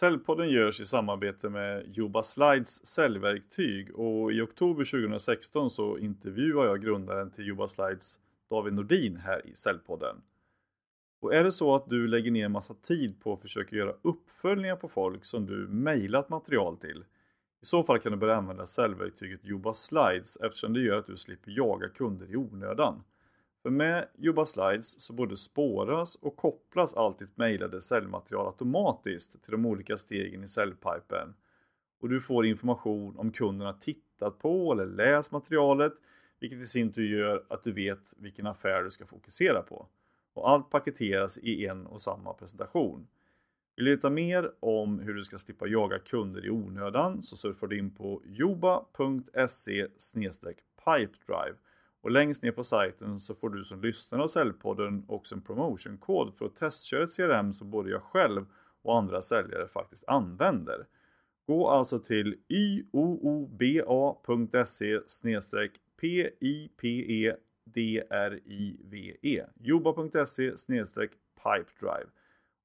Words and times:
Säljpodden 0.00 0.48
görs 0.48 0.80
i 0.80 0.84
samarbete 0.84 1.48
med 1.48 1.96
Juba 1.96 2.22
Slides 2.22 2.86
säljverktyg 2.86 3.94
och 3.94 4.32
i 4.32 4.40
oktober 4.40 4.84
2016 4.84 5.70
så 5.70 5.98
intervjuar 5.98 6.66
jag 6.66 6.82
grundaren 6.82 7.30
till 7.30 7.46
Juba 7.46 7.68
Slides 7.68 8.20
David 8.50 8.72
Nordin 8.72 9.16
här 9.16 9.46
i 9.46 9.56
Säljpodden. 9.56 10.16
Och 11.20 11.34
är 11.34 11.44
det 11.44 11.52
så 11.52 11.74
att 11.74 11.90
du 11.90 12.08
lägger 12.08 12.30
ner 12.30 12.48
massa 12.48 12.74
tid 12.74 13.20
på 13.20 13.32
att 13.32 13.40
försöka 13.40 13.76
göra 13.76 13.94
uppföljningar 14.02 14.76
på 14.76 14.88
folk 14.88 15.24
som 15.24 15.46
du 15.46 15.68
mejlat 15.68 16.28
material 16.28 16.76
till 16.76 17.04
i 17.62 17.66
så 17.66 17.82
fall 17.82 17.98
kan 17.98 18.12
du 18.12 18.18
börja 18.18 18.36
använda 18.36 18.66
säljverktyget 18.66 19.44
Juba 19.44 19.74
Slides 19.74 20.36
eftersom 20.36 20.72
det 20.72 20.80
gör 20.80 20.98
att 20.98 21.06
du 21.06 21.16
slipper 21.16 21.50
jaga 21.50 21.88
kunder 21.88 22.32
i 22.32 22.36
onödan. 22.36 23.02
För 23.62 23.70
med 23.70 24.08
Juba 24.18 24.46
Slides 24.46 25.00
så 25.00 25.12
både 25.12 25.36
spåras 25.36 26.14
och 26.14 26.36
kopplas 26.36 26.94
allt 26.94 27.18
ditt 27.18 27.36
mejlade 27.36 27.80
säljmaterial 27.80 28.46
automatiskt 28.46 29.42
till 29.42 29.52
de 29.52 29.66
olika 29.66 29.96
stegen 29.96 30.44
i 30.44 30.48
säljpipen. 30.48 31.34
Och 32.00 32.08
du 32.08 32.20
får 32.20 32.46
information 32.46 33.18
om 33.18 33.32
kunderna 33.32 33.72
tittat 33.72 34.38
på 34.38 34.72
eller 34.72 34.86
läst 34.86 35.32
materialet 35.32 35.92
vilket 36.40 36.58
i 36.58 36.66
sin 36.66 36.92
tur 36.92 37.18
gör 37.18 37.44
att 37.48 37.62
du 37.62 37.72
vet 37.72 38.14
vilken 38.16 38.46
affär 38.46 38.82
du 38.82 38.90
ska 38.90 39.06
fokusera 39.06 39.62
på. 39.62 39.86
Och 40.32 40.50
allt 40.50 40.70
paketeras 40.70 41.38
i 41.38 41.66
en 41.66 41.86
och 41.86 42.02
samma 42.02 42.34
presentation. 42.34 43.06
Vill 43.76 43.84
du 43.84 43.94
veta 43.96 44.10
mer 44.10 44.52
om 44.60 44.98
hur 44.98 45.14
du 45.14 45.24
ska 45.24 45.38
slippa 45.38 45.66
jaga 45.66 45.98
kunder 45.98 46.46
i 46.46 46.50
onödan 46.50 47.22
så 47.22 47.36
surfar 47.36 47.66
du 47.66 47.78
in 47.78 47.90
på 47.90 48.22
joba.se 48.24 49.86
pipedrive 50.84 51.56
och 52.00 52.10
längst 52.10 52.42
ner 52.42 52.52
på 52.52 52.64
sajten 52.64 53.18
så 53.18 53.34
får 53.34 53.50
du 53.50 53.64
som 53.64 53.82
lyssnare 53.82 54.22
av 54.22 54.28
Säljpodden 54.28 55.04
också 55.08 55.34
en 55.34 55.40
promotionkod 55.40 56.34
för 56.34 56.46
att 56.46 56.56
testköra 56.56 57.04
ett 57.04 57.16
CRM 57.16 57.52
som 57.52 57.70
både 57.70 57.90
jag 57.90 58.02
själv 58.02 58.46
och 58.82 58.98
andra 58.98 59.22
säljare 59.22 59.68
faktiskt 59.68 60.04
använder. 60.06 60.86
Gå 61.46 61.68
alltså 61.68 61.98
till 61.98 62.38
yooba.se 62.48 63.80
pipedrive 66.00 67.36
joba.se 69.60 70.50
pipedrive 71.36 72.10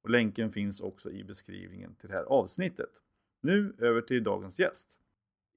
och 0.01 0.09
länken 0.09 0.51
finns 0.51 0.81
också 0.81 1.11
i 1.11 1.23
beskrivningen 1.23 1.95
till 1.95 2.09
det 2.09 2.15
här 2.15 2.23
avsnittet. 2.23 2.89
Nu 3.41 3.75
över 3.79 4.01
till 4.01 4.23
dagens 4.23 4.59
gäst. 4.59 4.99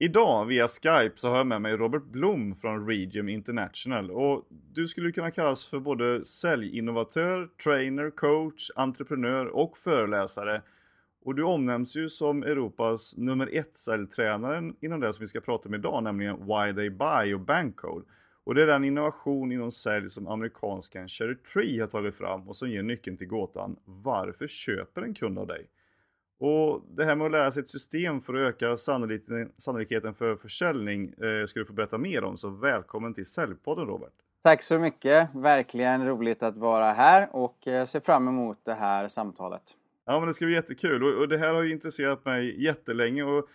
Idag 0.01 0.45
via 0.45 0.67
Skype 0.67 1.11
så 1.15 1.29
har 1.29 1.37
jag 1.37 1.47
med 1.47 1.61
mig 1.61 1.77
Robert 1.77 2.03
Blom 2.03 2.55
från 2.55 2.87
Regium 2.87 3.29
International 3.29 4.11
och 4.11 4.47
du 4.49 4.87
skulle 4.87 5.11
kunna 5.11 5.31
kallas 5.31 5.67
för 5.67 5.79
både 5.79 6.25
säljinnovatör, 6.25 7.49
trainer, 7.63 8.09
coach, 8.09 8.69
entreprenör 8.75 9.45
och 9.45 9.77
föreläsare. 9.77 10.61
Och 11.25 11.35
du 11.35 11.43
omnämns 11.43 11.95
ju 11.95 12.09
som 12.09 12.43
Europas 12.43 13.17
nummer 13.17 13.49
ett 13.53 13.77
säljtränaren 13.77 14.75
inom 14.81 14.99
det 14.99 15.13
som 15.13 15.23
vi 15.23 15.27
ska 15.27 15.41
prata 15.41 15.69
om 15.69 15.75
idag, 15.75 16.03
nämligen 16.03 16.35
Why 16.35 16.73
They 16.75 16.89
Buy 16.89 17.33
och 17.33 17.39
Bankcode. 17.39 18.05
Och 18.43 18.55
det 18.55 18.63
är 18.63 18.67
den 18.67 18.83
innovation 18.83 19.51
inom 19.51 19.71
sälj 19.71 20.09
som 20.09 20.27
amerikanskan 20.27 21.07
Cherry 21.07 21.35
Tree 21.35 21.79
har 21.79 21.87
tagit 21.87 22.15
fram 22.15 22.49
och 22.49 22.55
som 22.55 22.69
ger 22.69 22.83
nyckeln 22.83 23.17
till 23.17 23.27
gåtan 23.27 23.75
Varför 23.85 24.47
köper 24.47 25.01
en 25.01 25.13
kund 25.13 25.39
av 25.39 25.47
dig? 25.47 25.67
Och 26.39 26.81
det 26.95 27.05
här 27.05 27.15
med 27.15 27.25
att 27.25 27.31
lära 27.31 27.51
sig 27.51 27.61
ett 27.61 27.69
system 27.69 28.21
för 28.21 28.33
att 28.33 28.47
öka 28.47 28.77
sannolikheten 29.57 30.13
för 30.13 30.35
försäljning 30.35 31.03
eh, 31.07 31.45
ska 31.45 31.59
du 31.59 31.65
få 31.65 31.73
berätta 31.73 31.97
mer 31.97 32.23
om, 32.23 32.37
så 32.37 32.49
välkommen 32.49 33.13
till 33.13 33.25
Säljpodden 33.25 33.85
Robert! 33.85 34.13
Tack 34.43 34.61
så 34.61 34.79
mycket! 34.79 35.35
Verkligen 35.35 36.07
roligt 36.07 36.43
att 36.43 36.57
vara 36.57 36.91
här 36.91 37.29
och 37.31 37.67
eh, 37.67 37.85
ser 37.85 37.99
fram 37.99 38.27
emot 38.27 38.57
det 38.63 38.73
här 38.73 39.07
samtalet. 39.07 39.61
Ja 40.05 40.19
men 40.19 40.27
det 40.27 40.33
ska 40.33 40.45
bli 40.45 40.55
jättekul 40.55 41.03
och, 41.03 41.21
och 41.21 41.27
det 41.27 41.37
här 41.37 41.53
har 41.53 41.63
ju 41.63 41.71
intresserat 41.71 42.25
mig 42.25 42.63
jättelänge 42.63 43.23
och 43.23 43.47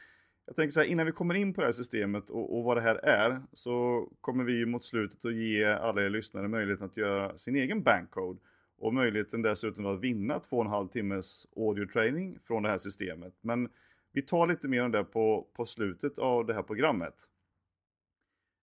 jag 0.47 0.57
tänker 0.57 0.73
så 0.73 0.81
här, 0.81 0.87
innan 0.87 1.07
vi 1.07 1.13
kommer 1.13 1.35
in 1.35 1.55
på 1.55 1.61
det 1.61 1.67
här 1.67 1.73
systemet 1.73 2.31
och, 2.31 2.59
och 2.59 2.65
vad 2.65 2.77
det 2.77 2.81
här 2.81 2.95
är 2.95 3.43
så 3.53 4.09
kommer 4.21 4.45
vi 4.45 4.67
mot 4.67 4.85
slutet 4.85 5.25
att 5.25 5.35
ge 5.35 5.65
alla 5.65 6.03
er 6.03 6.11
lyssnare 6.11 6.49
möjligheten 6.49 6.87
att 6.87 6.97
göra 6.97 7.39
sin 7.39 7.57
egen 7.57 7.83
bankcode 7.83 8.39
och 8.85 8.95
möjligheten 8.95 9.43
dessutom 9.43 9.87
att 9.87 10.01
vinna 10.01 10.41
två 10.41 10.57
och 10.57 10.65
en 10.65 10.71
halv 10.71 10.89
timmes 10.89 11.47
audio 11.57 11.87
training 11.87 12.39
från 12.43 12.63
det 12.63 12.69
här 12.69 12.79
systemet. 12.79 13.35
Men 13.41 13.69
vi 14.13 14.23
tar 14.23 14.47
lite 14.47 14.69
mer 14.69 14.83
om 14.83 14.91
det 14.91 15.05
på, 15.05 15.47
på 15.53 15.67
slutet 15.67 16.19
av 16.19 16.47
det 16.47 16.55
här 16.55 16.63
programmet. 16.63 17.15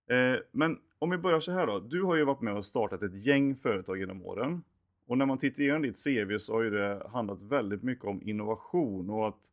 Eh, 0.09 0.35
men 0.51 0.79
om 0.99 1.09
vi 1.09 1.17
börjar 1.17 1.39
så 1.39 1.51
här 1.51 1.67
då. 1.67 1.79
Du 1.79 2.03
har 2.03 2.15
ju 2.15 2.23
varit 2.23 2.41
med 2.41 2.53
och 2.53 2.65
startat 2.65 3.01
ett 3.01 3.25
gäng 3.25 3.55
företag 3.55 3.97
genom 3.97 4.25
åren. 4.25 4.63
Och 5.07 5.17
när 5.17 5.25
man 5.25 5.37
tittar 5.37 5.61
igenom 5.61 5.81
ditt 5.81 6.03
CV 6.03 6.37
så 6.37 6.53
har 6.53 6.61
ju 6.61 6.69
det 6.69 7.07
handlat 7.09 7.41
väldigt 7.41 7.83
mycket 7.83 8.05
om 8.05 8.21
innovation 8.21 9.09
och 9.09 9.27
att 9.27 9.51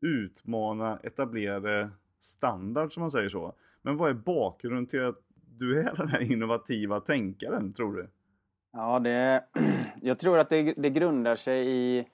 utmana 0.00 0.98
etablerade 1.02 1.90
standard 2.20 2.92
som 2.92 3.00
man 3.00 3.10
säger 3.10 3.28
så. 3.28 3.54
Men 3.82 3.96
vad 3.96 4.10
är 4.10 4.14
bakgrunden 4.14 4.86
till 4.86 5.04
att 5.04 5.22
du 5.58 5.80
är 5.80 5.96
den 5.96 6.08
här 6.08 6.32
innovativa 6.32 7.00
tänkaren 7.00 7.72
tror 7.72 7.96
du? 7.96 8.08
Ja, 8.72 8.98
det, 8.98 9.44
jag 10.02 10.18
tror 10.18 10.38
att 10.38 10.48
det, 10.48 10.74
det 10.76 10.90
grundar 10.90 11.36
sig 11.36 11.68
i 11.68 12.06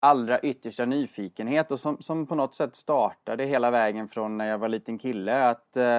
allra 0.00 0.40
yttersta 0.40 0.84
nyfikenhet 0.84 1.70
och 1.70 1.80
som, 1.80 1.96
som 2.00 2.26
på 2.26 2.34
något 2.34 2.54
sätt 2.54 2.74
startade 2.74 3.44
hela 3.44 3.70
vägen 3.70 4.08
från 4.08 4.38
när 4.38 4.46
jag 4.46 4.58
var 4.58 4.68
liten 4.68 4.98
kille. 4.98 5.48
Att 5.48 5.76
eh, 5.76 5.98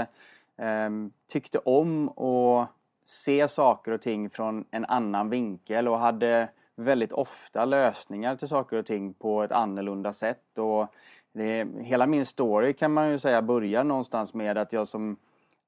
eh, 0.67 0.89
tyckte 1.27 1.57
om 1.57 2.09
att 2.09 2.69
se 3.05 3.47
saker 3.47 3.91
och 3.91 4.01
ting 4.01 4.29
från 4.29 4.65
en 4.71 4.85
annan 4.85 5.29
vinkel 5.29 5.87
och 5.87 5.99
hade 5.99 6.49
väldigt 6.75 7.13
ofta 7.13 7.65
lösningar 7.65 8.35
till 8.35 8.47
saker 8.47 8.77
och 8.77 8.85
ting 8.85 9.13
på 9.13 9.43
ett 9.43 9.51
annorlunda 9.51 10.13
sätt. 10.13 10.57
Och 10.57 10.87
det, 11.33 11.67
hela 11.79 12.07
min 12.07 12.25
story 12.25 12.73
kan 12.73 12.93
man 12.93 13.11
ju 13.11 13.19
säga 13.19 13.41
börjar 13.41 13.83
någonstans 13.83 14.33
med 14.33 14.57
att 14.57 14.73
jag 14.73 14.87
som 14.87 15.17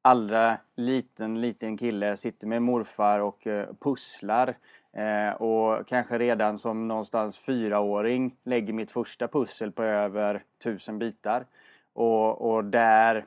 allra 0.01 0.57
liten, 0.75 1.41
liten 1.41 1.77
kille 1.77 2.17
sitter 2.17 2.47
med 2.47 2.61
morfar 2.61 3.19
och 3.19 3.47
eh, 3.47 3.67
pusslar. 3.79 4.57
Eh, 4.93 5.41
och 5.41 5.87
kanske 5.87 6.17
redan 6.17 6.57
som 6.57 6.87
någonstans 6.87 7.37
fyraåring 7.37 8.35
lägger 8.43 8.73
mitt 8.73 8.91
första 8.91 9.27
pussel 9.27 9.71
på 9.71 9.83
över 9.83 10.43
tusen 10.63 10.99
bitar. 10.99 11.45
Och, 11.93 12.51
och 12.51 12.63
där 12.63 13.25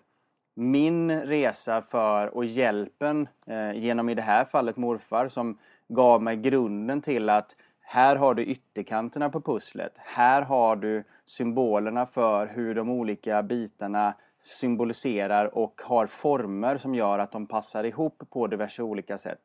min 0.55 1.21
resa 1.21 1.83
för 1.83 2.37
och 2.37 2.45
hjälpen 2.45 3.29
eh, 3.47 3.73
genom 3.73 4.09
i 4.09 4.15
det 4.15 4.23
här 4.23 4.45
fallet 4.45 4.77
morfar 4.77 5.29
som 5.29 5.59
gav 5.89 6.23
mig 6.23 6.37
grunden 6.37 7.01
till 7.01 7.29
att 7.29 7.57
här 7.81 8.17
har 8.17 8.35
du 8.35 8.45
ytterkanterna 8.45 9.31
på 9.31 9.41
pusslet. 9.41 9.93
Här 9.99 10.43
har 10.43 10.77
du 10.77 11.05
symbolerna 11.27 12.07
för 12.07 12.47
hur 12.47 12.75
de 12.75 12.91
olika 12.91 13.43
bitarna 13.43 14.15
symboliserar 14.43 15.59
och 15.59 15.81
har 15.85 16.07
former 16.07 16.77
som 16.77 16.95
gör 16.95 17.19
att 17.19 17.33
de 17.33 17.47
passar 17.47 17.85
ihop 17.85 18.23
på 18.31 18.47
diverse 18.47 18.83
olika 18.83 19.19
sätt. 19.19 19.41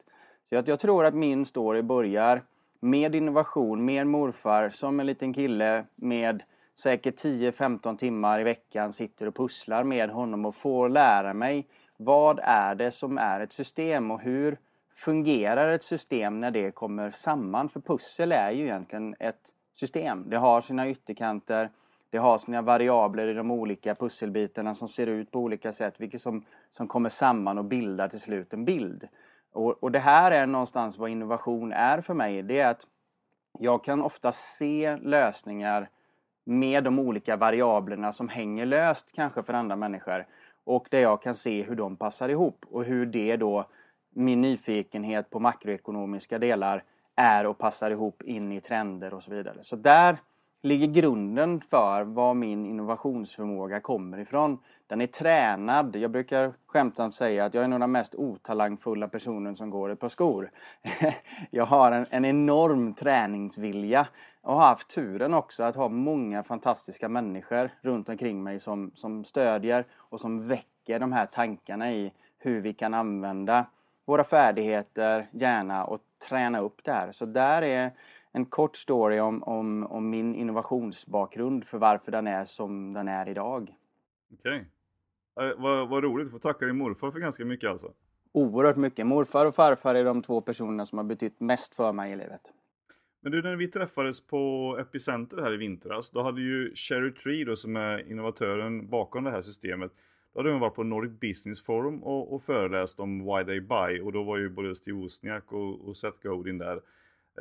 Så 0.49 0.55
jag, 0.55 0.67
jag 0.67 0.79
tror 0.79 1.05
att 1.05 1.13
min 1.13 1.45
story 1.45 1.81
börjar 1.81 2.43
med 2.79 3.15
innovation, 3.15 3.85
med 3.85 4.07
morfar 4.07 4.69
som 4.69 4.99
en 4.99 5.05
liten 5.05 5.33
kille 5.33 5.85
med 5.95 6.43
säkert 6.79 7.23
10-15 7.23 7.97
timmar 7.97 8.39
i 8.39 8.43
veckan 8.43 8.93
sitter 8.93 9.27
och 9.27 9.35
pusslar 9.35 9.83
med 9.83 10.09
honom 10.09 10.45
och 10.45 10.55
får 10.55 10.89
lära 10.89 11.33
mig 11.33 11.67
vad 11.97 12.39
är 12.43 12.75
det 12.75 12.91
som 12.91 13.17
är 13.17 13.39
ett 13.39 13.53
system 13.53 14.11
och 14.11 14.21
hur 14.21 14.57
fungerar 14.95 15.71
ett 15.73 15.83
system 15.83 16.39
när 16.39 16.51
det 16.51 16.71
kommer 16.71 17.11
samman? 17.11 17.69
För 17.69 17.79
pussel 17.79 18.31
är 18.31 18.51
ju 18.51 18.63
egentligen 18.63 19.15
ett 19.19 19.49
system. 19.75 20.29
Det 20.29 20.37
har 20.37 20.61
sina 20.61 20.89
ytterkanter, 20.89 21.69
det 22.09 22.17
har 22.17 22.37
sina 22.37 22.61
variabler 22.61 23.27
i 23.27 23.33
de 23.33 23.51
olika 23.51 23.95
pusselbitarna 23.95 24.75
som 24.75 24.87
ser 24.87 25.07
ut 25.07 25.31
på 25.31 25.39
olika 25.39 25.71
sätt, 25.71 25.99
vilket 25.99 26.21
som, 26.21 26.45
som 26.71 26.87
kommer 26.87 27.09
samman 27.09 27.57
och 27.57 27.65
bildar 27.65 28.07
till 28.07 28.19
slut 28.19 28.53
en 28.53 28.65
bild. 28.65 29.07
Och, 29.53 29.83
och 29.83 29.91
det 29.91 29.99
här 29.99 30.31
är 30.31 30.47
någonstans 30.47 30.97
vad 30.97 31.09
innovation 31.09 31.71
är 31.71 32.01
för 32.01 32.13
mig. 32.13 32.43
Det 32.43 32.59
är 32.59 32.71
att 32.71 32.87
jag 33.59 33.83
kan 33.83 34.01
ofta 34.01 34.31
se 34.31 34.97
lösningar 34.97 35.89
med 36.43 36.83
de 36.83 36.99
olika 36.99 37.35
variablerna 37.35 38.11
som 38.11 38.29
hänger 38.29 38.65
löst 38.65 39.11
kanske 39.15 39.43
för 39.43 39.53
andra 39.53 39.75
människor. 39.75 40.25
Och 40.63 40.87
där 40.91 41.01
jag 41.01 41.21
kan 41.21 41.35
se 41.35 41.63
hur 41.63 41.75
de 41.75 41.95
passar 41.95 42.29
ihop 42.29 42.65
och 42.71 42.83
hur 42.83 43.05
det 43.05 43.37
då, 43.37 43.65
min 44.09 44.41
nyfikenhet 44.41 45.29
på 45.29 45.39
makroekonomiska 45.39 46.39
delar, 46.39 46.83
är 47.15 47.45
och 47.45 47.57
passar 47.57 47.91
ihop 47.91 48.21
in 48.21 48.51
i 48.51 48.61
trender 48.61 49.13
och 49.13 49.23
så 49.23 49.31
vidare. 49.31 49.57
Så 49.61 49.75
där 49.75 50.17
ligger 50.61 50.87
grunden 50.87 51.61
för 51.61 52.03
var 52.03 52.33
min 52.33 52.65
innovationsförmåga 52.65 53.79
kommer 53.79 54.17
ifrån. 54.17 54.59
Den 54.87 55.01
är 55.01 55.07
tränad. 55.07 55.95
Jag 55.95 56.11
brukar 56.11 56.53
skämtsamt 56.67 57.15
säga 57.15 57.45
att 57.45 57.53
jag 57.53 57.63
är 57.63 57.67
nog 57.67 57.79
den 57.79 57.91
mest 57.91 58.15
otalangfulla 58.15 59.07
personen 59.07 59.55
som 59.55 59.69
går 59.69 59.89
ett 59.89 59.99
par 59.99 60.09
skor. 60.09 60.51
jag 61.51 61.65
har 61.65 61.91
en, 61.91 62.05
en 62.09 62.25
enorm 62.25 62.93
träningsvilja 62.93 64.07
och 64.41 64.55
har 64.55 64.67
haft 64.67 64.87
turen 64.87 65.33
också 65.33 65.63
att 65.63 65.75
ha 65.75 65.89
många 65.89 66.43
fantastiska 66.43 67.09
människor 67.09 67.69
runt 67.81 68.09
omkring 68.09 68.43
mig 68.43 68.59
som, 68.59 68.91
som 68.95 69.23
stödjer 69.23 69.85
och 69.93 70.19
som 70.19 70.47
väcker 70.47 70.99
de 70.99 71.11
här 71.11 71.25
tankarna 71.25 71.91
i 71.91 72.13
hur 72.37 72.61
vi 72.61 72.73
kan 72.73 72.93
använda 72.93 73.65
våra 74.05 74.23
färdigheter, 74.23 75.27
hjärna 75.31 75.85
och 75.85 75.99
träna 76.29 76.59
upp 76.59 76.83
det 76.83 76.91
här. 76.91 77.11
Så 77.11 77.25
där 77.25 77.61
är 77.61 77.91
en 78.37 78.45
kort 78.45 78.75
story 78.75 79.19
om, 79.19 79.43
om, 79.43 79.87
om 79.87 80.09
min 80.09 80.35
innovationsbakgrund 80.35 81.63
för 81.63 81.77
varför 81.77 82.11
den 82.11 82.27
är 82.27 82.45
som 82.45 82.93
den 82.93 83.07
är 83.07 83.29
idag. 83.29 83.75
Okej. 84.33 84.65
Okay. 85.35 85.53
Vad, 85.57 85.89
vad 85.89 86.03
roligt, 86.03 86.31
få 86.31 86.39
tacka 86.39 86.65
din 86.65 86.77
morfar 86.77 87.11
för 87.11 87.19
ganska 87.19 87.45
mycket 87.45 87.69
alltså. 87.69 87.93
Oerhört 88.31 88.75
mycket. 88.75 89.07
Morfar 89.07 89.45
och 89.45 89.55
farfar 89.55 89.95
är 89.95 90.03
de 90.03 90.21
två 90.21 90.41
personerna 90.41 90.85
som 90.85 90.97
har 90.97 91.05
betytt 91.05 91.39
mest 91.39 91.75
för 91.75 91.93
mig 91.93 92.11
i 92.11 92.15
livet. 92.15 92.41
Men 93.21 93.31
du, 93.31 93.41
när 93.41 93.55
vi 93.55 93.67
träffades 93.67 94.27
på 94.27 94.77
Epicenter 94.81 95.37
här 95.37 95.53
i 95.53 95.57
vintras, 95.57 96.11
då 96.11 96.21
hade 96.21 96.41
ju 96.41 96.75
Cherry 96.75 97.13
Tree 97.13 97.45
då, 97.45 97.55
som 97.55 97.75
är 97.75 98.11
innovatören 98.11 98.89
bakom 98.89 99.23
det 99.23 99.31
här 99.31 99.41
systemet, 99.41 99.91
då 100.33 100.39
hade 100.39 100.51
hon 100.51 100.59
varit 100.59 100.75
på 100.75 100.83
Nordic 100.83 101.19
Business 101.19 101.61
Forum 101.61 102.03
och, 102.03 102.33
och 102.33 102.43
föreläst 102.43 102.99
om 102.99 103.19
Why 103.19 103.45
They 103.45 103.61
Buy 103.61 104.01
och 104.01 104.11
då 104.11 104.23
var 104.23 104.37
ju 104.37 104.49
både 104.49 104.75
Steve 104.75 104.97
Wozniak 104.97 105.53
och, 105.53 105.87
och 105.87 105.97
Seth 105.97 106.17
Godin 106.23 106.57
där 106.57 106.81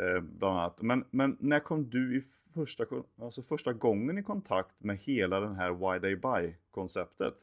eh, 0.00 0.20
bland 0.20 0.58
annat. 0.58 0.82
Men, 0.82 1.04
men 1.10 1.37
när 1.40 1.60
kom 1.60 1.90
du 1.90 2.16
i 2.19 2.22
första, 2.54 2.84
alltså 3.22 3.43
första 3.43 3.72
gången 3.72 4.19
i 4.19 4.22
kontakt 4.22 4.75
med 4.78 4.96
hela 4.96 5.40
den 5.40 5.54
här 5.54 5.70
Why 5.70 6.00
They 6.00 6.16
Buy 6.16 6.54
konceptet? 6.70 7.34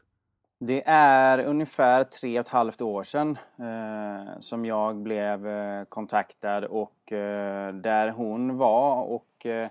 Det 0.60 0.84
är 0.86 1.46
ungefär 1.46 2.04
tre 2.04 2.40
och 2.40 2.46
ett 2.46 2.52
halvt 2.52 2.82
år 2.82 3.04
sedan 3.04 3.38
eh, 3.60 4.40
som 4.40 4.66
jag 4.66 4.96
blev 4.96 5.48
eh, 5.48 5.84
kontaktad 5.84 6.66
och 6.66 7.12
eh, 7.12 7.74
där 7.74 8.10
hon 8.10 8.58
var 8.58 9.04
och 9.04 9.46
eh, 9.46 9.70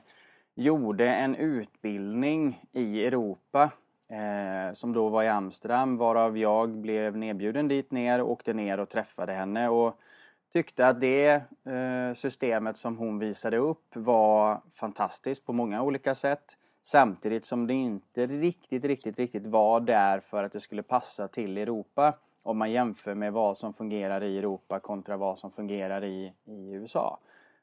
gjorde 0.54 1.08
en 1.08 1.34
utbildning 1.34 2.62
i 2.72 3.06
Europa 3.06 3.70
eh, 4.08 4.72
som 4.72 4.92
då 4.92 5.08
var 5.08 5.22
i 5.22 5.28
Amsterdam 5.28 5.96
varav 5.96 6.38
jag 6.38 6.70
blev 6.70 7.16
nedbjuden 7.16 7.68
dit 7.68 7.90
ner, 7.90 8.20
och 8.20 8.30
åkte 8.30 8.54
ner 8.54 8.80
och 8.80 8.88
träffade 8.88 9.32
henne 9.32 9.68
och 9.68 10.00
tyckte 10.52 10.86
att 10.86 11.00
det 11.00 11.30
eh, 11.64 12.14
systemet 12.14 12.76
som 12.76 12.98
hon 12.98 13.18
visade 13.18 13.56
upp 13.56 13.96
var 13.96 14.60
fantastiskt 14.70 15.46
på 15.46 15.52
många 15.52 15.82
olika 15.82 16.14
sätt. 16.14 16.56
Samtidigt 16.84 17.44
som 17.44 17.66
det 17.66 17.74
inte 17.74 18.26
riktigt, 18.26 18.84
riktigt, 18.84 19.18
riktigt 19.18 19.46
var 19.46 19.80
där 19.80 20.20
för 20.20 20.44
att 20.44 20.52
det 20.52 20.60
skulle 20.60 20.82
passa 20.82 21.28
till 21.28 21.58
Europa. 21.58 22.14
Om 22.44 22.58
man 22.58 22.70
jämför 22.70 23.14
med 23.14 23.32
vad 23.32 23.56
som 23.56 23.72
fungerar 23.72 24.22
i 24.22 24.38
Europa 24.38 24.80
kontra 24.80 25.16
vad 25.16 25.38
som 25.38 25.50
fungerar 25.50 26.04
i, 26.04 26.32
i 26.44 26.72
USA. 26.72 27.18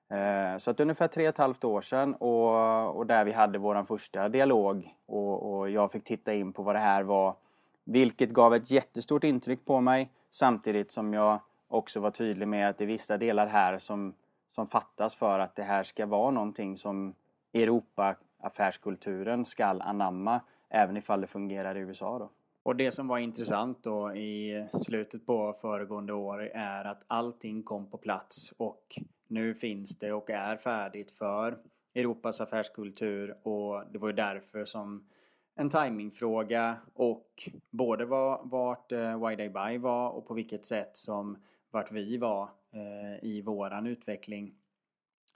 Eh, 0.09 0.57
så 0.57 0.71
att 0.71 0.79
ungefär 0.79 1.07
tre 1.07 1.23
och 1.23 1.29
ett 1.29 1.37
halvt 1.37 1.63
år 1.63 1.81
sedan 1.81 2.15
och, 2.15 2.97
och 2.97 3.05
där 3.05 3.25
vi 3.25 3.31
hade 3.31 3.59
vår 3.59 3.83
första 3.83 4.29
dialog 4.29 4.95
och, 5.05 5.53
och 5.53 5.69
jag 5.69 5.91
fick 5.91 6.03
titta 6.03 6.33
in 6.33 6.53
på 6.53 6.63
vad 6.63 6.75
det 6.75 6.79
här 6.79 7.03
var. 7.03 7.35
Vilket 7.83 8.29
gav 8.29 8.55
ett 8.55 8.71
jättestort 8.71 9.23
intryck 9.23 9.65
på 9.65 9.81
mig 9.81 10.11
samtidigt 10.29 10.91
som 10.91 11.13
jag 11.13 11.39
också 11.69 11.99
vara 11.99 12.11
tydlig 12.11 12.47
med 12.47 12.69
att 12.69 12.77
det 12.77 12.83
är 12.83 12.87
vissa 12.87 13.17
delar 13.17 13.47
här 13.47 13.77
som, 13.77 14.13
som 14.55 14.67
fattas 14.67 15.15
för 15.15 15.39
att 15.39 15.55
det 15.55 15.63
här 15.63 15.83
ska 15.83 16.05
vara 16.05 16.31
någonting 16.31 16.77
som 16.77 17.15
Europa 17.53 18.15
affärskulturen 18.39 19.45
skall 19.45 19.81
anamma 19.81 20.41
även 20.69 20.97
ifall 20.97 21.21
det 21.21 21.27
fungerar 21.27 21.77
i 21.77 21.79
USA. 21.79 22.19
Då. 22.19 22.29
Och 22.63 22.75
det 22.75 22.91
som 22.91 23.07
var 23.07 23.17
intressant 23.17 23.83
då 23.83 24.15
i 24.15 24.67
slutet 24.81 25.25
på 25.25 25.53
föregående 25.61 26.13
år 26.13 26.41
är 26.53 26.85
att 26.85 27.03
allting 27.07 27.63
kom 27.63 27.89
på 27.89 27.97
plats 27.97 28.53
och 28.57 28.99
nu 29.27 29.55
finns 29.55 29.99
det 29.99 30.13
och 30.13 30.29
är 30.29 30.57
färdigt 30.57 31.11
för 31.11 31.57
Europas 31.95 32.41
affärskultur 32.41 33.37
och 33.47 33.83
det 33.91 33.99
var 33.99 34.09
ju 34.09 34.15
därför 34.15 34.65
som 34.65 35.07
en 35.55 35.69
timingfråga 35.69 36.77
och 36.93 37.49
både 37.69 38.05
vad, 38.05 38.49
vart 38.49 38.91
uh, 38.91 39.27
Why 39.27 39.35
Day 39.35 39.49
Buy 39.49 39.77
var 39.77 40.09
och 40.09 40.27
på 40.27 40.33
vilket 40.33 40.65
sätt 40.65 40.97
som 40.97 41.37
vart 41.71 41.91
vi 41.91 42.17
var 42.17 42.49
eh, 42.71 43.23
i 43.23 43.41
våran 43.41 43.87
utveckling 43.87 44.55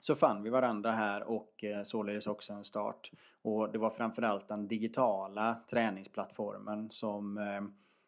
så 0.00 0.14
fann 0.14 0.42
vi 0.42 0.50
varandra 0.50 0.92
här 0.92 1.22
och 1.22 1.64
eh, 1.64 1.82
således 1.82 2.26
också 2.26 2.52
en 2.52 2.64
start. 2.64 3.10
Och 3.42 3.72
det 3.72 3.78
var 3.78 3.90
framförallt 3.90 4.48
den 4.48 4.68
digitala 4.68 5.62
träningsplattformen 5.70 6.90
som, 6.90 7.38
eh, 7.38 7.62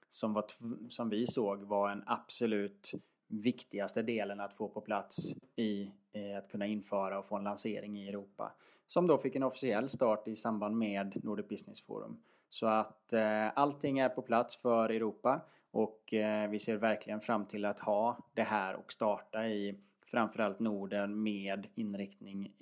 som, 0.08 0.32
var, 0.32 0.44
som 0.88 1.08
vi 1.08 1.26
såg 1.26 1.62
var 1.62 1.90
en 1.90 2.02
absolut 2.06 2.92
viktigaste 3.28 4.02
delen 4.02 4.40
att 4.40 4.54
få 4.54 4.68
på 4.68 4.80
plats 4.80 5.16
i 5.56 5.90
eh, 6.12 6.38
att 6.38 6.50
kunna 6.50 6.66
införa 6.66 7.18
och 7.18 7.26
få 7.26 7.36
en 7.36 7.44
lansering 7.44 7.98
i 7.98 8.08
Europa. 8.08 8.52
Som 8.86 9.06
då 9.06 9.18
fick 9.18 9.36
en 9.36 9.42
officiell 9.42 9.88
start 9.88 10.28
i 10.28 10.36
samband 10.36 10.76
med 10.76 11.24
Nordic 11.24 11.48
Business 11.48 11.86
Forum. 11.86 12.22
Så 12.48 12.66
att 12.66 13.12
eh, 13.12 13.58
allting 13.58 13.98
är 13.98 14.08
på 14.08 14.22
plats 14.22 14.56
för 14.56 14.88
Europa 14.88 15.40
och 15.76 16.14
eh, 16.14 16.50
vi 16.50 16.58
ser 16.58 16.76
verkligen 16.76 17.20
fram 17.20 17.46
till 17.46 17.64
att 17.64 17.80
ha 17.80 18.18
det 18.34 18.42
här 18.42 18.76
och 18.76 18.92
starta 18.92 19.48
i 19.48 19.78
framförallt 20.06 20.60
Norden 20.60 21.22
med 21.22 21.66
inriktning 21.74 22.52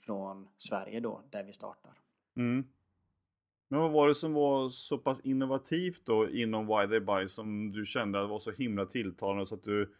från 0.00 0.48
Sverige 0.56 1.00
då, 1.00 1.22
där 1.30 1.42
vi 1.42 1.52
startar. 1.52 1.92
Mm. 2.36 2.64
Men 3.68 3.80
vad 3.80 3.90
var 3.90 4.08
det 4.08 4.14
som 4.14 4.32
var 4.32 4.68
så 4.68 4.98
pass 4.98 5.20
innovativt 5.20 6.06
då 6.06 6.30
inom 6.30 6.66
Why 6.66 6.88
They 6.88 7.00
Buy 7.00 7.28
som 7.28 7.72
du 7.72 7.84
kände 7.84 8.26
var 8.26 8.38
så 8.38 8.50
himla 8.50 8.86
tilltalande 8.86 9.46
så 9.46 9.54
att 9.54 9.62
du 9.62 9.94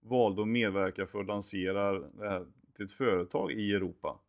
valde 0.00 0.42
att 0.42 0.48
medverka 0.48 1.06
för 1.06 1.20
att 1.20 1.26
lansera 1.26 1.92
det 1.92 2.28
här 2.28 2.46
till 2.76 2.84
ett 2.84 2.92
företag 2.92 3.52
i 3.52 3.72
Europa? 3.72 4.20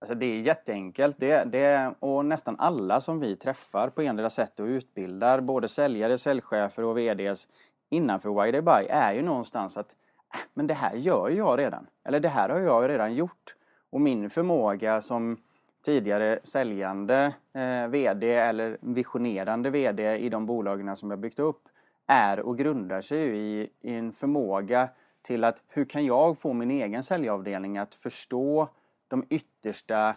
Alltså 0.00 0.14
det 0.14 0.26
är 0.26 0.40
jätteenkelt. 0.40 1.16
Det, 1.18 1.44
det, 1.44 1.94
och 2.00 2.24
nästan 2.24 2.56
alla 2.58 3.00
som 3.00 3.20
vi 3.20 3.36
träffar 3.36 3.88
på 3.88 4.02
endera 4.02 4.30
sätt 4.30 4.60
och 4.60 4.66
utbildar, 4.66 5.40
både 5.40 5.68
säljare, 5.68 6.18
säljchefer 6.18 6.84
och 6.84 6.98
VDs 6.98 7.48
innanför 7.90 8.42
Why 8.42 8.52
They 8.52 8.60
Buy 8.60 8.86
är 8.90 9.12
ju 9.12 9.22
någonstans 9.22 9.76
att 9.76 9.94
äh, 10.34 10.40
men 10.54 10.66
det 10.66 10.74
här 10.74 10.94
gör 10.94 11.30
jag 11.30 11.58
redan. 11.58 11.86
Eller 12.04 12.20
det 12.20 12.28
här 12.28 12.48
har 12.48 12.60
jag 12.60 12.88
redan 12.88 13.14
gjort. 13.14 13.54
Och 13.90 14.00
min 14.00 14.30
förmåga 14.30 15.02
som 15.02 15.36
tidigare 15.84 16.38
säljande 16.42 17.34
eh, 17.52 17.88
VD 17.88 18.34
eller 18.34 18.78
visionerande 18.80 19.70
VD 19.70 20.16
i 20.16 20.28
de 20.28 20.46
bolagen 20.46 20.96
som 20.96 21.10
jag 21.10 21.18
byggt 21.18 21.38
upp 21.38 21.68
är 22.06 22.40
och 22.40 22.58
grundar 22.58 23.00
sig 23.00 23.38
i, 23.38 23.70
i 23.80 23.94
en 23.94 24.12
förmåga 24.12 24.88
till 25.22 25.44
att 25.44 25.62
hur 25.68 25.84
kan 25.84 26.04
jag 26.04 26.38
få 26.38 26.52
min 26.52 26.70
egen 26.70 27.02
säljavdelning 27.02 27.78
att 27.78 27.94
förstå 27.94 28.68
de 29.08 29.26
yttersta, 29.30 30.08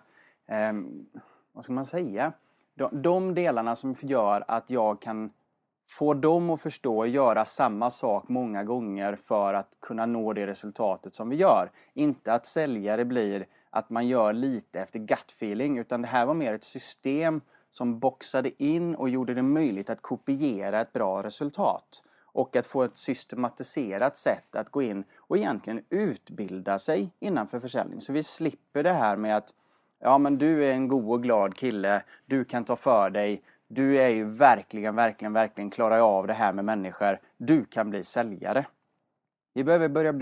eh, 0.48 0.74
vad 1.52 1.64
ska 1.64 1.74
man 1.74 1.86
säga, 1.86 2.34
de, 2.74 3.02
de 3.02 3.34
delarna 3.36 3.76
som 3.76 3.96
gör 4.02 4.44
att 4.48 4.70
jag 4.70 5.02
kan 5.02 5.32
få 5.90 6.14
dem 6.14 6.50
att 6.50 6.62
förstå 6.62 6.98
och 6.98 7.08
göra 7.08 7.46
samma 7.46 7.90
sak 7.90 8.24
många 8.28 8.64
gånger 8.64 9.16
för 9.16 9.54
att 9.54 9.78
kunna 9.80 10.06
nå 10.06 10.34
det 10.34 10.48
resultatet 10.48 11.16
som 11.16 11.30
vi 11.30 11.36
gör. 11.36 11.72
Inte 11.94 12.34
att 12.34 12.46
säljare 12.46 13.06
blir 13.06 13.46
att 13.70 13.90
man 13.90 14.08
gör 14.08 14.34
lite 14.34 14.80
efter 14.80 15.00
gut 15.00 15.32
feeling 15.32 15.78
utan 15.78 16.02
det 16.02 16.08
här 16.08 16.26
var 16.26 16.34
mer 16.34 16.54
ett 16.54 16.64
system 16.64 17.42
som 17.72 18.00
boxade 18.00 18.64
in 18.64 18.96
och 18.96 19.10
gjorde 19.10 19.34
det 19.34 19.42
möjligt 19.42 19.90
att 19.90 20.02
kopiera 20.02 20.82
ett 20.82 20.94
bra 20.94 21.24
resultat. 21.24 22.04
Och 22.34 22.56
att 22.56 22.66
få 22.66 22.84
ett 22.84 22.98
systematiserat 22.98 24.18
sätt 24.18 24.56
att 24.56 24.70
gå 24.70 24.82
in 24.82 25.04
och 25.18 25.38
egentligen 25.38 25.84
utbilda 25.90 26.80
sig 26.80 27.12
innanför 27.20 27.60
försäljning. 27.60 28.02
Så 28.02 28.14
vi 28.14 28.24
slipper 28.24 28.84
det 28.84 28.92
här 28.92 29.18
med 29.18 29.38
att 29.38 29.54
ja 30.00 30.18
men 30.18 30.38
du 30.38 30.66
är 30.66 30.74
en 30.74 30.88
god 30.88 31.12
och 31.12 31.24
glad 31.24 31.56
kille, 31.56 32.04
du 32.26 32.46
kan 32.46 32.66
ta 32.66 32.76
för 32.76 33.10
dig, 33.10 33.44
du 33.68 33.98
är 33.98 34.10
ju 34.10 34.24
verkligen, 34.24 34.96
verkligen, 34.96 35.34
verkligen 35.34 35.70
klarar 35.70 36.00
av 36.00 36.28
det 36.28 36.34
här 36.34 36.54
med 36.54 36.66
människor. 36.66 37.20
Du 37.38 37.66
kan 37.66 37.90
bli 37.90 38.04
säljare. 38.04 38.66
Vi 39.54 39.64
behöver 39.64 39.90
börja 39.90 40.14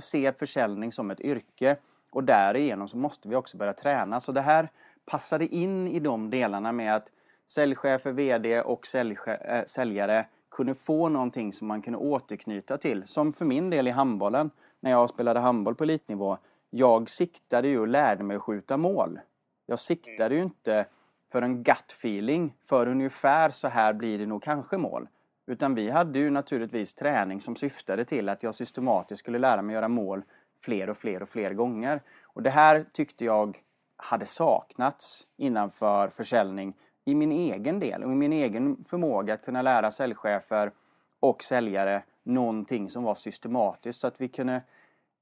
se 0.00 0.32
försäljning 0.32 0.92
som 0.92 1.10
ett 1.10 1.20
yrke 1.20 1.76
och 2.12 2.24
därigenom 2.24 2.88
så 2.88 2.96
måste 2.96 3.28
vi 3.28 3.36
också 3.36 3.56
börja 3.56 3.72
träna. 3.72 4.20
Så 4.20 4.32
det 4.32 4.40
här 4.40 4.68
passade 5.04 5.46
in 5.46 5.88
i 5.88 6.00
de 6.00 6.30
delarna 6.30 6.72
med 6.72 6.94
att 6.96 7.12
säljchefer, 7.46 8.12
VD 8.12 8.60
och 8.60 8.94
äh, 8.94 9.64
säljare 9.64 10.26
kunde 10.58 10.74
få 10.74 11.08
någonting 11.08 11.52
som 11.52 11.68
man 11.68 11.82
kunde 11.82 11.98
återknyta 11.98 12.78
till. 12.78 13.04
Som 13.04 13.32
för 13.32 13.44
min 13.44 13.70
del 13.70 13.88
i 13.88 13.90
handbollen, 13.90 14.50
när 14.80 14.90
jag 14.90 15.10
spelade 15.10 15.40
handboll 15.40 15.74
på 15.74 15.84
elitnivå. 15.84 16.38
Jag 16.70 17.10
siktade 17.10 17.68
ju 17.68 17.80
och 17.80 17.88
lärde 17.88 18.24
mig 18.24 18.36
att 18.36 18.42
skjuta 18.42 18.76
mål. 18.76 19.20
Jag 19.66 19.78
siktade 19.78 20.34
ju 20.34 20.42
inte 20.42 20.86
för 21.32 21.42
en 21.42 21.62
gut 21.62 21.92
feeling 21.92 22.54
för 22.64 22.88
ungefär 22.88 23.50
så 23.50 23.68
här 23.68 23.92
blir 23.92 24.18
det 24.18 24.26
nog 24.26 24.42
kanske 24.42 24.78
mål. 24.78 25.08
Utan 25.46 25.74
vi 25.74 25.90
hade 25.90 26.18
ju 26.18 26.30
naturligtvis 26.30 26.94
träning 26.94 27.40
som 27.40 27.56
syftade 27.56 28.04
till 28.04 28.28
att 28.28 28.42
jag 28.42 28.54
systematiskt 28.54 29.18
skulle 29.18 29.38
lära 29.38 29.62
mig 29.62 29.74
göra 29.74 29.88
mål 29.88 30.22
fler 30.64 30.90
och 30.90 30.96
fler 30.96 31.22
och 31.22 31.28
fler 31.28 31.54
gånger. 31.54 32.02
Och 32.22 32.42
det 32.42 32.50
här 32.50 32.84
tyckte 32.92 33.24
jag 33.24 33.58
hade 33.96 34.26
saknats 34.26 35.26
innanför 35.36 36.08
försäljning 36.08 36.74
i 37.08 37.14
min 37.14 37.32
egen 37.32 37.80
del 37.80 38.04
och 38.04 38.12
i 38.12 38.14
min 38.14 38.32
egen 38.32 38.84
förmåga 38.84 39.34
att 39.34 39.44
kunna 39.44 39.62
lära 39.62 39.90
säljchefer 39.90 40.72
och 41.20 41.42
säljare 41.42 42.02
någonting 42.22 42.90
som 42.90 43.04
var 43.04 43.14
systematiskt 43.14 44.00
så 44.00 44.06
att 44.06 44.20
vi 44.20 44.28
kunde 44.28 44.62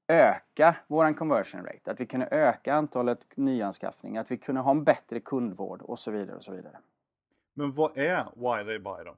öka 0.07 0.75
våran 0.87 1.13
conversion 1.13 1.65
rate, 1.65 1.91
att 1.91 1.99
vi 1.99 2.05
kunde 2.05 2.27
öka 2.31 2.73
antalet 2.73 3.27
nyanskaffningar, 3.37 4.21
att 4.21 4.31
vi 4.31 4.37
kunde 4.37 4.61
ha 4.61 4.71
en 4.71 4.83
bättre 4.83 5.19
kundvård 5.19 5.81
och 5.81 5.99
så 5.99 6.11
vidare 6.11 6.35
och 6.35 6.43
så 6.43 6.51
vidare. 6.51 6.77
Men 7.53 7.71
vad 7.71 7.97
är 7.97 8.25
Why 8.35 8.65
They 8.65 8.79
Buy 8.79 9.03
då? 9.05 9.15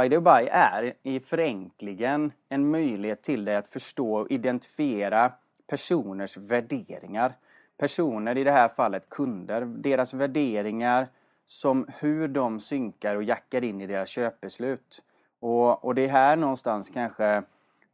Why 0.00 0.08
They 0.08 0.20
Buy 0.20 0.48
är 0.50 0.94
i 1.02 1.20
förenklingen 1.20 2.32
en 2.48 2.70
möjlighet 2.70 3.22
till 3.22 3.44
dig 3.44 3.56
att 3.56 3.68
förstå 3.68 4.14
och 4.16 4.30
identifiera 4.30 5.32
personers 5.66 6.36
värderingar. 6.36 7.32
personer, 7.78 8.38
i 8.38 8.44
det 8.44 8.50
här 8.50 8.68
fallet 8.68 9.08
kunder, 9.08 9.64
deras 9.64 10.14
värderingar 10.14 11.08
som 11.46 11.86
hur 11.98 12.28
de 12.28 12.60
synkar 12.60 13.16
och 13.16 13.22
jackar 13.22 13.64
in 13.64 13.80
i 13.80 13.86
deras 13.86 14.08
köpbeslut. 14.08 15.02
Och, 15.40 15.84
och 15.84 15.94
det 15.94 16.04
är 16.04 16.08
här 16.08 16.36
någonstans 16.36 16.90
kanske 16.90 17.42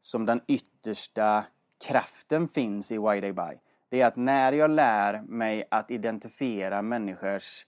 som 0.03 0.27
den 0.27 0.41
yttersta 0.47 1.45
kraften 1.87 2.49
finns 2.49 2.93
i 2.93 2.99
Why 2.99 3.21
They 3.21 3.33
Buy. 3.33 3.57
Det 3.89 4.01
är 4.01 4.07
att 4.07 4.17
när 4.17 4.53
jag 4.53 4.71
lär 4.71 5.23
mig 5.23 5.65
att 5.71 5.91
identifiera 5.91 6.83
människors 6.83 7.67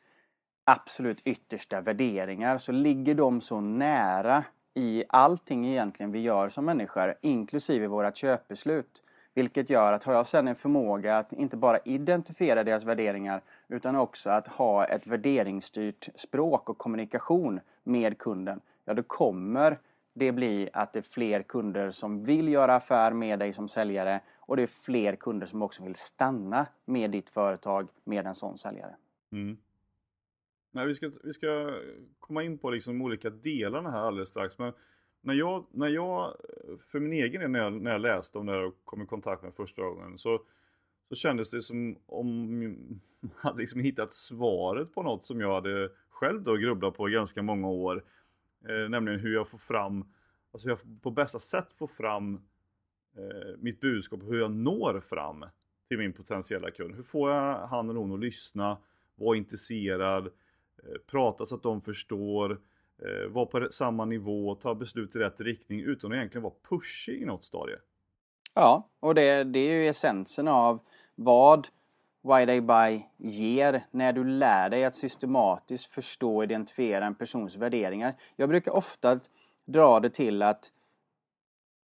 absolut 0.64 1.21
yttersta 1.25 1.81
värderingar 1.81 2.59
så 2.59 2.73
ligger 2.73 3.14
de 3.14 3.41
så 3.41 3.61
nära 3.61 4.45
i 4.75 5.05
allting 5.09 5.67
egentligen 5.67 6.12
vi 6.12 6.21
gör 6.21 6.49
som 6.49 6.64
människor, 6.64 7.14
inklusive 7.21 7.87
våra 7.87 8.12
köpbeslut. 8.12 9.03
Vilket 9.35 9.71
gör 9.71 9.93
att 9.93 10.05
har 10.05 10.12
jag 10.12 10.26
sedan 10.26 10.49
en 10.49 10.55
förmåga 10.55 11.19
att 11.19 11.33
inte 11.33 11.57
bara 11.57 11.79
identifiera 11.79 12.64
deras 12.64 12.85
värderingar 12.85 13.43
utan 13.69 13.97
också 13.97 14.31
att 14.31 14.49
ha 14.49 14.85
ett 14.85 15.07
värderingsstyrt 15.07 16.09
språk 16.14 16.69
och 16.69 16.79
kommunikation 16.79 17.61
med 17.83 18.19
kunden, 18.19 18.61
ja 18.85 18.95
då 18.95 19.03
kommer 19.03 19.79
det 20.14 20.33
bli 20.33 20.71
att 20.73 20.93
det 20.93 20.99
är 20.99 21.03
fler 21.03 21.43
kunder 21.43 21.91
som 21.91 22.25
vill 22.25 22.49
göra 22.49 22.75
affär 22.75 23.12
med 23.12 23.38
dig 23.38 23.53
som 23.53 23.69
säljare 23.69 24.21
och 24.38 24.57
det 24.57 24.62
är 24.62 24.67
fler 24.67 25.17
kunder 25.17 25.47
som 25.47 25.62
också 25.62 25.85
vill 25.85 25.95
stanna 25.95 26.67
med 26.85 27.11
ditt 27.11 27.31
företag 27.31 27.88
med 28.05 28.26
en 28.26 28.35
sån 28.35 28.59
säljare. 28.59 28.97
Mm. 29.33 29.57
Nej, 30.71 30.87
vi, 30.87 30.95
ska, 30.95 31.11
vi 31.25 31.33
ska 31.33 31.75
komma 32.21 32.43
in 32.43 32.59
på 32.59 32.71
liksom 32.71 32.99
de 32.99 33.05
olika 33.05 33.31
delarna 33.31 33.91
här 33.91 33.99
alldeles 33.99 34.29
strax. 34.29 34.59
Men 34.59 34.73
när 35.25 35.35
jag, 35.35 35.64
när 35.71 35.88
jag 35.88 36.35
för 36.87 37.00
min 37.00 37.12
egen 37.12 37.40
del, 37.40 37.50
när 37.50 37.61
jag, 37.61 37.73
när 37.73 37.90
jag 37.90 38.00
läste 38.00 38.38
om 38.38 38.47
det 38.47 38.52
här 38.52 38.64
och 38.64 38.75
kom 38.85 39.02
i 39.02 39.07
kontakt 39.07 39.43
med 39.43 39.54
första 39.54 39.83
gången, 39.83 40.19
så, 40.19 40.43
så 41.09 41.14
kändes 41.14 41.50
det 41.50 41.62
som 41.62 41.97
om 42.07 42.62
jag 43.21 43.28
hade 43.37 43.59
liksom 43.59 43.81
hittat 43.81 44.12
svaret 44.12 44.95
på 44.95 45.02
något 45.02 45.25
som 45.25 45.40
jag 45.40 45.54
hade 45.54 45.90
själv 46.11 46.43
då 46.43 46.54
grubblat 46.54 46.97
på 46.97 47.09
i 47.09 47.12
ganska 47.12 47.43
många 47.43 47.69
år. 47.69 48.04
Eh, 48.69 48.88
nämligen 48.88 49.21
hur 49.21 49.35
jag 49.35 49.49
får 49.49 49.59
fram, 49.59 50.04
alltså 50.52 50.69
hur 50.69 50.76
jag 50.76 51.02
på 51.02 51.11
bästa 51.11 51.38
sätt 51.38 51.73
får 51.73 51.87
fram 51.87 52.35
eh, 53.16 53.57
mitt 53.59 53.81
budskap 53.81 54.23
och 54.23 54.28
hur 54.28 54.40
jag 54.40 54.50
når 54.50 55.00
fram 55.00 55.45
till 55.88 55.99
min 55.99 56.12
potentiella 56.12 56.71
kund. 56.71 56.95
Hur 56.95 57.02
får 57.02 57.31
jag 57.31 57.66
han 57.66 57.90
eller 57.90 58.00
hon 58.00 58.12
att 58.12 58.21
lyssna, 58.21 58.78
vara 59.14 59.37
intresserad, 59.37 60.26
eh, 60.26 60.99
prata 61.07 61.47
så 61.47 61.54
att 61.54 61.62
de 61.62 61.81
förstår, 61.81 62.61
eh, 63.04 63.28
vara 63.28 63.46
på 63.46 63.68
samma 63.70 64.04
nivå, 64.04 64.54
ta 64.54 64.75
beslut 64.75 65.16
i 65.16 65.18
rätt 65.18 65.40
riktning 65.40 65.80
utan 65.80 66.12
att 66.12 66.16
egentligen 66.16 66.42
vara 66.42 66.54
pushig 66.68 67.23
i 67.23 67.25
något 67.25 67.44
stadie. 67.44 67.76
Ja, 68.54 68.88
och 69.00 69.14
det, 69.14 69.44
det 69.44 69.58
är 69.58 69.82
ju 69.82 69.88
essensen 69.88 70.49
av 70.49 70.80
vad 71.14 71.68
Why 72.23 72.46
They 72.46 72.61
Buy 72.61 73.02
ger 73.16 73.84
när 73.90 74.12
du 74.12 74.25
lär 74.25 74.70
dig 74.70 74.84
att 74.84 74.94
systematiskt 74.94 75.87
förstå 75.87 76.37
och 76.37 76.44
identifiera 76.44 77.06
en 77.06 77.14
persons 77.14 77.56
värderingar. 77.56 78.14
Jag 78.37 78.49
brukar 78.49 78.73
ofta 78.73 79.20
dra 79.64 80.00
det 80.00 80.11
till 80.11 80.42
att 80.42 80.73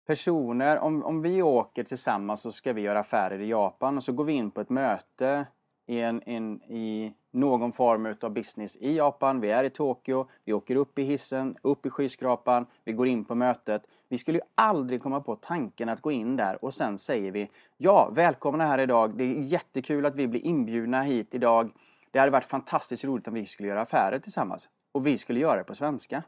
personer, 0.06 0.78
om, 0.78 1.04
om 1.04 1.22
vi 1.22 1.42
åker 1.42 1.84
tillsammans 1.84 2.40
så 2.40 2.52
ska 2.52 2.72
vi 2.72 2.80
göra 2.80 2.98
affärer 2.98 3.40
i 3.40 3.48
Japan 3.48 3.96
och 3.96 4.02
så 4.02 4.12
går 4.12 4.24
vi 4.24 4.32
in 4.32 4.50
på 4.50 4.60
ett 4.60 4.70
möte 4.70 5.46
i, 5.86 6.00
en, 6.00 6.22
in, 6.22 6.62
i 6.62 7.14
någon 7.40 7.72
form 7.72 8.14
av 8.20 8.30
business 8.30 8.76
i 8.76 8.96
Japan. 8.96 9.40
Vi 9.40 9.50
är 9.50 9.64
i 9.64 9.70
Tokyo, 9.70 10.28
vi 10.44 10.52
åker 10.52 10.76
upp 10.76 10.98
i 10.98 11.02
hissen, 11.02 11.56
upp 11.62 11.86
i 11.86 11.90
skyskrapan, 11.90 12.66
vi 12.84 12.92
går 12.92 13.06
in 13.06 13.24
på 13.24 13.34
mötet. 13.34 13.82
Vi 14.08 14.18
skulle 14.18 14.38
ju 14.38 14.44
aldrig 14.54 15.02
komma 15.02 15.20
på 15.20 15.36
tanken 15.36 15.88
att 15.88 16.00
gå 16.00 16.12
in 16.12 16.36
där 16.36 16.64
och 16.64 16.74
sen 16.74 16.98
säger 16.98 17.32
vi 17.32 17.50
Ja, 17.76 18.10
välkomna 18.12 18.64
här 18.64 18.78
idag. 18.78 19.16
Det 19.16 19.24
är 19.24 19.40
jättekul 19.40 20.06
att 20.06 20.16
vi 20.16 20.26
blir 20.26 20.46
inbjudna 20.46 21.02
hit 21.02 21.34
idag. 21.34 21.70
Det 22.10 22.18
hade 22.18 22.30
varit 22.30 22.44
fantastiskt 22.44 23.04
roligt 23.04 23.28
om 23.28 23.34
vi 23.34 23.46
skulle 23.46 23.68
göra 23.68 23.80
affärer 23.80 24.18
tillsammans. 24.18 24.68
Och 24.92 25.06
vi 25.06 25.18
skulle 25.18 25.40
göra 25.40 25.56
det 25.56 25.64
på 25.64 25.74
svenska. 25.74 26.22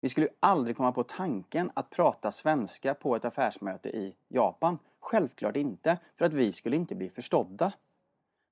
Vi 0.00 0.08
skulle 0.08 0.26
ju 0.26 0.32
aldrig 0.40 0.76
komma 0.76 0.92
på 0.92 1.02
tanken 1.02 1.70
att 1.74 1.90
prata 1.90 2.30
svenska 2.30 2.94
på 2.94 3.16
ett 3.16 3.24
affärsmöte 3.24 3.88
i 3.88 4.14
Japan. 4.28 4.78
Självklart 5.00 5.56
inte, 5.56 5.98
för 6.18 6.24
att 6.24 6.32
vi 6.32 6.52
skulle 6.52 6.76
inte 6.76 6.94
bli 6.94 7.10
förstådda. 7.10 7.72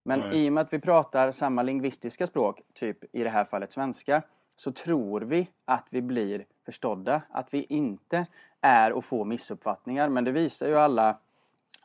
Men 0.05 0.21
Nej. 0.21 0.45
i 0.45 0.49
och 0.49 0.53
med 0.53 0.61
att 0.63 0.73
vi 0.73 0.79
pratar 0.79 1.31
samma 1.31 1.63
lingvistiska 1.63 2.27
språk, 2.27 2.61
typ 2.75 3.15
i 3.15 3.25
det 3.25 3.31
här 3.31 3.45
fallet 3.45 3.73
svenska, 3.73 4.23
så 4.57 4.73
tror 4.73 5.21
vi 5.21 5.49
att 5.65 5.87
vi 5.91 6.03
blir 6.03 6.45
förstådda. 6.65 7.23
Att 7.31 7.55
vi 7.55 7.67
inte 7.69 8.27
är 8.61 8.93
och 8.93 9.05
får 9.05 9.25
missuppfattningar. 9.25 10.09
Men 10.09 10.25
det 10.25 10.33
visar 10.33 10.67
ju 10.67 10.77
alla, 10.77 11.19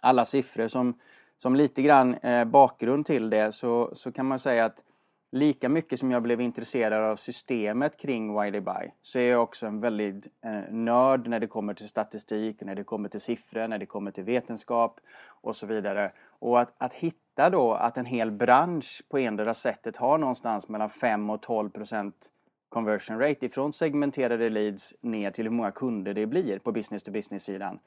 alla 0.01 0.25
siffror 0.25 0.67
som, 0.67 0.93
som 1.37 1.55
lite 1.55 1.81
grann 1.81 2.13
eh, 2.13 2.45
bakgrund 2.45 3.05
till 3.05 3.29
det 3.29 3.51
så, 3.51 3.89
så 3.93 4.11
kan 4.11 4.25
man 4.25 4.39
säga 4.39 4.65
att 4.65 4.83
lika 5.31 5.69
mycket 5.69 5.99
som 5.99 6.11
jag 6.11 6.23
blev 6.23 6.41
intresserad 6.41 7.03
av 7.03 7.15
systemet 7.15 7.97
kring 7.97 8.41
Why 8.41 8.51
They 8.51 8.61
Buy 8.61 8.91
så 9.01 9.19
är 9.19 9.31
jag 9.31 9.43
också 9.43 9.67
en 9.67 9.79
väldigt 9.79 10.27
eh, 10.45 10.73
nörd 10.73 11.27
när 11.27 11.39
det 11.39 11.47
kommer 11.47 11.73
till 11.73 11.87
statistik, 11.87 12.61
när 12.61 12.75
det 12.75 12.83
kommer 12.83 13.09
till 13.09 13.19
siffror, 13.19 13.67
när 13.67 13.77
det 13.77 13.85
kommer 13.85 14.11
till 14.11 14.23
vetenskap 14.23 14.99
och 15.41 15.55
så 15.55 15.65
vidare. 15.65 16.11
Och 16.39 16.59
att, 16.59 16.73
att 16.77 16.93
hitta 16.93 17.28
då 17.49 17.73
att 17.73 17.97
en 17.97 18.05
hel 18.05 18.31
bransch 18.31 19.01
på 19.09 19.17
endera 19.17 19.53
sättet 19.53 19.97
har 19.97 20.17
någonstans 20.17 20.69
mellan 20.69 20.89
5 20.89 21.29
och 21.29 21.41
12 21.41 21.69
procent 21.69 22.31
conversion 22.69 23.19
rate 23.19 23.45
ifrån 23.45 23.73
segmenterade 23.73 24.49
leads 24.49 24.95
ner 25.01 25.31
till 25.31 25.45
hur 25.45 25.51
många 25.51 25.71
kunder 25.71 26.13
det 26.13 26.25
blir 26.25 26.59
på 26.59 26.71
business 26.71 27.03
to 27.03 27.11
business 27.11 27.43
sidan 27.43 27.79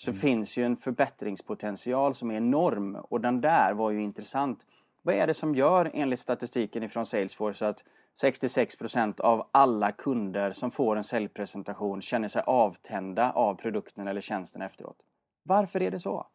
så 0.00 0.10
mm. 0.10 0.20
finns 0.20 0.56
ju 0.56 0.64
en 0.64 0.76
förbättringspotential 0.76 2.14
som 2.14 2.30
är 2.30 2.34
enorm 2.34 2.96
och 2.96 3.20
den 3.20 3.40
där 3.40 3.74
var 3.74 3.90
ju 3.90 4.02
intressant. 4.02 4.66
Vad 5.02 5.14
är 5.14 5.26
det 5.26 5.34
som 5.34 5.54
gör 5.54 5.90
enligt 5.94 6.20
statistiken 6.20 6.82
ifrån 6.82 7.06
Salesforce 7.06 7.68
att 7.68 7.84
66% 8.22 9.20
av 9.20 9.48
alla 9.52 9.92
kunder 9.92 10.52
som 10.52 10.70
får 10.70 10.96
en 10.96 11.04
säljpresentation 11.04 12.00
känner 12.00 12.28
sig 12.28 12.42
avtända 12.46 13.32
av 13.32 13.54
produkten 13.54 14.08
eller 14.08 14.20
tjänsten 14.20 14.62
efteråt? 14.62 14.96
Varför 15.42 15.82
är 15.82 15.90
det 15.90 16.00
så? 16.00 16.26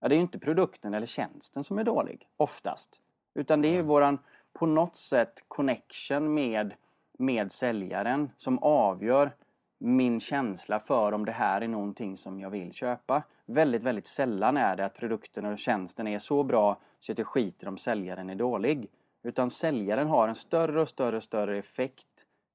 Ja, 0.00 0.08
det 0.08 0.14
är 0.14 0.16
ju 0.16 0.22
inte 0.22 0.38
produkten 0.38 0.94
eller 0.94 1.06
tjänsten 1.06 1.64
som 1.64 1.78
är 1.78 1.84
dålig, 1.84 2.28
oftast. 2.36 3.00
Utan 3.34 3.62
det 3.62 3.68
är 3.68 3.72
ju 3.72 3.82
våran, 3.82 4.18
på 4.52 4.66
något 4.66 4.96
sätt, 4.96 5.44
connection 5.48 6.34
med, 6.34 6.74
med 7.18 7.52
säljaren 7.52 8.30
som 8.36 8.58
avgör 8.58 9.30
min 9.78 10.20
känsla 10.20 10.80
för 10.80 11.12
om 11.12 11.24
det 11.24 11.32
här 11.32 11.60
är 11.60 11.68
någonting 11.68 12.16
som 12.16 12.40
jag 12.40 12.50
vill 12.50 12.72
köpa. 12.72 13.22
Väldigt, 13.46 13.82
väldigt 13.82 14.06
sällan 14.06 14.56
är 14.56 14.76
det 14.76 14.84
att 14.84 14.94
produkten 14.94 15.44
och 15.44 15.58
tjänsten 15.58 16.06
är 16.06 16.18
så 16.18 16.42
bra 16.42 16.78
så 17.00 17.12
att 17.12 17.18
jag 17.18 17.26
skiter 17.26 17.68
om 17.68 17.76
säljaren 17.76 18.30
är 18.30 18.34
dålig. 18.34 18.90
Utan 19.22 19.50
säljaren 19.50 20.08
har 20.08 20.28
en 20.28 20.34
större 20.34 20.80
och 20.80 20.88
större 20.88 21.16
och 21.16 21.22
större 21.22 21.58
effekt 21.58 22.06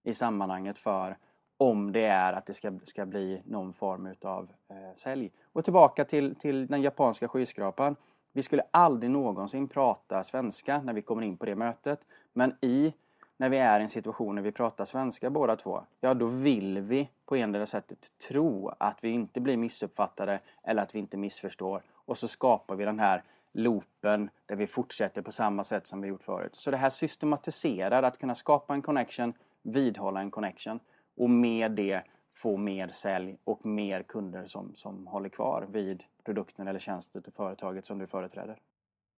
i 0.04 0.14
sammanhanget 0.14 0.78
för 0.78 1.18
om 1.64 1.92
det 1.92 2.06
är 2.06 2.34
att 2.34 2.46
det 2.46 2.54
ska, 2.54 2.72
ska 2.84 3.06
bli 3.06 3.42
någon 3.46 3.74
form 3.74 4.06
utav 4.06 4.50
eh, 4.70 4.96
sälj. 4.96 5.32
Och 5.54 5.64
tillbaka 5.64 6.06
till, 6.06 6.36
till 6.36 6.68
den 6.68 6.82
japanska 6.82 7.28
skyskrapan. 7.28 7.96
Vi 8.32 8.44
skulle 8.44 8.64
aldrig 8.72 9.12
någonsin 9.12 9.68
prata 9.68 10.24
svenska 10.24 10.82
när 10.82 10.94
vi 10.94 11.02
kommer 11.02 11.22
in 11.22 11.38
på 11.38 11.46
det 11.46 11.56
mötet. 11.56 12.00
Men 12.34 12.56
i 12.62 12.94
när 13.38 13.50
vi 13.50 13.58
är 13.58 13.80
i 13.80 13.84
en 13.84 13.90
situation 13.90 14.36
när 14.36 14.42
vi 14.42 14.52
pratar 14.52 14.86
svenska 14.86 15.30
båda 15.30 15.56
två, 15.56 15.84
ja 16.02 16.14
då 16.14 16.26
vill 16.26 16.80
vi 16.80 17.10
på 17.26 17.36
endera 17.36 17.66
sättet 17.66 18.08
tro 18.28 18.72
att 18.78 19.04
vi 19.04 19.10
inte 19.10 19.42
blir 19.42 19.58
missuppfattade 19.58 20.40
eller 20.64 20.84
att 20.84 20.96
vi 20.96 21.00
inte 21.00 21.18
missförstår. 21.18 21.82
Och 21.94 22.18
så 22.18 22.28
skapar 22.28 22.76
vi 22.76 22.86
den 22.86 23.00
här 23.00 23.24
loopen 23.54 24.30
där 24.46 24.56
vi 24.56 24.68
fortsätter 24.68 25.22
på 25.22 25.32
samma 25.32 25.64
sätt 25.64 25.88
som 25.88 26.02
vi 26.02 26.08
gjort 26.08 26.24
förut. 26.24 26.56
Så 26.56 26.72
det 26.72 26.78
här 26.78 26.90
systematiserar 26.90 28.04
att 28.04 28.18
kunna 28.18 28.36
skapa 28.36 28.74
en 28.74 28.82
connection, 28.82 29.34
vidhålla 29.62 30.20
en 30.20 30.32
connection 30.32 30.80
och 31.16 31.30
med 31.30 31.72
det 31.72 32.04
få 32.36 32.58
mer 32.58 32.88
sälj 32.88 33.38
och 33.44 33.66
mer 33.66 34.04
kunder 34.04 34.46
som, 34.48 34.76
som 34.76 35.08
håller 35.08 35.30
kvar 35.30 35.68
vid 35.72 36.04
produkten 36.26 36.68
eller 36.68 36.80
tjänsten 36.80 37.24
till 37.24 37.34
företaget 37.34 37.86
som 37.86 38.00
du 38.00 38.08
företräder. 38.08 38.60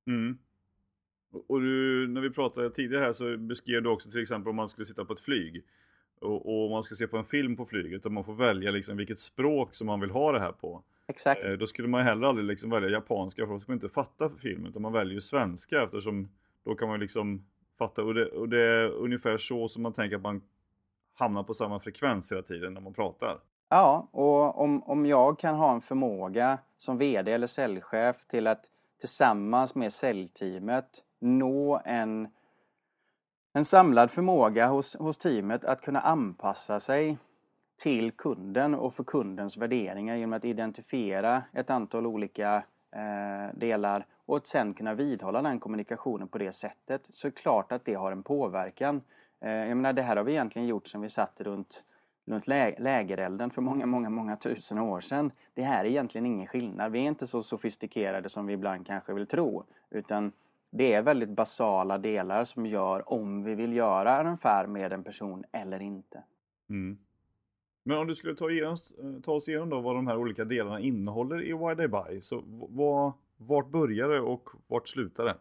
Mm. 0.07 0.37
Och 1.47 1.61
du, 1.61 2.07
när 2.07 2.21
vi 2.21 2.29
pratade 2.29 2.69
tidigare 2.69 3.03
här 3.03 3.13
så 3.13 3.37
beskrev 3.37 3.83
du 3.83 3.89
också 3.89 4.11
till 4.11 4.21
exempel 4.21 4.49
om 4.49 4.55
man 4.55 4.69
skulle 4.69 4.85
sitta 4.85 5.05
på 5.05 5.13
ett 5.13 5.19
flyg 5.19 5.63
och, 6.19 6.63
och 6.63 6.71
man 6.71 6.83
ska 6.83 6.95
se 6.95 7.07
på 7.07 7.17
en 7.17 7.25
film 7.25 7.55
på 7.55 7.65
flyget 7.65 8.05
och 8.05 8.11
man 8.11 8.23
får 8.23 8.33
välja 8.33 8.71
liksom 8.71 8.97
vilket 8.97 9.19
språk 9.19 9.75
som 9.75 9.87
man 9.87 9.99
vill 9.99 10.11
ha 10.11 10.31
det 10.31 10.39
här 10.39 10.51
på. 10.51 10.83
Exakt. 11.07 11.45
Eh, 11.45 11.51
då 11.51 11.67
skulle 11.67 11.87
man 11.87 12.03
heller 12.03 12.27
aldrig 12.27 12.47
liksom 12.47 12.69
välja 12.69 12.89
japanska 12.89 13.45
för 13.45 13.53
då 13.53 13.59
skulle 13.59 13.75
man 13.75 13.83
inte 13.83 13.93
fatta 13.93 14.29
filmen 14.29 14.69
utan 14.69 14.81
man 14.81 14.93
väljer 14.93 15.19
svenska 15.19 15.83
eftersom 15.83 16.29
då 16.63 16.75
kan 16.75 16.87
man 16.87 16.99
liksom 16.99 17.45
fatta 17.77 18.03
och 18.03 18.13
det, 18.13 18.25
och 18.25 18.49
det 18.49 18.61
är 18.61 18.89
ungefär 18.89 19.37
så 19.37 19.67
som 19.67 19.83
man 19.83 19.93
tänker 19.93 20.15
att 20.15 20.21
man 20.21 20.41
hamnar 21.15 21.43
på 21.43 21.53
samma 21.53 21.79
frekvens 21.79 22.31
hela 22.31 22.41
tiden 22.41 22.73
när 22.73 22.81
man 22.81 22.93
pratar. 22.93 23.39
Ja, 23.69 24.07
och 24.11 24.61
om, 24.61 24.83
om 24.83 25.05
jag 25.05 25.39
kan 25.39 25.55
ha 25.55 25.73
en 25.73 25.81
förmåga 25.81 26.59
som 26.77 26.97
VD 26.97 27.31
eller 27.31 27.47
säljchef 27.47 28.25
till 28.25 28.47
att 28.47 28.65
tillsammans 28.99 29.75
med 29.75 29.93
säljteamet 29.93 31.03
nå 31.19 31.81
en, 31.85 32.27
en 33.53 33.65
samlad 33.65 34.11
förmåga 34.11 34.67
hos, 34.67 34.95
hos 34.95 35.17
teamet 35.17 35.65
att 35.65 35.81
kunna 35.81 35.99
anpassa 35.99 36.79
sig 36.79 37.17
till 37.83 38.11
kunden 38.11 38.75
och 38.75 38.93
för 38.93 39.03
kundens 39.03 39.57
värderingar 39.57 40.15
genom 40.15 40.33
att 40.33 40.45
identifiera 40.45 41.43
ett 41.53 41.69
antal 41.69 42.05
olika 42.05 42.63
eh, 42.95 43.57
delar 43.57 44.05
och 44.25 44.37
att 44.37 44.47
sen 44.47 44.73
kunna 44.73 44.93
vidhålla 44.93 45.41
den 45.41 45.59
kommunikationen 45.59 46.27
på 46.27 46.37
det 46.37 46.51
sättet 46.51 47.07
så 47.11 47.27
är 47.27 47.31
det 47.31 47.37
klart 47.41 47.71
att 47.71 47.85
det 47.85 47.93
har 47.93 48.11
en 48.11 48.23
påverkan. 48.23 49.01
Eh, 49.45 49.51
jag 49.51 49.77
menar 49.77 49.93
det 49.93 50.01
här 50.01 50.15
har 50.15 50.23
vi 50.23 50.31
egentligen 50.31 50.67
gjort 50.67 50.87
som 50.87 51.01
vi 51.01 51.09
satt 51.09 51.41
runt, 51.41 51.85
runt 52.25 52.47
lä 52.47 52.75
lägerelden 52.79 53.49
för 53.49 53.61
många, 53.61 53.85
många, 53.85 54.09
många 54.09 54.35
tusen 54.35 54.79
år 54.79 54.99
sedan. 54.99 55.31
Det 55.53 55.63
här 55.63 55.85
är 55.85 55.89
egentligen 55.89 56.25
ingen 56.25 56.47
skillnad. 56.47 56.91
Vi 56.91 56.99
är 56.99 57.03
inte 57.03 57.27
så 57.27 57.41
sofistikerade 57.41 58.29
som 58.29 58.45
vi 58.45 58.53
ibland 58.53 58.87
kanske 58.87 59.13
vill 59.13 59.27
tro 59.27 59.63
utan 59.89 60.31
det 60.69 60.93
är 60.93 61.01
väldigt 61.01 61.29
basala 61.29 61.97
delar 61.97 62.43
som 62.43 62.65
gör 62.65 63.13
om 63.13 63.43
vi 63.43 63.55
vill 63.55 63.73
göra 63.73 64.19
en 64.19 64.27
affär 64.27 64.67
med 64.67 64.93
en 64.93 65.03
person 65.03 65.43
eller 65.51 65.81
inte. 65.81 66.23
Mm. 66.69 66.97
Men 67.83 67.97
om 67.97 68.07
du 68.07 68.15
skulle 68.15 68.35
ta, 68.35 68.49
igenom, 68.49 68.75
eh, 69.03 69.21
ta 69.21 69.31
oss 69.31 69.49
igenom 69.49 69.69
då 69.69 69.81
vad 69.81 69.95
de 69.95 70.07
här 70.07 70.17
olika 70.17 70.45
delarna 70.45 70.79
innehåller 70.79 71.43
i 71.43 71.53
Why 71.53 71.75
They 71.75 71.87
Buy. 71.87 72.21
Så 72.21 72.43
vad, 72.69 73.13
vart 73.37 73.69
börjar 73.69 74.09
det 74.09 74.19
och 74.19 74.49
vart 74.67 74.87
slutar 74.87 75.25
det? 75.25 75.35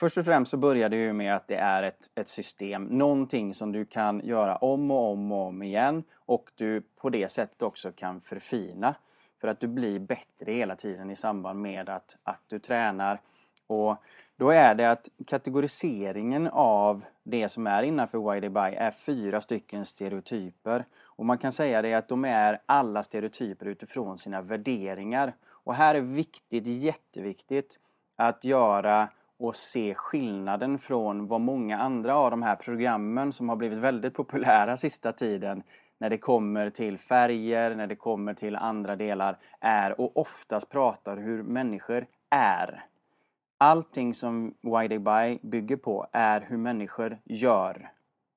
Först 0.00 0.18
och 0.18 0.24
främst 0.24 0.50
så 0.50 0.56
börjar 0.56 0.88
det 0.88 0.96
ju 0.96 1.12
med 1.12 1.36
att 1.36 1.48
det 1.48 1.56
är 1.56 1.82
ett, 1.82 2.10
ett 2.14 2.28
system, 2.28 2.84
någonting 2.84 3.54
som 3.54 3.72
du 3.72 3.84
kan 3.84 4.20
göra 4.24 4.56
om 4.56 4.90
och 4.90 5.12
om 5.12 5.32
och 5.32 5.46
om 5.46 5.62
igen 5.62 6.04
och 6.14 6.50
du 6.54 6.80
på 6.80 7.10
det 7.10 7.28
sättet 7.28 7.62
också 7.62 7.92
kan 7.92 8.20
förfina. 8.20 8.94
För 9.40 9.48
att 9.48 9.60
du 9.60 9.68
blir 9.68 9.98
bättre 9.98 10.52
hela 10.52 10.76
tiden 10.76 11.10
i 11.10 11.16
samband 11.16 11.60
med 11.60 11.88
att, 11.88 12.16
att 12.22 12.40
du 12.46 12.58
tränar. 12.58 13.20
Och 13.66 13.96
då 14.36 14.50
är 14.50 14.74
det 14.74 14.90
att 14.90 15.08
kategoriseringen 15.26 16.48
av 16.52 17.04
det 17.22 17.48
som 17.48 17.66
är 17.66 17.82
innanför 17.82 18.36
YDBY 18.36 18.58
är 18.60 18.90
fyra 18.90 19.40
stycken 19.40 19.84
stereotyper. 19.84 20.84
Och 21.02 21.26
man 21.26 21.38
kan 21.38 21.52
säga 21.52 21.82
det 21.82 21.94
att 21.94 22.08
de 22.08 22.24
är 22.24 22.60
alla 22.66 23.02
stereotyper 23.02 23.66
utifrån 23.66 24.18
sina 24.18 24.42
värderingar. 24.42 25.34
Och 25.46 25.74
här 25.74 25.94
är 25.94 26.00
viktigt, 26.00 26.66
jätteviktigt, 26.66 27.78
att 28.16 28.44
göra 28.44 29.08
och 29.46 29.56
se 29.56 29.94
skillnaden 29.94 30.78
från 30.78 31.26
vad 31.26 31.40
många 31.40 31.78
andra 31.78 32.16
av 32.16 32.30
de 32.30 32.42
här 32.42 32.56
programmen 32.56 33.32
som 33.32 33.48
har 33.48 33.56
blivit 33.56 33.78
väldigt 33.78 34.14
populära 34.14 34.76
sista 34.76 35.12
tiden 35.12 35.62
när 35.98 36.10
det 36.10 36.18
kommer 36.18 36.70
till 36.70 36.98
färger, 36.98 37.74
när 37.74 37.86
det 37.86 37.96
kommer 37.96 38.34
till 38.34 38.56
andra 38.56 38.96
delar 38.96 39.38
är 39.60 40.00
och 40.00 40.16
oftast 40.16 40.68
pratar 40.68 41.16
hur 41.16 41.42
människor 41.42 42.06
är. 42.30 42.84
Allting 43.58 44.14
som 44.14 44.54
Why 44.60 44.88
They 44.88 44.98
Buy 44.98 45.38
bygger 45.42 45.76
på 45.76 46.06
är 46.12 46.40
hur 46.40 46.56
människor 46.56 47.18
gör 47.24 47.90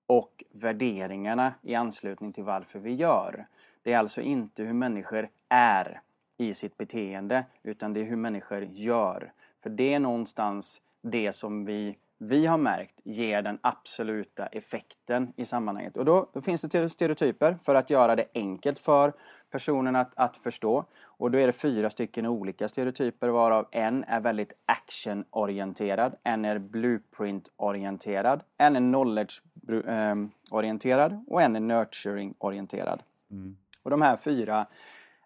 och 0.08 0.44
värderingarna 0.52 1.54
i 1.62 1.76
anslutning 1.76 2.34
till 2.34 2.44
varför 2.44 2.80
vi 2.80 2.94
gör. 2.94 3.48
Det 3.84 3.94
är 3.94 3.98
alltså 3.98 4.22
inte 4.22 4.64
hur 4.64 4.74
människor 4.74 5.30
är 5.50 6.02
i 6.38 6.54
sitt 6.54 6.78
beteende 6.78 7.46
utan 7.64 7.94
det 7.94 8.00
är 8.00 8.06
hur 8.06 8.16
människor 8.16 8.64
gör. 8.64 9.32
För 9.64 9.70
det 9.70 9.94
är 9.94 10.00
någonstans 10.00 10.82
det 11.02 11.32
som 11.32 11.66
vi, 11.66 11.98
vi 12.18 12.46
har 12.46 12.58
märkt 12.58 13.02
ger 13.04 13.42
den 13.42 13.60
absoluta 13.62 14.46
effekten 14.46 15.34
i 15.36 15.46
sammanhanget. 15.46 15.98
Och 15.98 16.06
då, 16.06 16.30
då 16.34 16.42
finns 16.42 16.62
det 16.62 16.90
stereotyper 16.90 17.58
för 17.64 17.76
att 17.76 17.90
göra 17.90 18.16
det 18.16 18.26
enkelt 18.34 18.80
för 18.80 19.14
personen 19.52 19.96
att, 19.96 20.12
att 20.16 20.38
förstå. 20.38 20.86
Och 21.04 21.32
då 21.32 21.40
är 21.40 21.48
det 21.48 21.54
fyra 21.54 21.90
stycken 21.90 22.26
olika 22.26 22.68
stereotyper 22.68 23.28
varav 23.28 23.68
en 23.72 24.04
är 24.04 24.20
väldigt 24.20 24.54
actionorienterad, 24.66 26.16
en 26.24 26.46
är 26.46 26.60
blueprint-orienterad, 26.60 28.42
en 28.58 28.76
är 28.76 28.80
knowledge-orienterad 28.80 31.24
och 31.28 31.42
en 31.42 31.56
är 31.56 31.60
nurturing-orienterad. 31.60 33.04
Mm. 33.32 33.58
Och 33.84 33.92
de 33.92 34.02
här 34.02 34.18
fyra 34.18 34.66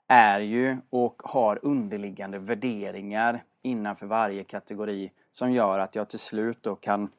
är 0.08 0.40
ju 0.40 0.78
och 0.90 1.22
har 1.26 1.60
underliggande 1.62 2.40
värderingar 2.40 3.44
innanför 3.62 4.06
varje 4.06 4.44
kategori 4.44 5.12
som 5.34 5.52
gör 5.52 5.80
att 5.80 5.96
jag 5.96 6.10
till 6.10 6.20
slut 6.20 6.64
då 6.64 6.76
kan 6.76 7.10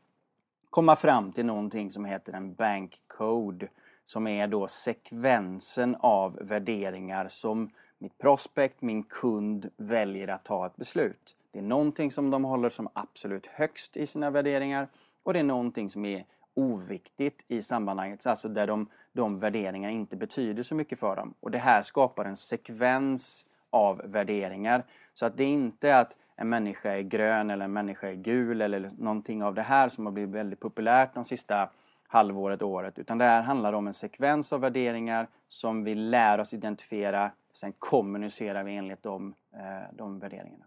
komma 0.71 0.97
fram 0.97 1.33
till 1.33 1.47
någonting 1.47 1.91
som 1.91 2.05
heter 2.05 2.33
en 2.33 2.55
bank 2.55 3.01
code 3.07 3.69
som 4.07 4.27
är 4.27 4.47
då 4.47 4.69
sekvensen 4.69 5.97
av 6.01 6.39
värderingar 6.41 7.29
som 7.29 7.71
mitt 7.99 8.19
prospect, 8.19 8.83
min 8.83 9.03
kund, 9.03 9.71
väljer 9.77 10.29
att 10.29 10.45
ta 10.45 10.67
ett 10.67 10.77
beslut. 10.77 11.37
Det 11.51 11.59
är 11.59 11.63
någonting 11.63 12.11
som 12.11 12.31
de 12.31 12.45
håller 12.45 12.71
som 12.71 12.89
absolut 12.93 13.47
högst 13.47 13.97
i 13.97 14.07
sina 14.07 14.31
värderingar 14.31 14.89
och 15.23 15.33
det 15.33 15.39
är 15.39 15.45
någonting 15.45 15.91
som 15.91 16.05
är 16.05 16.25
oviktigt 16.55 17.45
i 17.49 17.63
sammanhanget, 17.63 18.27
alltså 18.27 18.49
där 18.49 18.67
de, 18.67 18.87
de 19.13 19.39
värderingarna 19.39 19.93
inte 19.93 20.17
betyder 20.17 20.63
så 20.63 20.75
mycket 20.75 20.99
för 20.99 21.17
dem. 21.17 21.35
Och 21.41 21.51
det 21.51 21.59
här 21.59 21.83
skapar 21.83 22.25
en 22.25 22.37
sekvens 22.37 23.47
av 23.71 24.03
värderingar. 24.05 24.85
Så 25.15 25.27
att 25.27 25.37
det 25.37 25.45
inte 25.45 25.91
är 25.91 26.01
att 26.01 26.17
en 26.43 26.49
människa 26.49 26.91
är 26.91 27.03
grön 27.03 27.51
eller 27.51 27.65
en 27.65 27.73
människa 27.73 28.09
är 28.09 28.15
gul 28.15 28.61
eller 28.61 28.91
någonting 28.99 29.43
av 29.43 29.55
det 29.55 29.63
här 29.63 29.89
som 29.89 30.07
har 30.07 30.13
blivit 30.13 30.35
väldigt 30.35 30.61
populärt 30.61 31.15
de 31.15 31.25
sista 31.25 31.71
halvåret, 32.07 32.63
året. 32.63 32.99
Utan 32.99 33.19
det 33.19 33.25
här 33.25 33.43
handlar 33.43 33.73
om 33.73 33.87
en 33.87 33.93
sekvens 33.93 34.53
av 34.53 34.61
värderingar 34.61 35.29
som 35.49 35.85
vi 35.85 35.95
lär 35.95 36.41
oss 36.41 36.55
identifiera. 36.55 37.31
Sen 37.53 37.73
kommunicerar 37.79 38.65
vi 38.65 38.77
enligt 38.77 39.03
de, 39.03 39.35
eh, 39.53 39.97
de 39.97 40.19
värderingarna. 40.19 40.65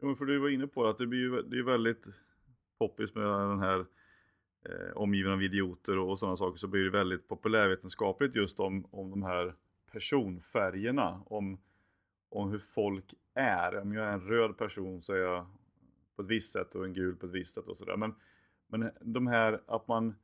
Ja, 0.00 0.14
för 0.14 0.24
du 0.24 0.38
var 0.38 0.48
inne 0.48 0.66
på 0.66 0.86
att 0.86 0.98
det 0.98 1.06
blir 1.06 1.42
det 1.42 1.58
är 1.58 1.62
väldigt 1.62 2.04
poppis 2.78 3.14
med 3.14 3.24
den 3.24 3.60
här 3.60 3.78
eh, 4.64 4.96
omgiven 4.96 5.32
av 5.32 5.42
idioter 5.42 5.98
och, 5.98 6.10
och 6.10 6.18
sådana 6.18 6.36
saker 6.36 6.58
så 6.58 6.68
blir 6.68 6.84
det 6.84 6.90
väldigt 6.90 7.28
populärvetenskapligt 7.28 8.36
just 8.36 8.60
om, 8.60 8.86
om 8.90 9.10
de 9.10 9.22
här 9.22 9.54
personfärgerna. 9.92 11.22
Om, 11.26 11.58
om 12.34 12.50
hur 12.50 12.58
folk 12.58 13.14
är. 13.34 13.78
Om 13.78 13.94
jag 13.94 14.06
är 14.06 14.12
en 14.12 14.28
röd 14.28 14.58
person 14.58 15.02
så 15.02 15.12
är 15.12 15.18
jag 15.18 15.46
på 16.16 16.22
ett 16.22 16.28
visst 16.28 16.52
sätt 16.52 16.74
och 16.74 16.84
en 16.84 16.94
gul 16.94 17.16
på 17.16 17.26
ett 17.26 17.32
visst 17.32 17.54
sätt 17.54 17.68
och 17.68 17.76
sådär. 17.76 17.96
Men, 17.96 18.14
men 18.66 18.90
de 19.00 19.26
här 19.26 19.60
att 19.66 19.88
man 19.88 20.14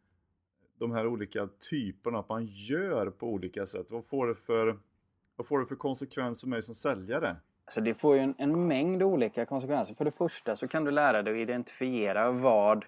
de 0.80 0.92
här 0.92 1.06
olika 1.06 1.48
typerna, 1.70 2.18
att 2.18 2.28
man 2.28 2.46
gör 2.46 3.10
på 3.10 3.26
olika 3.26 3.66
sätt. 3.66 3.90
Vad 3.90 4.04
får 4.04 4.26
det 4.26 4.34
för, 4.34 4.78
vad 5.36 5.46
får 5.46 5.60
det 5.60 5.66
för 5.66 5.76
konsekvens 5.76 6.40
för 6.40 6.48
mig 6.48 6.62
som 6.62 6.74
säljare? 6.74 7.36
Alltså 7.64 7.80
det 7.80 7.94
får 7.94 8.16
ju 8.16 8.22
en, 8.22 8.34
en 8.38 8.68
mängd 8.68 9.02
olika 9.02 9.46
konsekvenser. 9.46 9.94
För 9.94 10.04
det 10.04 10.10
första 10.10 10.56
så 10.56 10.68
kan 10.68 10.84
du 10.84 10.90
lära 10.90 11.22
dig 11.22 11.34
att 11.34 11.38
identifiera 11.38 12.30
vad 12.30 12.84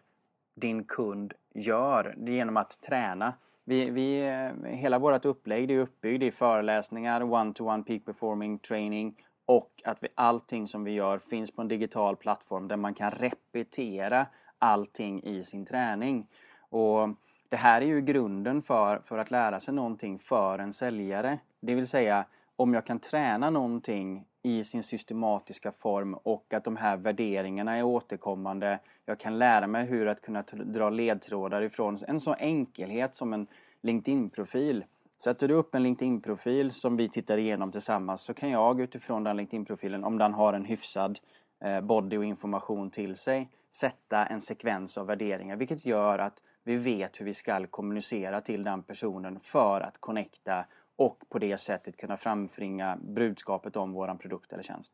din 0.54 0.84
kund 0.84 1.32
gör 1.54 2.14
genom 2.18 2.56
att 2.56 2.82
träna. 2.82 3.34
Vi, 3.64 3.90
vi, 3.90 4.28
eh, 4.28 4.70
hela 4.70 4.98
vårt 4.98 5.24
upplägg 5.24 5.70
är 5.70 5.78
uppbyggt 5.78 6.22
i 6.22 6.30
föreläsningar, 6.30 7.22
one-to-one 7.22 7.82
peak 7.82 8.04
performing 8.04 8.58
training 8.58 9.14
och 9.46 9.82
att 9.84 10.02
vi, 10.02 10.08
allting 10.14 10.66
som 10.66 10.84
vi 10.84 10.90
gör 10.90 11.18
finns 11.18 11.50
på 11.50 11.62
en 11.62 11.68
digital 11.68 12.16
plattform 12.16 12.68
där 12.68 12.76
man 12.76 12.94
kan 12.94 13.10
repetera 13.10 14.26
allting 14.58 15.22
i 15.22 15.44
sin 15.44 15.64
träning. 15.64 16.26
Och 16.58 17.08
det 17.48 17.56
här 17.56 17.82
är 17.82 17.86
ju 17.86 18.00
grunden 18.00 18.62
för, 18.62 18.98
för 18.98 19.18
att 19.18 19.30
lära 19.30 19.60
sig 19.60 19.74
någonting 19.74 20.18
för 20.18 20.58
en 20.58 20.72
säljare. 20.72 21.38
Det 21.60 21.74
vill 21.74 21.86
säga, 21.86 22.24
om 22.56 22.74
jag 22.74 22.86
kan 22.86 22.98
träna 22.98 23.50
någonting 23.50 24.24
i 24.42 24.64
sin 24.64 24.82
systematiska 24.82 25.72
form 25.72 26.14
och 26.14 26.54
att 26.54 26.64
de 26.64 26.76
här 26.76 26.96
värderingarna 26.96 27.76
är 27.76 27.82
återkommande. 27.82 28.78
Jag 29.06 29.20
kan 29.20 29.38
lära 29.38 29.66
mig 29.66 29.86
hur 29.86 30.08
att 30.08 30.20
kunna 30.20 30.42
dra 30.52 30.90
ledtrådar 30.90 31.62
ifrån 31.62 31.98
en 32.08 32.20
sån 32.20 32.34
enkelhet 32.38 33.14
som 33.14 33.32
en 33.32 33.46
LinkedIn-profil. 33.82 34.84
Sätter 35.24 35.48
du 35.48 35.54
upp 35.54 35.74
en 35.74 35.82
LinkedIn-profil 35.82 36.70
som 36.70 36.96
vi 36.96 37.08
tittar 37.08 37.38
igenom 37.38 37.72
tillsammans 37.72 38.22
så 38.22 38.34
kan 38.34 38.50
jag 38.50 38.80
utifrån 38.80 39.24
den 39.24 39.36
LinkedIn-profilen, 39.36 40.04
om 40.04 40.18
den 40.18 40.34
har 40.34 40.52
en 40.52 40.64
hyfsad 40.64 41.18
eh, 41.64 41.80
body 41.80 42.16
och 42.16 42.24
information 42.24 42.90
till 42.90 43.16
sig, 43.16 43.50
sätta 43.76 44.26
en 44.26 44.40
sekvens 44.40 44.98
av 44.98 45.06
värderingar 45.06 45.56
vilket 45.56 45.84
gör 45.84 46.18
att 46.18 46.42
vi 46.64 46.76
vet 46.76 47.20
hur 47.20 47.24
vi 47.24 47.34
ska 47.34 47.66
kommunicera 47.66 48.40
till 48.40 48.64
den 48.64 48.82
personen 48.82 49.40
för 49.40 49.80
att 49.80 49.98
connecta 49.98 50.64
och 50.96 51.18
på 51.28 51.38
det 51.38 51.56
sättet 51.56 51.96
kunna 51.96 52.16
framfringa 52.16 52.98
budskapet 53.02 53.76
om 53.76 53.92
våran 53.92 54.18
produkt 54.18 54.52
eller 54.52 54.62
tjänst. 54.62 54.92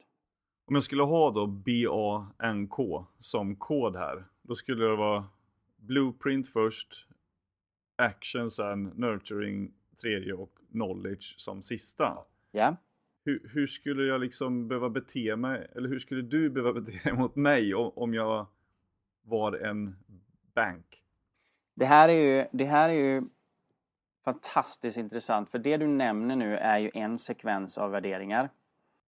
Om 0.67 0.75
jag 0.75 0.85
skulle 0.85 1.03
ha 1.03 1.31
då 1.31 1.47
BANK 1.47 2.75
som 3.19 3.57
kod 3.57 3.97
här, 3.97 4.25
då 4.43 4.55
skulle 4.55 4.85
det 4.85 4.97
vara 4.97 5.25
Blueprint 5.77 6.49
först, 6.49 7.07
Actions 7.97 8.61
and 8.61 8.99
Nurturing 8.99 9.73
tredje 10.01 10.33
och 10.33 10.59
Knowledge 10.73 11.35
som 11.41 11.63
sista. 11.63 12.19
Ja. 12.53 12.77
Hur, 13.25 13.51
hur, 13.55 13.67
skulle 13.67 14.03
jag 14.03 14.21
liksom 14.21 14.69
behöva 14.69 14.89
bete 14.89 15.37
mig, 15.37 15.67
eller 15.75 15.89
hur 15.89 15.99
skulle 15.99 16.23
du 16.23 16.51
behöva 16.51 16.73
bete 16.81 17.01
dig 17.05 17.13
mot 17.13 17.37
mig 17.37 17.75
om 17.75 18.15
jag 18.15 18.47
var 19.23 19.53
en 19.53 19.97
bank? 20.55 21.03
Det 21.75 21.85
här 21.85 22.09
är 22.09 22.13
ju, 22.13 22.47
det 22.53 22.65
här 22.65 22.91
är 22.91 22.95
ju 22.95 23.23
fantastiskt 24.33 24.99
intressant 24.99 25.51
för 25.51 25.59
det 25.59 25.77
du 25.77 25.87
nämner 25.87 26.37
nu 26.37 26.57
är 26.57 26.79
ju 26.79 26.91
en 26.95 27.19
sekvens 27.19 27.79
av 27.79 27.91
värderingar. 27.91 28.51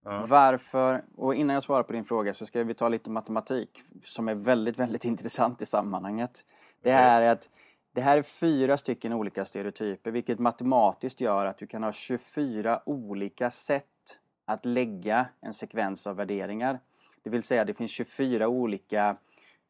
Ja. 0.05 0.25
Varför, 0.29 1.05
och 1.17 1.35
innan 1.35 1.55
jag 1.55 1.63
svarar 1.63 1.83
på 1.83 1.93
din 1.93 2.05
fråga 2.05 2.35
så 2.35 2.47
ska 2.47 2.65
vi 2.65 2.75
ta 2.75 2.89
lite 2.89 3.11
matematik 3.11 3.81
som 4.03 4.29
är 4.29 4.35
väldigt, 4.35 4.79
väldigt 4.79 5.05
intressant 5.13 5.63
i 5.63 5.67
sammanhanget. 5.67 6.45
Det 6.83 6.91
är 6.91 7.23
att 7.33 7.49
det 7.95 8.01
här 8.01 8.19
är 8.19 8.23
fyra 8.23 8.77
stycken 8.77 9.13
olika 9.13 9.45
stereotyper 9.45 10.11
vilket 10.11 10.39
matematiskt 10.39 11.21
gör 11.21 11.47
att 11.47 11.59
du 11.59 11.67
kan 11.67 11.83
ha 11.83 11.93
24 11.93 12.81
olika 12.87 13.51
sätt 13.51 13.85
att 14.47 14.65
lägga 14.65 15.27
en 15.41 15.53
sekvens 15.53 16.07
av 16.07 16.17
värderingar. 16.17 16.79
Det 17.23 17.31
vill 17.31 17.43
säga 17.43 17.65
det 17.65 17.75
finns 17.75 17.91
24 17.91 18.49
olika 18.49 19.17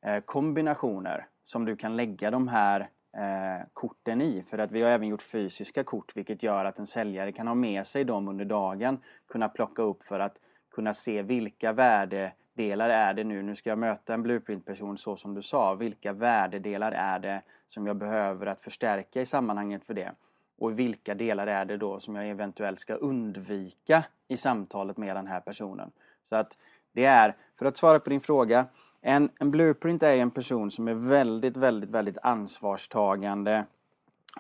eh, 0.05 0.21
kombinationer 0.21 1.27
som 1.47 1.65
du 1.65 1.77
kan 1.77 1.97
lägga 1.97 2.31
de 2.31 2.49
här 2.49 2.89
eh, 3.17 3.67
korten 3.73 4.21
i. 4.21 4.43
För 4.43 4.59
att 4.59 4.73
vi 4.73 4.83
har 4.83 4.91
även 4.91 5.09
gjort 5.09 5.23
fysiska 5.23 5.85
kort 5.85 6.17
vilket 6.17 6.43
gör 6.43 6.65
att 6.65 6.79
en 6.79 6.87
säljare 6.87 7.33
kan 7.33 7.47
ha 7.47 7.55
med 7.55 7.87
sig 7.87 8.05
dem 8.05 8.29
under 8.29 8.45
dagen. 8.45 8.99
Kunna 9.29 9.49
plocka 9.49 9.83
upp 9.83 10.03
för 10.03 10.21
att 10.21 10.41
kunna 10.71 10.93
se 10.93 11.23
vilka 11.23 11.73
värdedelar 11.73 12.91
är 12.91 13.15
det 13.15 13.25
nu. 13.25 13.43
Nu 13.43 13.57
ska 13.57 13.71
jag 13.71 13.79
möta 13.79 14.15
en 14.15 14.23
blueprint-person 14.23 14.99
så 14.99 15.17
som 15.17 15.35
du 15.35 15.43
sa. 15.43 15.75
Vilka 15.75 16.13
värdedelar 16.13 16.93
är 16.93 17.19
det 17.19 17.43
som 17.69 17.87
jag 17.87 17.97
behöver 17.97 18.47
att 18.47 18.61
förstärka 18.61 19.21
i 19.21 19.27
sammanhanget 19.27 19.85
för 19.85 19.95
det? 19.95 20.13
Och 20.59 20.79
vilka 20.79 21.15
delar 21.15 21.47
är 21.47 21.65
det 21.65 21.77
då 21.77 22.01
som 22.01 22.17
jag 22.17 22.29
eventuellt 22.29 22.81
ska 22.81 22.95
undvika 22.95 24.05
i 24.29 24.37
samtalet 24.37 24.97
med 24.97 25.17
den 25.17 25.27
här 25.27 25.41
personen? 25.41 25.91
Så 26.29 26.37
att 26.37 26.57
det 26.93 27.05
är, 27.05 27.37
för 27.59 27.67
att 27.67 27.77
svara 27.77 28.01
på 28.01 28.11
din 28.11 28.21
fråga, 28.21 28.67
en, 29.03 29.31
en 29.39 29.51
blueprint 29.51 30.03
är 30.03 30.17
en 30.17 30.31
person 30.31 30.71
som 30.71 30.89
är 30.89 30.95
väldigt, 30.95 31.57
väldigt, 31.57 31.91
väldigt 31.91 32.19
ansvarstagande 32.23 33.65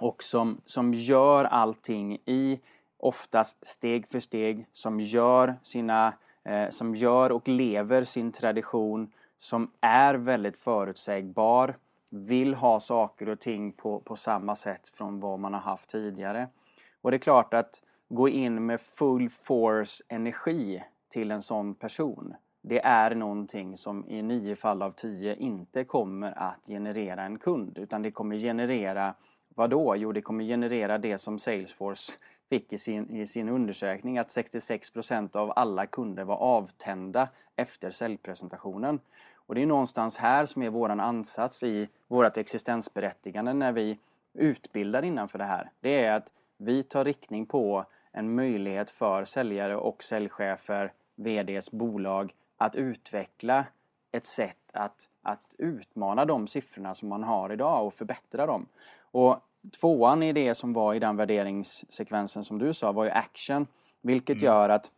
och 0.00 0.22
som, 0.22 0.60
som 0.64 0.94
gör 0.94 1.44
allting 1.44 2.18
i 2.24 2.60
oftast 2.96 3.66
steg 3.66 4.08
för 4.08 4.20
steg, 4.20 4.66
som 4.72 5.00
gör 5.00 5.54
sina 5.62 6.14
eh, 6.44 6.68
som 6.68 6.94
gör 6.94 7.32
och 7.32 7.48
lever 7.48 8.04
sin 8.04 8.32
tradition, 8.32 9.12
som 9.38 9.70
är 9.80 10.14
väldigt 10.14 10.56
förutsägbar, 10.56 11.76
vill 12.10 12.54
ha 12.54 12.80
saker 12.80 13.28
och 13.28 13.40
ting 13.40 13.72
på, 13.72 14.00
på 14.00 14.16
samma 14.16 14.56
sätt 14.56 14.88
från 14.88 15.20
vad 15.20 15.38
man 15.38 15.54
har 15.54 15.60
haft 15.60 15.90
tidigare. 15.90 16.48
Och 17.02 17.10
det 17.10 17.16
är 17.16 17.18
klart 17.18 17.54
att 17.54 17.82
gå 18.08 18.28
in 18.28 18.66
med 18.66 18.80
full 18.80 19.28
force 19.28 20.04
energi 20.08 20.82
till 21.08 21.30
en 21.30 21.42
sån 21.42 21.74
person 21.74 22.34
det 22.62 22.80
är 22.84 23.14
någonting 23.14 23.76
som 23.76 24.08
i 24.08 24.22
nio 24.22 24.56
fall 24.56 24.82
av 24.82 24.90
tio 24.90 25.36
inte 25.36 25.84
kommer 25.84 26.38
att 26.38 26.66
generera 26.66 27.22
en 27.22 27.38
kund 27.38 27.78
utan 27.78 28.02
det 28.02 28.10
kommer 28.10 28.36
generera 28.36 29.14
vad 29.48 29.70
då? 29.70 29.96
Jo, 29.96 30.12
det 30.12 30.22
kommer 30.22 30.44
generera 30.44 30.98
det 30.98 31.18
som 31.18 31.38
Salesforce 31.38 32.12
fick 32.48 32.72
i 32.72 32.78
sin, 32.78 33.10
i 33.10 33.26
sin 33.26 33.48
undersökning 33.48 34.18
att 34.18 34.28
66% 34.28 35.36
av 35.36 35.52
alla 35.56 35.86
kunder 35.86 36.24
var 36.24 36.36
avtända 36.36 37.28
efter 37.56 37.90
säljpresentationen. 37.90 39.00
Och 39.34 39.54
det 39.54 39.62
är 39.62 39.66
någonstans 39.66 40.16
här 40.16 40.46
som 40.46 40.62
är 40.62 40.70
våran 40.70 41.00
ansats 41.00 41.62
i 41.62 41.88
vårt 42.08 42.36
existensberättigande 42.36 43.52
när 43.52 43.72
vi 43.72 43.98
utbildar 44.34 45.02
innanför 45.02 45.38
det 45.38 45.44
här. 45.44 45.70
Det 45.80 46.04
är 46.04 46.12
att 46.12 46.32
vi 46.56 46.82
tar 46.82 47.04
riktning 47.04 47.46
på 47.46 47.84
en 48.12 48.34
möjlighet 48.34 48.90
för 48.90 49.24
säljare 49.24 49.76
och 49.76 50.02
säljchefer, 50.02 50.92
VDs 51.16 51.70
bolag 51.70 52.32
att 52.60 52.76
utveckla 52.76 53.66
ett 54.12 54.24
sätt 54.24 54.56
att, 54.72 55.08
att 55.22 55.54
utmana 55.58 56.24
de 56.24 56.46
siffrorna 56.46 56.94
som 56.94 57.08
man 57.08 57.22
har 57.22 57.52
idag 57.52 57.86
och 57.86 57.94
förbättra 57.94 58.46
dem. 58.46 58.66
Och 59.02 59.38
tvåan 59.80 60.22
i 60.22 60.32
det 60.32 60.54
som 60.54 60.72
var 60.72 60.94
i 60.94 60.98
den 60.98 61.16
värderingssekvensen 61.16 62.44
som 62.44 62.58
du 62.58 62.74
sa 62.74 62.92
var 62.92 63.04
ju 63.04 63.10
action. 63.10 63.66
Vilket 64.02 64.36
mm. 64.36 64.44
gör 64.44 64.68
att 64.68 64.90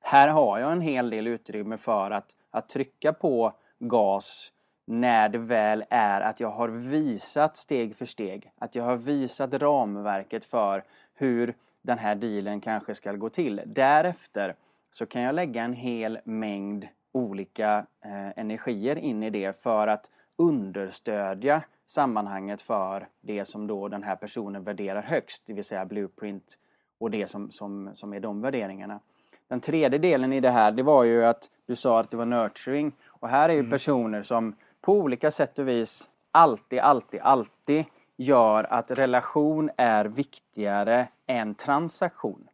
här 0.00 0.28
har 0.28 0.58
jag 0.58 0.72
en 0.72 0.80
hel 0.80 1.10
del 1.10 1.26
utrymme 1.26 1.76
för 1.76 2.10
att, 2.10 2.36
att 2.50 2.68
trycka 2.68 3.12
på 3.12 3.52
gas 3.78 4.52
när 4.86 5.28
det 5.28 5.38
väl 5.38 5.84
är 5.90 6.20
att 6.20 6.40
jag 6.40 6.50
har 6.50 6.68
visat 6.68 7.56
steg 7.56 7.96
för 7.96 8.06
steg, 8.06 8.52
att 8.58 8.74
jag 8.74 8.84
har 8.84 8.96
visat 8.96 9.54
ramverket 9.54 10.44
för 10.44 10.84
hur 11.14 11.54
den 11.82 11.98
här 11.98 12.14
dealen 12.14 12.60
kanske 12.60 12.94
ska 12.94 13.12
gå 13.12 13.28
till. 13.28 13.62
Därefter 13.66 14.56
så 14.92 15.06
kan 15.06 15.22
jag 15.22 15.34
lägga 15.34 15.62
en 15.62 15.72
hel 15.72 16.18
mängd 16.24 16.88
olika 17.12 17.86
eh, 18.04 18.38
energier 18.38 18.96
in 18.96 19.22
i 19.22 19.30
det 19.30 19.62
för 19.62 19.86
att 19.86 20.10
understödja 20.36 21.62
sammanhanget 21.86 22.62
för 22.62 23.08
det 23.20 23.44
som 23.44 23.66
då 23.66 23.88
den 23.88 24.02
här 24.02 24.16
personen 24.16 24.64
värderar 24.64 25.02
högst, 25.02 25.46
det 25.46 25.52
vill 25.52 25.64
säga 25.64 25.84
blueprint 25.84 26.58
och 26.98 27.10
det 27.10 27.26
som, 27.26 27.50
som, 27.50 27.90
som 27.94 28.12
är 28.12 28.20
de 28.20 28.40
värderingarna. 28.40 29.00
Den 29.48 29.60
tredje 29.60 29.98
delen 29.98 30.32
i 30.32 30.40
det 30.40 30.50
här, 30.50 30.72
det 30.72 30.82
var 30.82 31.04
ju 31.04 31.24
att 31.24 31.50
du 31.66 31.76
sa 31.76 32.00
att 32.00 32.10
det 32.10 32.16
var 32.16 32.26
nurturing 32.26 32.92
och 33.06 33.28
här 33.28 33.48
är 33.48 33.52
ju 33.52 33.58
mm. 33.58 33.70
personer 33.70 34.22
som 34.22 34.56
på 34.80 34.92
olika 34.92 35.30
sätt 35.30 35.58
och 35.58 35.68
vis 35.68 36.08
alltid, 36.30 36.78
alltid, 36.78 37.20
alltid 37.20 37.84
gör 38.16 38.64
att 38.64 38.90
relation 38.90 39.70
är 39.76 40.04
viktigare 40.04 41.08
än 41.26 41.54
transaktion. 41.54 42.48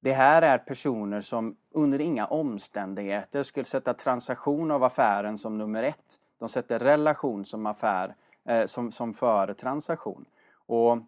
Det 0.00 0.12
här 0.12 0.42
är 0.42 0.58
personer 0.58 1.20
som 1.20 1.56
under 1.72 2.00
inga 2.00 2.26
omständigheter 2.26 3.42
skulle 3.42 3.64
sätta 3.64 3.94
transaktion 3.94 4.70
av 4.70 4.84
affären 4.84 5.38
som 5.38 5.58
nummer 5.58 5.82
ett. 5.82 6.20
De 6.38 6.48
sätter 6.48 6.78
relation 6.78 7.44
som 7.44 7.66
affär, 7.66 8.14
eh, 8.44 8.64
som, 8.64 8.92
som 8.92 9.12
före 9.12 9.54
transaktion. 9.54 10.24
Och 10.66 10.98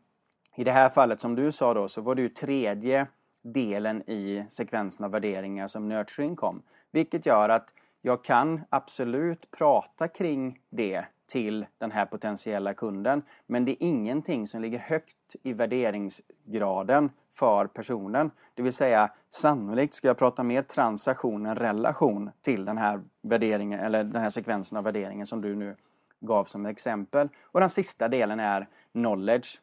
i 0.56 0.64
det 0.64 0.72
här 0.72 0.88
fallet 0.88 1.20
som 1.20 1.34
du 1.34 1.52
sa 1.52 1.74
då 1.74 1.88
så 1.88 2.00
var 2.00 2.14
det 2.14 2.22
ju 2.22 2.28
tredje 2.28 3.06
delen 3.42 4.02
i 4.02 4.44
sekvensen 4.48 5.04
av 5.04 5.10
värderingar 5.10 5.66
som 5.66 5.88
nurturing 5.88 6.36
kom. 6.36 6.62
Vilket 6.90 7.26
gör 7.26 7.48
att 7.48 7.74
jag 8.02 8.24
kan 8.24 8.60
absolut 8.70 9.50
prata 9.50 10.08
kring 10.08 10.60
det 10.70 11.04
till 11.32 11.66
den 11.78 11.90
här 11.90 12.06
potentiella 12.06 12.74
kunden. 12.74 13.22
Men 13.46 13.64
det 13.64 13.72
är 13.72 13.76
ingenting 13.86 14.46
som 14.46 14.62
ligger 14.62 14.78
högt 14.78 15.36
i 15.42 15.52
värderingsgraden 15.52 17.10
för 17.30 17.66
personen. 17.66 18.30
Det 18.54 18.62
vill 18.62 18.72
säga 18.72 19.12
sannolikt 19.28 19.94
ska 19.94 20.08
jag 20.08 20.18
prata 20.18 20.42
mer 20.42 20.62
transaktion 20.62 21.46
än 21.46 21.56
relation 21.56 22.30
till 22.42 22.64
den 22.64 22.78
här 22.78 23.02
värderingen 23.22 23.80
eller 23.80 24.04
den 24.04 24.22
här 24.22 24.30
sekvensen 24.30 24.78
av 24.78 24.84
värderingen 24.84 25.26
som 25.26 25.40
du 25.40 25.54
nu 25.54 25.76
gav 26.20 26.44
som 26.44 26.66
exempel. 26.66 27.28
Och 27.42 27.60
den 27.60 27.68
sista 27.68 28.08
delen 28.08 28.40
är 28.40 28.68
knowledge. 28.92 29.60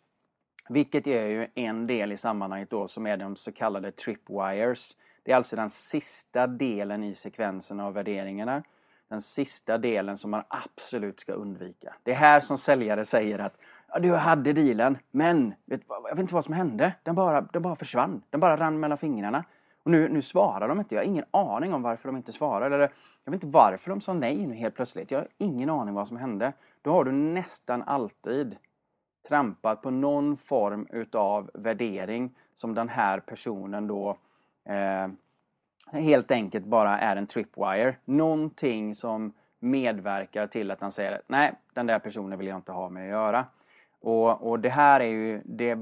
Vilket 0.69 1.08
är 1.08 1.25
ju 1.25 1.47
en 1.55 1.88
del 1.88 2.12
i 2.12 2.17
sammanhanget 2.17 2.69
då 2.69 2.88
som 2.88 3.08
är 3.08 3.17
de 3.17 3.36
så 3.36 3.51
kallade 3.51 3.91
tripwires. 3.91 4.97
Det 5.23 5.32
är 5.32 5.36
alltså 5.36 5.55
den 5.55 5.69
sista 5.69 6.47
delen 6.47 7.03
i 7.03 7.13
sekvensen 7.13 7.79
av 7.79 7.93
värderingarna 7.93 8.63
den 9.10 9.22
sista 9.22 9.78
delen 9.78 10.17
som 10.17 10.32
man 10.32 10.43
absolut 10.48 11.19
ska 11.19 11.34
undvika. 11.34 11.95
Det 12.04 12.12
är 12.12 12.15
här 12.15 12.39
som 12.39 12.58
säljare 12.58 13.06
säger 13.06 13.39
att 13.39 13.58
ja, 13.88 14.00
du 14.00 14.15
hade 14.15 14.54
dealen, 14.54 14.98
men 15.12 15.54
vet, 15.65 15.82
jag 15.88 16.15
vet 16.15 16.19
inte 16.19 16.34
vad 16.34 16.43
som 16.43 16.54
hände. 16.54 16.93
Den 17.04 17.15
bara, 17.15 17.41
den 17.41 17.62
bara 17.62 17.76
försvann. 17.76 18.22
Den 18.30 18.39
bara 18.39 18.58
rann 18.58 18.80
mellan 18.80 18.98
fingrarna. 18.98 19.43
Och 19.84 19.91
nu, 19.91 20.10
nu 20.10 20.22
svarar 20.22 20.67
de 20.67 20.80
inte. 20.80 20.95
Jag 20.95 21.02
har 21.02 21.08
ingen 21.08 21.26
aning 21.32 21.74
om 21.74 21.82
varför 21.82 22.10
de 22.10 22.17
inte 22.17 22.32
svarar. 22.32 22.72
Eller 22.72 22.91
jag 23.24 23.32
vet 23.32 23.43
inte 23.43 23.58
varför 23.58 23.89
de 23.89 24.02
sa 24.02 24.13
nej 24.13 24.48
nu 24.48 24.56
helt 24.56 24.76
plötsligt. 24.76 25.12
Jag 25.12 25.19
har 25.19 25.28
ingen 25.38 25.69
aning 25.69 25.93
vad 25.93 26.08
som 26.08 26.17
hände. 26.17 26.54
Då 26.82 26.91
har 26.91 27.04
du 27.04 27.12
nästan 27.12 27.82
alltid 27.82 28.58
trampat 29.28 29.82
på 29.82 29.89
någon 29.89 30.38
form 30.38 30.88
utav 30.89 31.52
värdering 31.54 32.36
som 32.56 32.74
den 32.74 32.89
här 32.89 33.19
personen 33.19 33.88
då 33.88 34.17
eh, 34.65 35.08
helt 35.91 36.32
enkelt 36.32 36.65
bara 36.65 36.99
är 36.99 37.15
en 37.15 37.28
tripwire. 37.28 37.95
Någonting 38.06 38.95
som 38.95 39.34
medverkar 39.60 40.47
till 40.47 40.71
att 40.71 40.82
han 40.82 40.91
säger 40.91 41.21
nej, 41.28 41.54
den 41.73 41.88
där 41.88 41.99
personen 41.99 42.39
vill 42.39 42.47
jag 42.47 42.58
inte 42.58 42.71
ha 42.71 42.89
med 42.89 43.04
att 43.04 43.10
göra. 43.10 43.45
Och, 44.02 44.49
och 44.49 44.60
det 44.60 44.69
här 44.69 44.99
är 44.99 45.06
ju 45.06 45.41
det 45.45 45.69
är 45.69 45.78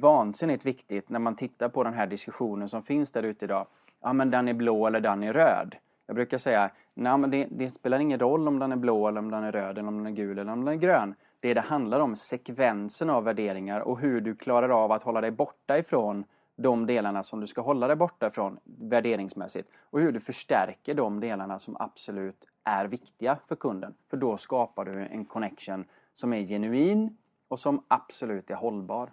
vansinnigt 0.00 0.66
viktigt 0.66 1.08
när 1.08 1.18
man 1.18 1.36
tittar 1.36 1.68
på 1.68 1.84
den 1.84 1.94
här 1.94 2.06
diskussionen 2.06 2.68
som 2.68 2.82
finns 2.82 3.12
där 3.12 3.22
ute 3.22 3.44
idag. 3.44 3.66
Ja, 4.02 4.12
men 4.12 4.30
den 4.30 4.48
är 4.48 4.54
blå 4.54 4.86
eller 4.86 5.00
den 5.00 5.22
är 5.22 5.32
röd. 5.32 5.76
Jag 6.06 6.14
brukar 6.14 6.38
säga, 6.38 6.70
nej 6.94 7.18
men 7.18 7.30
det, 7.30 7.46
det, 7.50 7.70
spelar 7.70 7.98
ingen 7.98 8.18
roll 8.18 8.48
om 8.48 8.58
den 8.58 8.72
är 8.72 8.76
blå 8.76 9.08
eller 9.08 9.18
om 9.18 9.30
den 9.30 9.44
är 9.44 9.52
röd 9.52 9.78
eller 9.78 9.88
om 9.88 9.96
den 9.96 10.06
är 10.06 10.16
gul 10.16 10.38
eller 10.38 10.52
om 10.52 10.64
den 10.64 10.74
är 10.74 10.78
grön. 10.78 11.14
Det 11.40 11.54
det 11.54 11.60
handlar 11.60 12.00
om 12.00 12.16
sekvensen 12.16 13.10
av 13.10 13.24
värderingar 13.24 13.80
och 13.80 13.98
hur 13.98 14.20
du 14.20 14.34
klarar 14.34 14.84
av 14.84 14.92
att 14.92 15.02
hålla 15.02 15.20
dig 15.20 15.30
borta 15.30 15.78
ifrån 15.78 16.24
de 16.58 16.86
delarna 16.86 17.22
som 17.22 17.40
du 17.40 17.46
ska 17.46 17.60
hålla 17.60 17.86
dig 17.86 17.96
borta 17.96 18.26
ifrån 18.26 18.58
värderingsmässigt 18.64 19.68
och 19.80 20.00
hur 20.00 20.12
du 20.12 20.20
förstärker 20.20 20.94
de 20.94 21.20
delarna 21.20 21.58
som 21.58 21.76
absolut 21.76 22.44
är 22.64 22.86
viktiga 22.86 23.38
för 23.48 23.56
kunden. 23.56 23.94
För 24.10 24.16
då 24.16 24.36
skapar 24.36 24.84
du 24.84 24.92
en 24.92 25.24
connection 25.24 25.84
som 26.14 26.32
är 26.32 26.44
genuin 26.44 27.16
och 27.48 27.58
som 27.58 27.84
absolut 27.88 28.50
är 28.50 28.54
hållbar. 28.54 29.12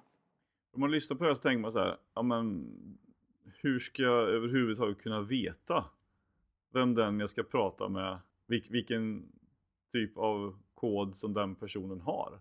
Om 0.73 0.81
man 0.81 0.91
lyssnar 0.91 1.17
på 1.17 1.23
det 1.23 1.35
så 1.35 1.41
tänker 1.41 1.61
man 1.61 1.71
så 1.71 1.79
här, 1.79 1.97
ja 2.13 2.21
men 2.21 2.67
hur 3.61 3.79
ska 3.79 4.03
jag 4.03 4.29
överhuvudtaget 4.29 5.01
kunna 5.01 5.21
veta 5.21 5.85
vem 6.73 6.95
den 6.95 7.19
jag 7.19 7.29
ska 7.29 7.43
prata 7.43 7.89
med, 7.89 8.19
vilken 8.47 9.31
typ 9.91 10.17
av 10.17 10.59
kod 10.73 11.17
som 11.17 11.33
den 11.33 11.55
personen 11.55 12.01
har? 12.01 12.39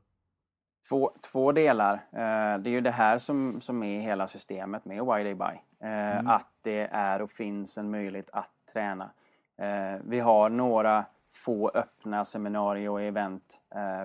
Två, 0.89 1.13
två 1.33 1.53
delar. 1.53 1.95
Eh, 1.95 2.59
det 2.59 2.71
är 2.71 2.73
ju 2.73 2.81
det 2.81 2.91
här 2.91 3.19
som, 3.19 3.61
som 3.61 3.83
är 3.83 4.01
hela 4.01 4.27
systemet 4.27 4.85
med 4.85 5.07
Why 5.07 5.23
They 5.23 5.35
Buy. 5.35 5.59
Eh, 5.81 6.19
mm. 6.19 6.27
Att 6.27 6.49
det 6.63 6.89
är 6.93 7.23
och 7.23 7.31
finns 7.31 7.79
en 7.79 7.91
möjlighet 7.91 8.31
att 8.33 8.51
träna. 8.73 9.11
Eh, 9.57 10.01
vi 10.05 10.21
har 10.21 10.51
några 10.51 11.05
få 11.29 11.71
öppna 11.75 12.25
seminarier 12.25 12.91
och 12.91 13.03
event 13.03 13.61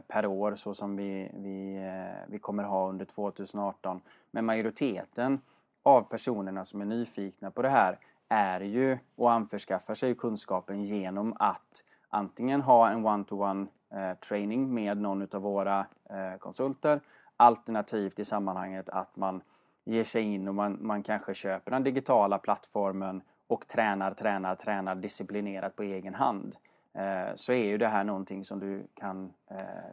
per 0.08 0.26
år 0.26 0.56
så 0.56 0.74
som 0.74 0.96
vi, 0.96 1.32
vi, 1.34 1.92
vi 2.28 2.40
kommer 2.40 2.64
ha 2.64 2.90
under 2.90 3.06
2018. 3.06 4.02
Men 4.32 4.46
majoriteten 4.46 5.42
av 5.84 6.02
personerna 6.02 6.66
som 6.66 6.82
är 6.82 6.86
nyfikna 6.86 7.52
på 7.52 7.62
det 7.62 7.70
här 7.70 7.98
är 8.30 8.62
ju 8.62 8.98
och 9.16 9.32
anförskaffar 9.32 9.96
sig 9.96 10.16
kunskapen 10.16 10.84
genom 10.84 11.36
att 11.40 11.84
antingen 12.10 12.62
ha 12.62 12.90
en 12.90 13.06
one-to-one 13.06 13.66
-one, 13.66 13.68
Eh, 13.92 14.14
training 14.14 14.74
med 14.74 14.98
någon 14.98 15.22
av 15.22 15.42
våra 15.42 15.86
eh, 16.10 16.38
konsulter 16.40 17.02
alternativt 17.38 18.20
i 18.20 18.26
sammanhanget 18.26 18.90
att 18.90 19.16
man 19.16 19.42
ger 19.84 20.04
sig 20.04 20.22
in 20.22 20.48
och 20.48 20.56
man, 20.56 20.78
man 20.82 21.04
kanske 21.04 21.34
köper 21.34 21.72
den 21.72 21.84
digitala 21.84 22.38
plattformen 22.38 23.22
och 23.48 23.68
tränar, 23.68 24.12
tränar, 24.12 24.56
tränar 24.56 24.96
disciplinerat 24.96 25.76
på 25.76 25.84
egen 25.84 26.16
hand. 26.16 26.56
Eh, 26.94 27.36
så 27.36 27.54
är 27.54 27.66
ju 27.66 27.78
det 27.78 27.88
här 27.88 28.04
någonting 28.04 28.46
som 28.46 28.60
du 28.60 28.88
kan 28.94 29.34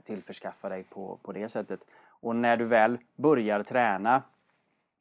tillförskaffa 0.05 0.69
dig 0.69 0.85
på, 0.85 1.19
på 1.23 1.33
det 1.33 1.49
sättet. 1.49 1.81
Och 2.09 2.37
när 2.37 2.57
du 2.57 2.65
väl 2.65 2.99
börjar 3.17 3.63
träna 3.63 4.23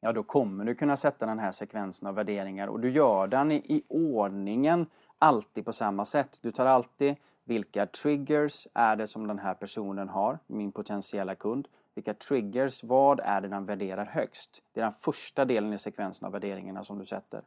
ja 0.00 0.12
då 0.12 0.22
kommer 0.22 0.64
du 0.64 0.74
kunna 0.74 0.96
sätta 0.96 1.26
den 1.26 1.38
här 1.38 1.52
sekvensen 1.52 2.08
av 2.08 2.14
värderingar 2.14 2.68
och 2.68 2.80
du 2.80 2.90
gör 2.90 3.26
den 3.26 3.52
i, 3.52 3.56
i 3.56 3.82
ordningen 3.88 4.86
alltid 5.18 5.64
på 5.64 5.72
samma 5.72 6.04
sätt. 6.04 6.38
Du 6.42 6.50
tar 6.50 6.66
alltid 6.66 7.16
vilka 7.46 7.86
triggers 7.86 8.68
är 8.74 8.96
det 8.96 9.06
som 9.06 9.26
den 9.26 9.38
här 9.38 9.54
personen 9.54 10.08
har, 10.08 10.38
min 10.46 10.72
potentiella 10.72 11.34
kund. 11.34 11.68
Vilka 11.94 12.14
triggers, 12.14 12.84
vad 12.84 13.20
är 13.20 13.40
det 13.40 13.48
den 13.48 13.66
värderar 13.66 14.04
högst? 14.04 14.62
Det 14.72 14.80
är 14.80 14.84
den 14.84 14.92
första 14.92 15.44
delen 15.44 15.72
i 15.72 15.78
sekvensen 15.78 16.26
av 16.26 16.32
värderingarna 16.32 16.84
som 16.84 16.98
du 16.98 17.06
sätter. 17.06 17.42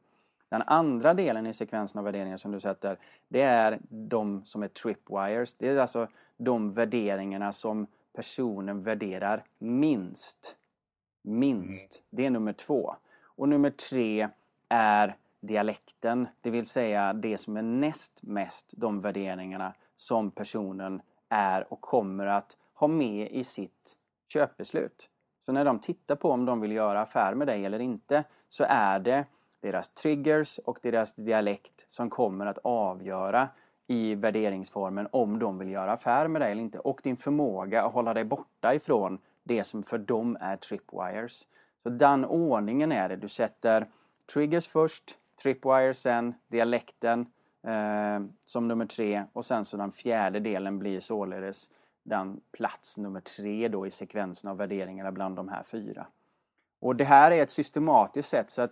Den 0.49 0.62
andra 0.62 1.13
delen 1.13 1.47
i 1.47 1.53
sekvensen 1.53 1.99
av 1.99 2.05
värderingar 2.05 2.38
som 2.38 2.51
du 2.51 2.59
sätter, 2.59 2.97
det 3.27 3.41
är 3.41 3.79
de 3.89 4.45
som 4.45 4.63
är 4.63 4.67
tripwires. 4.67 5.55
Det 5.55 5.69
är 5.69 5.79
alltså 5.79 6.07
de 6.38 6.71
värderingarna 6.71 7.53
som 7.53 7.88
personen 8.13 8.81
värderar 8.81 9.43
minst. 9.57 10.57
Minst. 11.21 12.01
Mm. 12.01 12.05
Det 12.09 12.25
är 12.25 12.29
nummer 12.29 12.53
två. 12.53 12.95
Och 13.23 13.49
nummer 13.49 13.69
tre 13.69 14.29
är 14.69 15.15
dialekten, 15.41 16.27
det 16.41 16.49
vill 16.49 16.65
säga 16.65 17.13
det 17.13 17.38
som 17.38 17.57
är 17.57 17.62
näst 17.62 18.23
mest 18.23 18.73
de 18.77 18.99
värderingarna 18.99 19.73
som 20.01 20.31
personen 20.31 21.01
är 21.29 21.73
och 21.73 21.81
kommer 21.81 22.27
att 22.27 22.57
ha 22.73 22.88
med 22.88 23.31
i 23.31 23.43
sitt 23.43 23.97
köpbeslut. 24.33 25.09
Så 25.45 25.51
när 25.51 25.65
de 25.65 25.79
tittar 25.79 26.15
på 26.15 26.31
om 26.31 26.45
de 26.45 26.62
vill 26.62 26.71
göra 26.71 27.01
affär 27.01 27.33
med 27.33 27.47
dig 27.47 27.65
eller 27.65 27.79
inte 27.79 28.23
så 28.49 28.65
är 28.69 28.99
det 28.99 29.25
deras 29.62 29.89
triggers 29.89 30.57
och 30.57 30.79
deras 30.81 31.15
dialekt 31.15 31.88
som 31.89 32.09
kommer 32.09 32.45
att 32.45 32.57
avgöra 32.57 33.47
i 33.88 34.15
värderingsformen 34.15 35.07
om 35.12 35.39
de 35.39 35.57
vill 35.57 35.69
göra 35.69 35.91
affär 35.91 36.27
med 36.27 36.41
dig 36.41 36.51
eller 36.51 36.62
inte. 36.62 36.79
Och 36.79 36.99
din 37.03 37.17
förmåga 37.17 37.83
att 37.83 37.93
hålla 37.93 38.13
dig 38.13 38.23
borta 38.23 38.73
ifrån 38.73 39.17
det 39.43 39.63
som 39.63 39.83
för 39.83 39.97
dem 39.97 40.38
är 40.41 40.57
tripwires. 40.57 41.47
Så 41.83 41.89
den 41.89 42.25
ordningen 42.25 42.91
är 42.91 43.09
det. 43.09 43.15
Du 43.15 43.27
sätter 43.27 43.88
triggers 44.33 44.67
först, 44.67 45.17
tripwires 45.41 45.97
sen, 45.97 46.33
dialekten 46.47 47.25
eh, 47.63 48.19
som 48.45 48.67
nummer 48.67 48.86
tre 48.86 49.24
och 49.34 49.45
sen 49.45 49.65
så 49.65 49.78
den 49.78 49.91
fjärde 49.91 50.39
delen 50.39 50.80
blir 50.80 51.00
således 51.00 51.69
den 52.04 52.39
plats 52.52 52.98
nummer 52.98 53.19
tre 53.19 53.67
då 53.67 53.88
i 53.88 53.91
sekvensen 53.91 54.50
av 54.50 54.58
värderingarna 54.58 55.12
bland 55.12 55.36
de 55.36 55.50
här 55.50 55.63
fyra. 55.63 56.08
Och 56.80 56.95
det 56.95 57.04
här 57.04 57.32
är 57.32 57.43
ett 57.43 57.52
systematiskt 57.52 58.30
sätt 58.30 58.50
så 58.50 58.62
att 58.62 58.72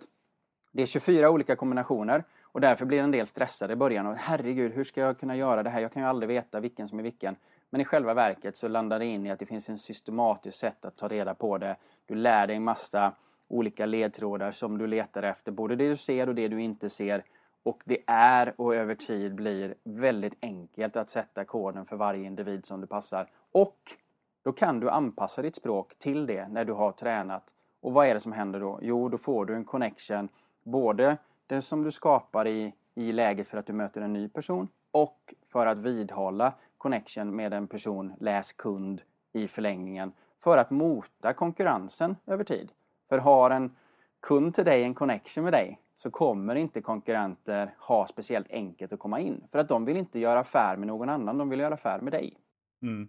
det 0.72 0.82
är 0.82 0.86
24 0.86 1.30
olika 1.30 1.56
kombinationer 1.56 2.24
och 2.42 2.60
därför 2.60 2.84
blir 2.84 3.02
en 3.02 3.10
del 3.10 3.26
stressade 3.26 3.72
i 3.72 3.76
början. 3.76 4.06
Och 4.06 4.16
herregud, 4.16 4.72
hur 4.72 4.84
ska 4.84 5.00
jag 5.00 5.18
kunna 5.18 5.36
göra 5.36 5.62
det 5.62 5.70
här? 5.70 5.80
Jag 5.80 5.92
kan 5.92 6.02
ju 6.02 6.08
aldrig 6.08 6.28
veta 6.28 6.60
vilken 6.60 6.88
som 6.88 6.98
är 6.98 7.02
vilken. 7.02 7.36
Men 7.70 7.80
i 7.80 7.84
själva 7.84 8.14
verket 8.14 8.56
så 8.56 8.68
landar 8.68 8.98
det 8.98 9.04
in 9.04 9.26
i 9.26 9.30
att 9.30 9.38
det 9.38 9.46
finns 9.46 9.68
en 9.68 9.78
systematiskt 9.78 10.58
sätt 10.58 10.84
att 10.84 10.96
ta 10.96 11.08
reda 11.08 11.34
på 11.34 11.58
det. 11.58 11.76
Du 12.06 12.14
lär 12.14 12.46
dig 12.46 12.60
massa 12.60 13.12
olika 13.48 13.86
ledtrådar 13.86 14.50
som 14.50 14.78
du 14.78 14.86
letar 14.86 15.22
efter, 15.22 15.52
både 15.52 15.76
det 15.76 15.88
du 15.88 15.96
ser 15.96 16.28
och 16.28 16.34
det 16.34 16.48
du 16.48 16.62
inte 16.62 16.90
ser. 16.90 17.24
Och 17.62 17.82
det 17.84 17.98
är 18.06 18.54
och 18.56 18.74
över 18.74 18.94
tid 18.94 19.34
blir 19.34 19.74
väldigt 19.84 20.38
enkelt 20.42 20.96
att 20.96 21.10
sätta 21.10 21.44
koden 21.44 21.86
för 21.86 21.96
varje 21.96 22.26
individ 22.26 22.66
som 22.66 22.80
du 22.80 22.86
passar. 22.86 23.30
Och 23.52 23.96
då 24.44 24.52
kan 24.52 24.80
du 24.80 24.90
anpassa 24.90 25.42
ditt 25.42 25.56
språk 25.56 25.98
till 25.98 26.26
det 26.26 26.48
när 26.48 26.64
du 26.64 26.72
har 26.72 26.92
tränat. 26.92 27.54
Och 27.80 27.92
vad 27.92 28.06
är 28.06 28.14
det 28.14 28.20
som 28.20 28.32
händer 28.32 28.60
då? 28.60 28.78
Jo, 28.82 29.08
då 29.08 29.18
får 29.18 29.46
du 29.46 29.54
en 29.54 29.64
connection 29.64 30.28
Både 30.62 31.16
det 31.46 31.62
som 31.62 31.82
du 31.82 31.90
skapar 31.90 32.46
i, 32.46 32.74
i 32.94 33.12
läget 33.12 33.46
för 33.46 33.58
att 33.58 33.66
du 33.66 33.72
möter 33.72 34.00
en 34.00 34.12
ny 34.12 34.28
person 34.28 34.68
och 34.90 35.34
för 35.52 35.66
att 35.66 35.78
vidhålla 35.78 36.52
connection 36.78 37.36
med 37.36 37.52
en 37.54 37.66
person, 37.66 38.12
läs 38.20 38.52
kund, 38.52 39.02
i 39.32 39.48
förlängningen 39.48 40.12
för 40.40 40.58
att 40.58 40.70
mota 40.70 41.32
konkurrensen 41.32 42.16
över 42.26 42.44
tid. 42.44 42.72
För 43.08 43.18
har 43.18 43.50
en 43.50 43.76
kund 44.20 44.54
till 44.54 44.64
dig 44.64 44.84
en 44.84 44.94
connection 44.94 45.44
med 45.44 45.52
dig 45.52 45.78
så 45.98 46.10
kommer 46.10 46.54
inte 46.54 46.80
konkurrenter 46.80 47.74
ha 47.78 48.06
speciellt 48.06 48.50
enkelt 48.50 48.92
att 48.92 48.98
komma 48.98 49.20
in. 49.20 49.44
För 49.52 49.58
att 49.58 49.68
de 49.68 49.84
vill 49.84 49.96
inte 49.96 50.18
göra 50.18 50.38
affär 50.38 50.76
med 50.76 50.86
någon 50.86 51.08
annan, 51.08 51.38
de 51.38 51.48
vill 51.48 51.60
göra 51.60 51.74
affär 51.74 52.00
med 52.00 52.12
dig. 52.12 52.36
Mm. 52.82 53.08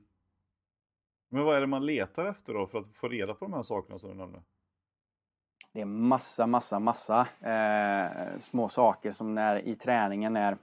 Men 1.30 1.44
vad 1.44 1.58
är 1.58 1.62
det 1.62 1.68
man 1.68 1.86
letar 1.86 2.26
efter 2.26 2.54
då 2.54 2.68
för 2.68 2.80
att 2.80 2.96
få 2.96 3.08
reda 3.08 3.34
på 3.34 3.46
de 3.46 3.54
här 3.54 3.64
sakerna 3.64 4.00
som 4.00 4.10
du 4.10 4.16
nämnde? 4.16 4.42
Det 5.74 5.82
är 5.82 5.86
massa, 5.86 6.48
massa, 6.48 6.80
massa 6.80 7.28
eh, 7.42 8.38
små 8.40 8.68
saker 8.68 9.12
som 9.12 9.36
när 9.36 9.68
i 9.68 9.76
träningen 9.76 10.34
när 10.34 10.58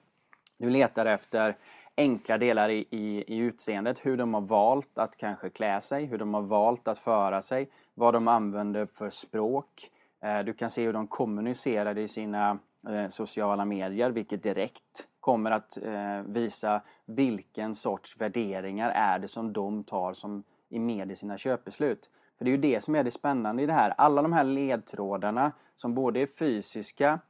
du 0.58 0.70
letar 0.70 1.06
efter 1.06 1.56
enkla 1.96 2.38
delar 2.38 2.68
i, 2.68 2.86
i, 2.90 3.34
i 3.34 3.36
utseendet, 3.36 4.06
hur 4.06 4.16
de 4.16 4.34
har 4.34 4.40
valt 4.40 4.98
att 4.98 5.16
kanske 5.16 5.50
klä 5.50 5.80
sig, 5.80 6.04
hur 6.04 6.18
de 6.18 6.34
har 6.34 6.42
valt 6.42 6.88
att 6.88 6.98
föra 6.98 7.42
sig, 7.42 7.70
vad 7.94 8.14
de 8.14 8.28
använder 8.28 8.86
för 8.86 9.10
språk. 9.10 9.90
Eh, 10.26 10.44
du 10.44 10.52
kan 10.52 10.70
se 10.70 10.84
hur 10.84 10.92
de 10.92 11.06
kommunicerar 11.06 11.98
i 11.98 12.08
sina 12.08 12.58
eh, 12.88 13.08
sociala 13.08 13.64
medier, 13.64 14.10
vilket 14.10 14.42
direkt 14.42 15.08
kommer 15.20 15.50
att 15.50 15.78
eh, 15.82 16.20
visa 16.26 16.82
vilken 17.04 17.74
sorts 17.74 18.20
värderingar 18.20 18.90
är 18.90 19.18
det 19.18 19.28
som 19.28 19.52
de 19.52 19.84
tar 19.84 20.12
som 20.12 20.42
är 20.70 20.80
med 20.80 21.10
i 21.10 21.16
sina 21.16 21.38
köpbeslut. 21.38 22.10
För 22.38 22.44
det 22.44 22.50
är 22.50 22.52
ju 22.52 22.58
det 22.58 22.84
som 22.84 22.94
är 22.94 23.04
det 23.04 23.10
spännande 23.10 23.62
i 23.62 23.66
det 23.66 23.72
här. 23.72 23.94
Alla 23.98 24.22
de 24.22 24.32
här 24.32 24.44
ledtrådarna 24.44 25.52
som 25.76 25.94
både 25.94 26.20
är 26.20 26.26
fysiska, 26.26 27.20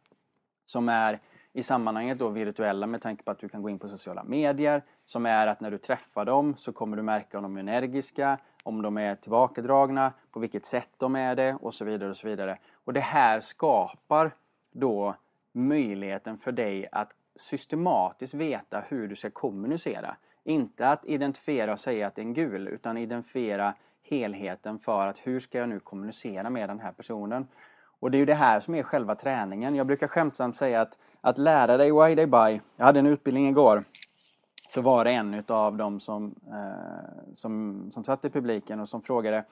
som 0.64 0.88
är 0.88 1.20
i 1.52 1.62
sammanhanget 1.62 2.18
då 2.18 2.28
virtuella 2.28 2.87
med 2.87 3.02
tanke 3.02 3.24
på 3.24 3.30
att 3.30 3.38
du 3.38 3.48
kan 3.48 3.62
gå 3.62 3.70
in 3.70 3.78
på 3.78 3.88
sociala 3.88 4.24
medier, 4.24 4.82
som 5.04 5.26
är 5.26 5.46
att 5.46 5.61
när 5.61 5.70
du 5.70 5.78
träffar 5.78 6.24
dem 6.24 6.54
så 6.56 6.72
kommer 6.72 6.96
du 6.96 7.02
märka 7.02 7.38
om 7.38 7.42
de 7.42 7.56
är 7.56 7.61
energiska, 7.61 8.38
om 8.66 8.83
de 8.83 8.98
är 8.98 9.14
tillbakadragna, 9.14 10.12
på 10.33 10.40
vilket 10.40 10.64
sätt 10.64 10.88
de 10.96 11.16
är 11.16 11.37
det 11.37 11.55
och 11.61 11.74
så 11.74 11.85
vidare. 11.85 12.11
Och 12.11 12.16
så 12.16 12.29
vidare. 12.29 12.59
Och 12.85 12.92
det 12.92 13.00
här 13.00 13.40
skapar 13.40 14.35
då 14.72 15.14
möjligheten 15.52 16.37
för 16.37 16.52
dig 16.52 16.88
att 16.92 17.11
systematiskt 17.37 18.35
veta 18.35 18.83
hur 18.88 19.09
du 19.09 19.16
ska 19.16 19.31
kommunicera. 19.31 20.16
Inte 20.44 20.88
att 20.88 21.05
identifiera 21.05 21.72
och 21.72 21.81
säga 21.81 22.07
att 22.07 22.14
det 22.14 22.20
är 22.20 22.26
en 22.26 22.35
gul, 22.35 22.68
utan 22.68 22.96
identifiera 22.96 23.74
helheten 24.02 24.79
för 24.79 25.07
att 25.07 25.18
hur 25.18 25.40
ska 25.40 25.59
jag 25.59 25.68
nu 25.68 25.81
kommunicera 25.81 26.50
med 26.50 26.68
den 26.68 26.81
här 26.81 26.92
personen? 26.92 27.46
Och 28.00 28.11
det 28.11 28.16
är 28.16 28.20
ju 28.20 28.26
det 28.26 28.35
här 28.35 28.61
som 28.61 28.74
är 28.74 28.83
själva 28.83 29.14
träningen. 29.14 29.74
Jag 29.74 29.87
brukar 29.87 30.09
skämtsamt 30.09 30.57
säga 30.57 30.81
att, 30.81 30.98
att 31.20 31.38
lära 31.38 31.76
dig 31.76 31.92
why 31.92 32.16
they 32.16 32.26
buy. 32.26 32.61
Jag 32.76 32.85
hade 32.85 32.98
en 32.98 33.07
utbildning 33.07 33.48
igår. 33.48 33.85
Så 34.68 34.81
var 34.81 35.05
det 35.05 35.11
en 35.11 35.44
av 35.48 35.76
dem 35.76 36.00
som, 36.00 36.35
eh, 36.46 37.35
som, 37.35 37.87
som 37.90 38.05
satt 38.05 38.24
i 38.24 38.31
publiken 38.31 38.81
och 38.81 38.88
som 38.88 39.02
frågade 39.02 39.44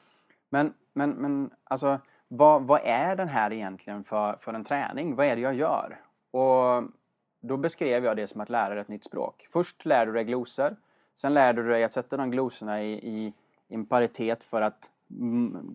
Men, 0.50 0.74
men, 0.92 1.11
men 1.11 1.50
alltså 1.64 1.98
vad, 2.29 2.62
vad 2.62 2.81
är 2.85 3.16
den 3.16 3.29
här 3.29 3.53
egentligen 3.53 4.05
för, 4.05 4.37
för 4.37 4.55
en 4.55 4.64
träning? 4.64 5.16
Vad 5.16 5.27
är 5.27 5.37
det 5.37 5.42
jag 5.42 5.55
gör? 5.55 6.00
Och 6.31 6.85
då 7.40 7.57
beskrev 7.57 8.05
jag 8.05 8.16
det 8.16 8.27
som 8.27 8.40
att 8.40 8.50
lära 8.50 8.74
dig 8.74 8.81
ett 8.81 8.88
nytt 8.88 9.05
språk. 9.05 9.46
Först 9.53 9.85
lär 9.85 10.07
du 10.07 10.12
dig 10.12 10.24
glosor. 10.24 10.77
Sen 11.16 11.35
lär 11.35 11.53
du 11.53 11.68
dig 11.68 11.85
att 11.85 11.92
sätta 11.92 12.16
de 12.16 12.31
glosorna 12.31 12.83
i, 12.83 12.92
i 12.92 13.35
en 13.68 13.87
paritet 13.87 14.44
för 14.44 14.62
att 14.62 14.90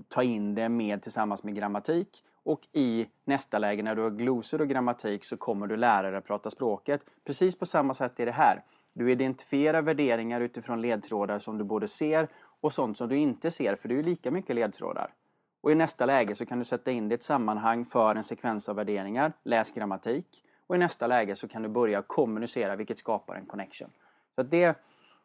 ta 0.08 0.24
in 0.24 0.56
det 0.56 0.70
med 0.70 1.02
tillsammans 1.02 1.44
med 1.44 1.56
grammatik. 1.56 2.24
Och 2.44 2.68
i 2.72 3.08
nästa 3.26 3.60
läge 3.60 3.84
när 3.84 3.96
du 3.96 4.02
har 4.02 4.10
glosor 4.10 4.62
och 4.62 4.68
grammatik 4.68 5.26
så 5.26 5.38
kommer 5.38 5.68
du 5.68 5.78
lära 5.78 6.10
dig 6.10 6.18
att 6.18 6.26
prata 6.26 6.50
språket. 6.50 7.06
Precis 7.26 7.60
på 7.60 7.66
samma 7.66 7.94
sätt 7.94 8.20
är 8.20 8.26
det 8.26 8.32
här. 8.32 8.64
Du 8.94 9.12
identifierar 9.12 9.82
värderingar 9.82 10.42
utifrån 10.42 10.82
ledtrådar 10.82 11.40
som 11.40 11.58
du 11.58 11.64
både 11.64 11.88
ser 11.88 12.28
och 12.62 12.74
sånt 12.74 12.98
som 12.98 13.10
du 13.10 13.18
inte 13.18 13.52
ser, 13.52 13.76
för 13.76 13.88
det 13.88 13.94
är 13.94 13.98
ju 13.98 14.04
lika 14.04 14.32
mycket 14.32 14.56
ledtrådar. 14.56 15.14
Och 15.62 15.72
i 15.72 15.76
nästa 15.76 16.06
läge 16.06 16.36
så 16.36 16.46
kan 16.46 16.60
du 16.60 16.66
sätta 16.66 16.92
in 16.92 17.10
det 17.10 17.14
i 17.14 17.16
ett 17.16 17.24
sammanhang 17.24 17.86
för 17.86 18.16
en 18.16 18.24
sekvens 18.24 18.70
av 18.70 18.76
värderingar, 18.76 19.34
läs 19.44 19.72
grammatik. 19.72 20.44
Och 20.68 20.76
i 20.76 20.80
nästa 20.80 21.08
läge 21.08 21.36
så 21.36 21.48
kan 21.48 21.62
du 21.62 21.70
börja 21.70 22.02
kommunicera 22.02 22.76
vilket 22.76 22.98
skapar 22.98 23.36
en 23.36 23.46
connection. 23.46 23.90
Så 24.36 24.44
det, 24.44 24.80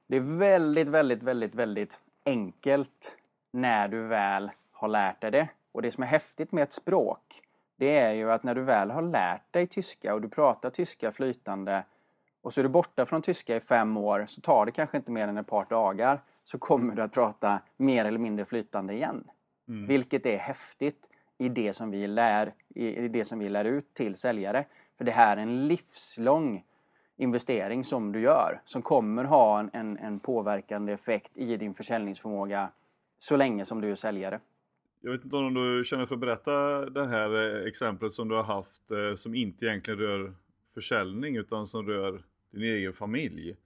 det 0.07 0.17
är 0.17 0.39
väldigt, 0.39 0.89
väldigt, 0.89 1.23
väldigt, 1.23 1.55
väldigt 1.55 2.01
enkelt 2.25 3.17
när 3.51 3.89
du 3.89 4.03
väl 4.03 4.51
har 4.73 4.89
lärt 4.89 5.21
dig 5.21 5.31
det. 5.31 5.49
Och 5.73 5.83
det 5.83 5.91
som 5.91 6.03
är 6.03 6.07
häftigt 6.07 6.53
med 6.53 6.63
ett 6.63 6.73
språk, 6.73 7.43
det 7.77 7.99
är 7.99 8.13
ju 8.13 8.33
att 8.33 8.43
när 8.43 8.55
du 8.55 8.63
väl 8.63 8.91
har 8.91 9.03
lärt 9.03 9.53
dig 9.53 9.67
tyska 9.67 10.15
och 10.15 10.21
du 10.21 10.29
pratar 10.29 10.71
tyska 10.71 11.13
flytande 11.13 11.85
och 12.45 12.53
så 12.53 12.61
är 12.61 12.63
du 12.63 12.69
borta 12.69 13.07
från 13.07 13.23
tyska 13.23 13.57
i 13.57 13.61
fem 13.61 13.97
år 13.97 14.25
så 14.27 14.41
tar 14.41 14.67
det 14.67 14.73
kanske 14.73 14.97
inte 14.97 15.13
mer 15.13 15.29
än 15.29 15.39
ett 15.39 15.47
par 15.47 15.67
dagar 15.71 16.21
så 16.43 16.59
kommer 16.59 16.95
du 16.95 17.03
att 17.03 17.13
prata 17.13 17.61
mer 17.77 18.05
eller 18.05 18.19
mindre 18.19 18.45
flytande 18.45 18.95
igen. 18.95 19.25
Mm. 19.69 19.87
Vilket 19.87 20.27
är 20.27 20.37
häftigt 20.37 21.11
i 21.39 21.49
det 21.49 21.73
som 21.73 21.91
vi 21.91 22.07
lär, 22.07 22.53
i 22.75 23.09
det 23.09 23.25
som 23.25 23.39
vi 23.39 23.49
lär 23.49 23.65
ut 23.65 23.95
till 23.95 24.15
säljare. 24.15 24.65
För 24.99 25.05
det 25.05 25.13
här 25.13 25.37
är 25.37 25.43
en 25.43 25.69
livslång 25.69 26.65
investering 27.17 27.85
som 27.85 28.13
du 28.13 28.21
gör 28.21 28.61
som 28.65 28.83
kommer 28.83 29.25
ha 29.25 29.61
en, 29.61 29.71
en, 29.73 29.99
en 29.99 30.21
påverkande 30.21 30.93
effekt 30.93 31.39
i 31.39 31.57
din 31.57 31.75
försäljningsförmåga 31.75 32.71
så 33.19 33.37
länge 33.37 33.65
som 33.65 33.81
du 33.81 33.91
är 33.91 33.95
säljare. 33.95 34.41
Jag 35.01 35.13
vet 35.13 35.25
inte 35.25 35.37
om 35.37 35.55
du 35.55 35.85
känner 35.85 36.07
för 36.07 36.15
att 36.15 36.21
berätta 36.21 36.85
det 36.91 37.07
här 37.07 37.61
eh, 37.61 37.69
exemplet 37.69 38.15
som 38.15 38.29
du 38.29 38.35
har 38.35 38.43
haft 38.43 38.91
eh, 38.91 39.17
som 39.17 39.35
inte 39.35 39.67
egentligen 39.67 40.01
rör 40.01 40.35
försäljning 40.75 41.37
utan 41.37 41.67
som 41.67 41.87
rör 41.87 42.23
din 42.55 42.63
egen 42.63 42.93
familj. 42.93 43.57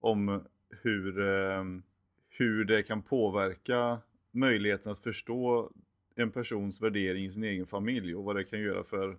Om 0.00 0.44
hur, 0.82 1.20
eh, 1.20 1.64
hur 2.28 2.64
det 2.64 2.82
kan 2.82 3.02
påverka 3.02 3.98
möjligheten 4.30 4.92
att 4.92 4.98
förstå 4.98 5.70
en 6.16 6.30
persons 6.30 6.82
värdering 6.82 7.24
i 7.24 7.32
sin 7.32 7.44
egen 7.44 7.66
familj 7.66 8.14
och 8.14 8.24
vad 8.24 8.36
det 8.36 8.44
kan 8.44 8.60
göra 8.60 8.84
för, 8.84 9.16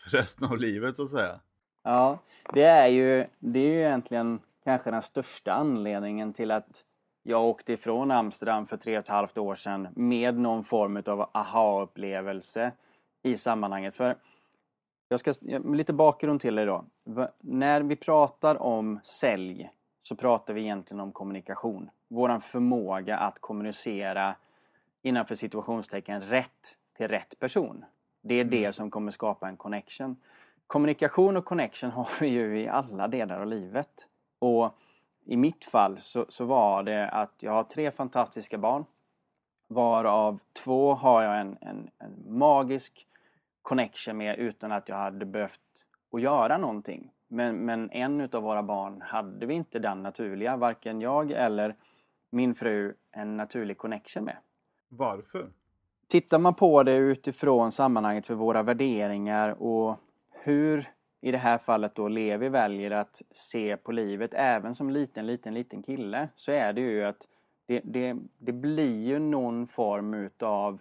för 0.00 0.10
resten 0.10 0.46
av 0.46 0.58
livet 0.58 0.96
så 0.96 1.02
att 1.02 1.10
säga. 1.10 1.40
Ja, 1.82 2.18
det 2.54 2.64
är 2.64 2.88
ju, 2.88 3.26
det 3.38 3.58
är 3.58 3.68
ju 3.68 3.80
egentligen 3.80 4.40
kanske 4.64 4.90
den 4.90 5.02
största 5.02 5.52
anledningen 5.52 6.32
till 6.32 6.50
att 6.50 6.84
jag 7.22 7.44
åkte 7.44 7.72
ifrån 7.72 8.10
Amsterdam 8.10 8.66
för 8.66 8.76
tre 8.76 8.98
och 8.98 9.04
ett 9.04 9.08
halvt 9.08 9.38
år 9.38 9.54
sedan 9.54 9.88
med 9.96 10.38
någon 10.38 10.64
form 10.64 11.02
av 11.06 11.30
aha-upplevelse 11.34 12.72
i 13.22 13.36
sammanhanget. 13.36 13.94
För 13.94 14.16
jag 15.12 15.20
ska 15.20 15.32
lite 15.74 15.92
bakgrund 15.92 16.40
till 16.40 16.54
det 16.54 16.64
då. 16.64 16.84
När 17.40 17.80
vi 17.80 17.96
pratar 17.96 18.62
om 18.62 19.00
sälj 19.04 19.70
så 20.02 20.16
pratar 20.16 20.54
vi 20.54 20.60
egentligen 20.60 21.00
om 21.00 21.12
kommunikation. 21.12 21.90
Våran 22.08 22.40
förmåga 22.40 23.16
att 23.16 23.38
kommunicera 23.40 24.34
innanför 25.02 25.34
situationstecken 25.34 26.20
rätt 26.20 26.76
till 26.96 27.08
rätt 27.08 27.38
person. 27.38 27.84
Det 28.22 28.34
är 28.34 28.44
det 28.44 28.58
mm. 28.58 28.72
som 28.72 28.90
kommer 28.90 29.10
skapa 29.10 29.48
en 29.48 29.56
connection. 29.56 30.16
Kommunikation 30.66 31.36
och 31.36 31.44
connection 31.44 31.90
har 31.94 32.20
vi 32.20 32.28
ju 32.28 32.60
i 32.60 32.68
alla 32.68 33.08
delar 33.08 33.40
av 33.40 33.46
livet. 33.46 34.08
Och 34.38 34.74
i 35.24 35.36
mitt 35.36 35.64
fall 35.64 36.00
så, 36.00 36.26
så 36.28 36.44
var 36.44 36.82
det 36.82 37.08
att 37.08 37.34
jag 37.38 37.52
har 37.52 37.64
tre 37.64 37.90
fantastiska 37.90 38.58
barn. 38.58 38.84
Varav 39.68 40.40
två 40.64 40.94
har 40.94 41.22
jag 41.22 41.40
en, 41.40 41.56
en, 41.60 41.90
en 41.98 42.38
magisk 42.38 43.06
connection 43.62 44.16
med 44.16 44.38
utan 44.38 44.72
att 44.72 44.88
jag 44.88 44.96
hade 44.96 45.26
behövt 45.26 45.60
att 46.12 46.22
göra 46.22 46.58
någonting. 46.58 47.12
Men, 47.28 47.56
men 47.56 47.90
en 47.90 48.20
utav 48.20 48.42
våra 48.42 48.62
barn 48.62 49.02
hade 49.02 49.46
vi 49.46 49.54
inte 49.54 49.78
den 49.78 50.02
naturliga, 50.02 50.56
varken 50.56 51.00
jag 51.00 51.30
eller 51.30 51.76
min 52.30 52.54
fru, 52.54 52.94
en 53.10 53.36
naturlig 53.36 53.78
connection 53.78 54.24
med. 54.24 54.36
Varför? 54.88 55.48
Tittar 56.08 56.38
man 56.38 56.54
på 56.54 56.82
det 56.82 56.96
utifrån 56.96 57.72
sammanhanget 57.72 58.26
för 58.26 58.34
våra 58.34 58.62
värderingar 58.62 59.62
och 59.62 59.98
hur 60.30 60.88
i 61.20 61.30
det 61.30 61.38
här 61.38 61.58
fallet 61.58 61.94
då 61.94 62.08
Levi 62.08 62.48
väljer 62.48 62.90
att 62.90 63.22
se 63.30 63.76
på 63.76 63.92
livet 63.92 64.34
även 64.34 64.74
som 64.74 64.90
liten, 64.90 65.26
liten, 65.26 65.54
liten 65.54 65.82
kille 65.82 66.28
så 66.34 66.52
är 66.52 66.72
det 66.72 66.80
ju 66.80 67.04
att 67.04 67.28
det, 67.66 67.80
det, 67.84 68.16
det 68.38 68.52
blir 68.52 69.02
ju 69.02 69.18
någon 69.18 69.66
form 69.66 70.14
utav 70.14 70.80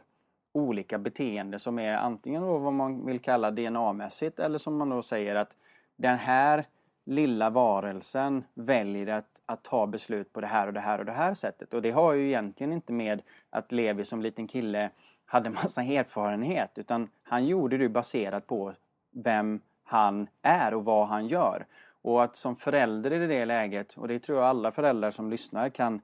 olika 0.53 0.97
beteende 0.97 1.59
som 1.59 1.79
är 1.79 1.97
antingen 1.97 2.41
då 2.41 2.57
vad 2.57 2.73
man 2.73 3.05
vill 3.05 3.19
kalla 3.19 3.51
DNA-mässigt 3.51 4.39
eller 4.39 4.57
som 4.57 4.77
man 4.77 4.89
då 4.89 5.01
säger 5.01 5.35
att 5.35 5.55
den 5.95 6.17
här 6.17 6.65
lilla 7.05 7.49
varelsen 7.49 8.43
väljer 8.53 9.07
att, 9.07 9.41
att 9.45 9.63
ta 9.63 9.87
beslut 9.87 10.33
på 10.33 10.41
det 10.41 10.47
här 10.47 10.67
och 10.67 10.73
det 10.73 10.79
här 10.79 10.99
och 10.99 11.05
det 11.05 11.11
här 11.11 11.33
sättet. 11.33 11.73
Och 11.73 11.81
det 11.81 11.91
har 11.91 12.13
ju 12.13 12.27
egentligen 12.27 12.73
inte 12.73 12.93
med 12.93 13.21
att 13.49 13.71
Levi 13.71 14.05
som 14.05 14.21
liten 14.21 14.47
kille 14.47 14.89
hade 15.25 15.49
massa 15.63 15.81
erfarenhet 15.81 16.71
utan 16.75 17.09
han 17.23 17.45
gjorde 17.45 17.77
det 17.77 17.89
baserat 17.89 18.47
på 18.47 18.73
vem 19.11 19.59
han 19.83 20.27
är 20.41 20.73
och 20.73 20.85
vad 20.85 21.07
han 21.07 21.27
gör. 21.27 21.65
Och 22.01 22.23
att 22.23 22.35
som 22.35 22.55
förälder 22.55 23.13
i 23.13 23.27
det 23.27 23.45
läget, 23.45 23.93
och 23.97 24.07
det 24.07 24.19
tror 24.19 24.37
jag 24.37 24.47
alla 24.47 24.71
föräldrar 24.71 25.11
som 25.11 25.29
lyssnar 25.29 25.69
kan, 25.69 26.01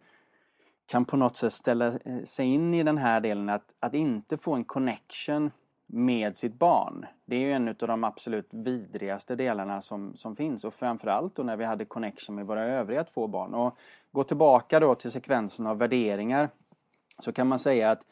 kan 0.88 1.06
på 1.06 1.18
något 1.18 1.36
sätt 1.36 1.54
ställa 1.54 1.88
eh, 1.88 2.24
sig 2.24 2.46
in 2.46 2.74
i 2.74 2.84
den 2.84 2.98
här 2.98 3.22
delen 3.22 3.50
att, 3.50 3.76
att 3.80 3.94
inte 3.94 4.38
få 4.38 4.54
en 4.54 4.64
connection 4.64 5.52
med 5.88 6.38
sitt 6.38 6.54
barn. 6.54 7.06
Det 7.26 7.36
är 7.36 7.40
ju 7.40 7.54
en 7.54 7.68
av 7.68 7.76
de 7.76 8.04
absolut 8.04 8.54
vidrigaste 8.54 9.36
delarna 9.36 9.82
som, 9.82 10.16
som 10.16 10.36
finns 10.36 10.64
och 10.64 10.74
framförallt 10.74 11.36
då 11.36 11.44
när 11.44 11.58
vi 11.58 11.66
hade 11.66 11.86
connection 11.86 12.36
med 12.36 12.46
våra 12.46 12.64
övriga 12.64 13.04
två 13.04 13.28
barn. 13.28 13.54
Och 13.54 13.78
gå 14.12 14.24
tillbaka 14.24 14.80
då 14.80 14.96
till 14.96 15.12
sekvensen 15.12 15.68
av 15.68 15.78
värderingar 15.78 16.50
så 17.20 17.32
kan 17.32 17.48
man 17.48 17.60
säga 17.60 17.92
att 17.92 18.06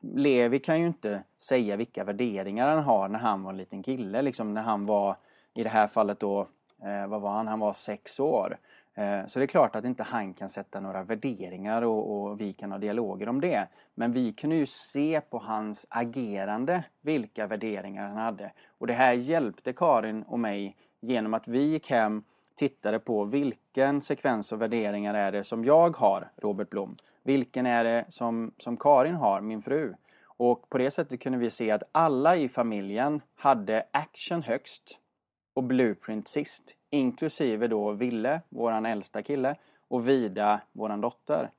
Levi 0.00 0.58
kan 0.58 0.80
ju 0.80 0.86
inte 0.86 1.22
säga 1.38 1.76
vilka 1.76 2.04
värderingar 2.04 2.68
han 2.68 2.84
har 2.84 3.08
när 3.08 3.18
han 3.18 3.42
var 3.42 3.50
en 3.50 3.56
liten 3.56 3.82
kille, 3.82 4.22
liksom 4.22 4.54
när 4.54 4.62
han 4.62 4.86
var 4.86 5.16
i 5.54 5.62
det 5.62 5.68
här 5.68 5.86
fallet 5.86 6.20
då, 6.20 6.40
eh, 6.82 7.06
vad 7.06 7.20
var 7.20 7.30
han, 7.30 7.46
han 7.46 7.60
var 7.60 7.72
sex 7.72 8.20
år. 8.20 8.58
Eh, 8.94 9.26
så 9.26 9.38
det 9.38 9.44
är 9.44 9.46
klart 9.46 9.76
att 9.76 9.84
inte 9.84 10.02
han 10.02 10.34
kan 10.34 10.48
sätta 10.48 10.80
några 10.80 11.02
värderingar 11.02 11.82
och, 11.82 12.22
och, 12.22 12.40
vi 12.40 12.52
kan 12.52 12.72
ha 12.72 12.78
dialoger 12.78 13.28
om 13.28 13.40
det. 13.40 13.68
Men 13.94 14.12
vi 14.12 14.32
kunde 14.32 14.56
ju 14.56 14.66
se 14.66 15.20
på 15.20 15.38
hans 15.38 15.86
agerande 15.90 16.84
vilka 17.00 17.46
värderingar 17.46 18.08
han 18.08 18.16
hade. 18.16 18.52
Och 18.78 18.86
det 18.86 18.94
här 18.94 19.12
hjälpte 19.12 19.72
Karin 19.72 20.22
och 20.22 20.38
mig 20.38 20.76
genom 21.00 21.34
att 21.34 21.48
vi 21.48 21.62
gick 21.62 21.90
hem, 21.90 22.22
tittade 22.54 22.98
på 22.98 23.24
vilken 23.24 24.00
sekvens 24.00 24.52
av 24.52 24.58
värderingar 24.58 25.14
är 25.14 25.32
det 25.32 25.44
som 25.44 25.64
jag 25.64 25.96
har, 25.96 26.30
Robert 26.36 26.70
Blom. 26.70 26.96
Vilken 27.22 27.66
är 27.66 27.84
det 27.84 28.04
som, 28.08 28.52
som 28.58 28.76
Karin 28.76 29.14
har, 29.14 29.40
min 29.40 29.62
fru? 29.62 29.94
Och 30.36 30.68
på 30.68 30.78
det 30.78 30.90
sättet 30.90 31.20
kunde 31.20 31.38
vi 31.38 31.50
se 31.50 31.70
att 31.70 31.82
alla 31.92 32.36
i 32.36 32.48
familjen 32.48 33.20
hade 33.34 33.86
action 33.92 34.42
högst 34.42 35.00
och 35.54 35.64
blueprint 35.64 36.28
sist. 36.28 36.76
Inklusive 36.90 37.68
då 37.68 37.92
Ville, 37.92 38.40
våran 38.48 38.86
äldsta 38.86 39.22
kille, 39.22 39.56
och 39.88 40.08
Vida, 40.08 40.60
våran 40.72 41.00
dotter. 41.00 41.50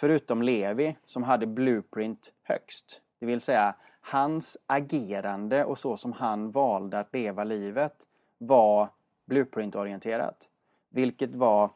Förutom 0.00 0.42
Levi 0.42 0.96
som 1.04 1.22
hade 1.22 1.46
blueprint 1.46 2.32
högst. 2.42 3.02
Det 3.20 3.26
vill 3.26 3.40
säga 3.40 3.74
hans 4.00 4.58
agerande 4.66 5.64
och 5.64 5.78
så 5.78 5.96
som 5.96 6.12
han 6.12 6.50
valde 6.50 6.98
att 6.98 7.14
leva 7.14 7.44
livet 7.44 8.06
var 8.38 8.88
blueprint-orienterat. 9.26 10.48
Vilket 10.90 11.36
var 11.36 11.70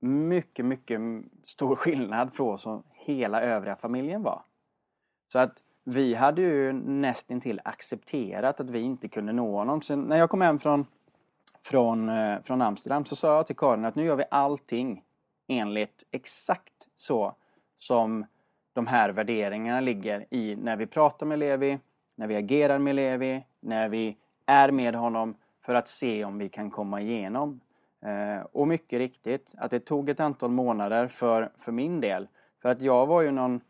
mycket, 0.00 0.64
mycket 0.64 1.00
stor 1.44 1.76
skillnad 1.76 2.32
från 2.32 2.58
som 2.58 2.82
hela 2.90 3.42
övriga 3.42 3.76
familjen 3.76 4.22
var. 4.22 4.42
Så 5.32 5.38
att 5.38 5.62
vi 5.84 6.14
hade 6.14 6.42
ju 6.42 6.72
nästintill 6.72 7.60
accepterat 7.64 8.60
att 8.60 8.70
vi 8.70 8.80
inte 8.80 9.08
kunde 9.08 9.32
nå 9.32 9.56
honom. 9.56 9.82
Så 9.82 9.96
när 9.96 10.16
jag 10.16 10.30
kom 10.30 10.40
hem 10.40 10.58
från, 10.58 10.86
från, 11.62 12.08
eh, 12.08 12.40
från 12.42 12.62
Amsterdam 12.62 13.04
så 13.04 13.16
sa 13.16 13.36
jag 13.36 13.46
till 13.46 13.56
Karin 13.56 13.84
att 13.84 13.94
nu 13.94 14.04
gör 14.04 14.16
vi 14.16 14.24
allting 14.30 15.02
enligt 15.48 16.04
exakt 16.10 16.88
så 16.96 17.34
som 17.78 18.26
de 18.72 18.86
här 18.86 19.10
värderingarna 19.10 19.80
ligger 19.80 20.26
i 20.30 20.56
när 20.56 20.76
vi 20.76 20.86
pratar 20.86 21.26
med 21.26 21.38
Levi, 21.38 21.78
när 22.16 22.26
vi 22.26 22.36
agerar 22.36 22.78
med 22.78 22.94
Levi, 22.94 23.44
när 23.60 23.88
vi 23.88 24.16
är 24.46 24.70
med 24.70 24.94
honom 24.94 25.36
för 25.64 25.74
att 25.74 25.88
se 25.88 26.24
om 26.24 26.38
vi 26.38 26.48
kan 26.48 26.70
komma 26.70 27.00
igenom 27.00 27.60
eh, 28.04 28.44
och 28.52 28.68
mycket 28.68 28.98
riktigt, 28.98 29.54
att 29.58 29.70
det 29.70 29.80
tog 29.80 30.08
ett 30.08 30.20
antal 30.20 30.50
månader 30.50 31.08
för, 31.08 31.52
för 31.58 31.72
min 31.72 32.00
del. 32.00 32.28
För 32.62 32.68
att 32.68 32.82
jag 32.82 33.06
var 33.06 33.22
ju 33.22 33.30
någon, 33.30 33.60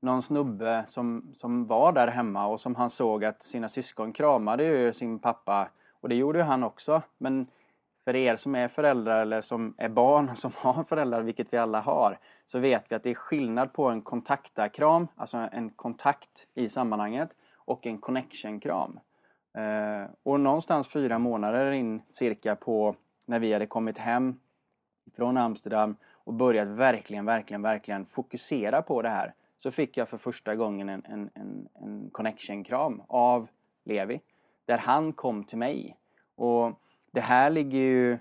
någon 0.00 0.22
snubbe 0.22 0.84
som, 0.88 1.34
som 1.36 1.66
var 1.66 1.92
där 1.92 2.08
hemma 2.08 2.46
och 2.46 2.60
som 2.60 2.74
han 2.74 2.90
såg 2.90 3.24
att 3.24 3.42
sina 3.42 3.68
syskon 3.68 4.12
kramade 4.12 4.64
ju 4.64 4.92
sin 4.92 5.18
pappa. 5.18 5.68
Och 6.00 6.08
det 6.08 6.14
gjorde 6.14 6.38
ju 6.38 6.44
han 6.44 6.64
också. 6.64 7.02
Men 7.18 7.46
för 8.04 8.16
er 8.16 8.36
som 8.36 8.54
är 8.54 8.68
föräldrar 8.68 9.22
eller 9.22 9.40
som 9.40 9.74
är 9.78 9.88
barn 9.88 10.28
och 10.28 10.38
som 10.38 10.52
har 10.56 10.84
föräldrar, 10.84 11.22
vilket 11.22 11.52
vi 11.52 11.56
alla 11.56 11.80
har, 11.80 12.18
så 12.44 12.58
vet 12.58 12.92
vi 12.92 12.96
att 12.96 13.02
det 13.02 13.10
är 13.10 13.14
skillnad 13.14 13.72
på 13.72 13.88
en 13.88 14.02
kontaktakram, 14.02 15.08
alltså 15.16 15.48
en 15.52 15.70
kontakt 15.70 16.46
i 16.54 16.68
sammanhanget, 16.68 17.36
och 17.54 17.86
en 17.86 17.98
connection-kram. 17.98 19.00
Eh, 19.54 20.10
och 20.22 20.40
någonstans 20.40 20.88
fyra 20.88 21.18
månader 21.18 21.70
in 21.70 22.02
cirka 22.12 22.56
på 22.56 22.94
när 23.26 23.38
vi 23.38 23.52
hade 23.52 23.66
kommit 23.66 23.98
hem 23.98 24.40
från 25.16 25.36
Amsterdam 25.36 25.96
och 26.12 26.34
börjat 26.34 26.68
verkligen, 26.68 27.24
verkligen, 27.24 27.62
verkligen 27.62 28.06
fokusera 28.06 28.82
på 28.82 29.02
det 29.02 29.08
här 29.08 29.34
så 29.58 29.70
fick 29.70 29.96
jag 29.96 30.08
för 30.08 30.16
första 30.16 30.56
gången 30.56 30.88
en, 30.88 31.04
en, 31.04 31.30
en, 31.34 31.68
en 31.74 32.10
connection-kram 32.10 33.02
av 33.08 33.48
Levi. 33.84 34.20
Där 34.66 34.78
han 34.78 35.12
kom 35.12 35.44
till 35.44 35.58
mig. 35.58 35.96
Och 36.34 36.72
det 37.10 37.20
här 37.20 37.50
ligger 37.50 37.78
ju 37.78 38.18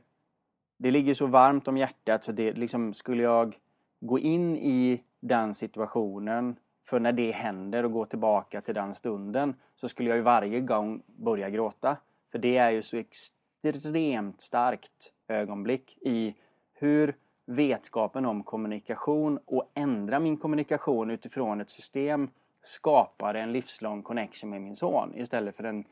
det 0.77 0.91
ligger 0.91 1.13
så 1.13 1.25
varmt 1.25 1.67
om 1.67 1.77
hjärtat 1.77 2.23
så 2.23 2.31
det 2.31 2.53
liksom 2.53 2.93
skulle 2.93 3.23
jag 3.23 3.57
gå 3.99 4.19
in 4.19 4.57
i 4.57 5.03
den 5.19 5.53
situationen 5.53 6.59
för 6.89 6.99
när 6.99 7.11
det 7.11 7.31
händer 7.31 7.85
och 7.85 7.91
gå 7.91 8.05
tillbaka 8.05 8.61
till 8.61 8.75
den 8.75 8.93
stunden 8.93 9.55
så 9.75 9.87
skulle 9.87 10.09
jag 10.09 10.15
ju 10.15 10.21
varje 10.21 10.59
gång 10.61 11.01
börja 11.05 11.49
gråta. 11.49 11.97
För 12.31 12.39
det 12.39 12.57
är 12.57 12.71
ju 12.71 12.81
så 12.81 12.97
extremt 12.97 14.41
starkt 14.41 15.13
ögonblick 15.27 15.97
i 16.01 16.35
hur 16.73 17.15
vetskapen 17.47 18.25
om 18.25 18.43
kommunikation 18.43 19.39
och 19.45 19.71
ändra 19.73 20.19
min 20.19 20.37
kommunikation 20.37 21.11
utifrån 21.11 21.61
ett 21.61 21.69
system 21.69 22.29
skapade 22.63 23.39
en 23.39 23.51
livslång 23.51 24.03
connection 24.03 24.49
med 24.49 24.61
min 24.61 24.75
son 24.75 25.13
istället 25.15 25.55
för 25.55 25.63
en, 25.63 25.83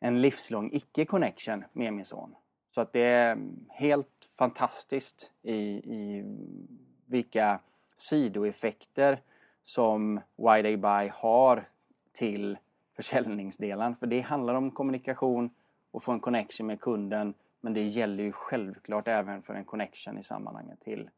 en 0.00 0.20
livslång 0.20 0.70
icke-connection 0.72 1.64
med 1.72 1.92
min 1.92 2.04
son. 2.04 2.34
Så 2.70 2.80
att 2.80 2.92
det 2.92 3.00
är 3.00 3.38
helt 3.68 4.28
fantastiskt 4.38 5.32
i, 5.42 5.54
i 5.54 6.24
vilka 7.06 7.60
sidoeffekter 7.96 9.20
som 9.64 10.20
Wide 10.36 10.76
Buy 10.76 11.10
har 11.12 11.68
till 12.12 12.58
försäljningsdelen. 12.96 13.96
För 13.96 14.06
det 14.06 14.20
handlar 14.20 14.54
om 14.54 14.70
kommunikation 14.70 15.50
och 15.90 16.02
få 16.02 16.12
en 16.12 16.20
connection 16.20 16.66
med 16.66 16.80
kunden. 16.80 17.34
Men 17.64 17.74
det 17.74 17.82
gäller 17.82 18.24
ju 18.24 18.32
självklart 18.32 19.08
även 19.08 19.42
för 19.42 19.54
en 19.54 19.64
connection 19.64 20.18
i 20.18 20.22
sammanhanget 20.22 20.80
till, 20.80 21.10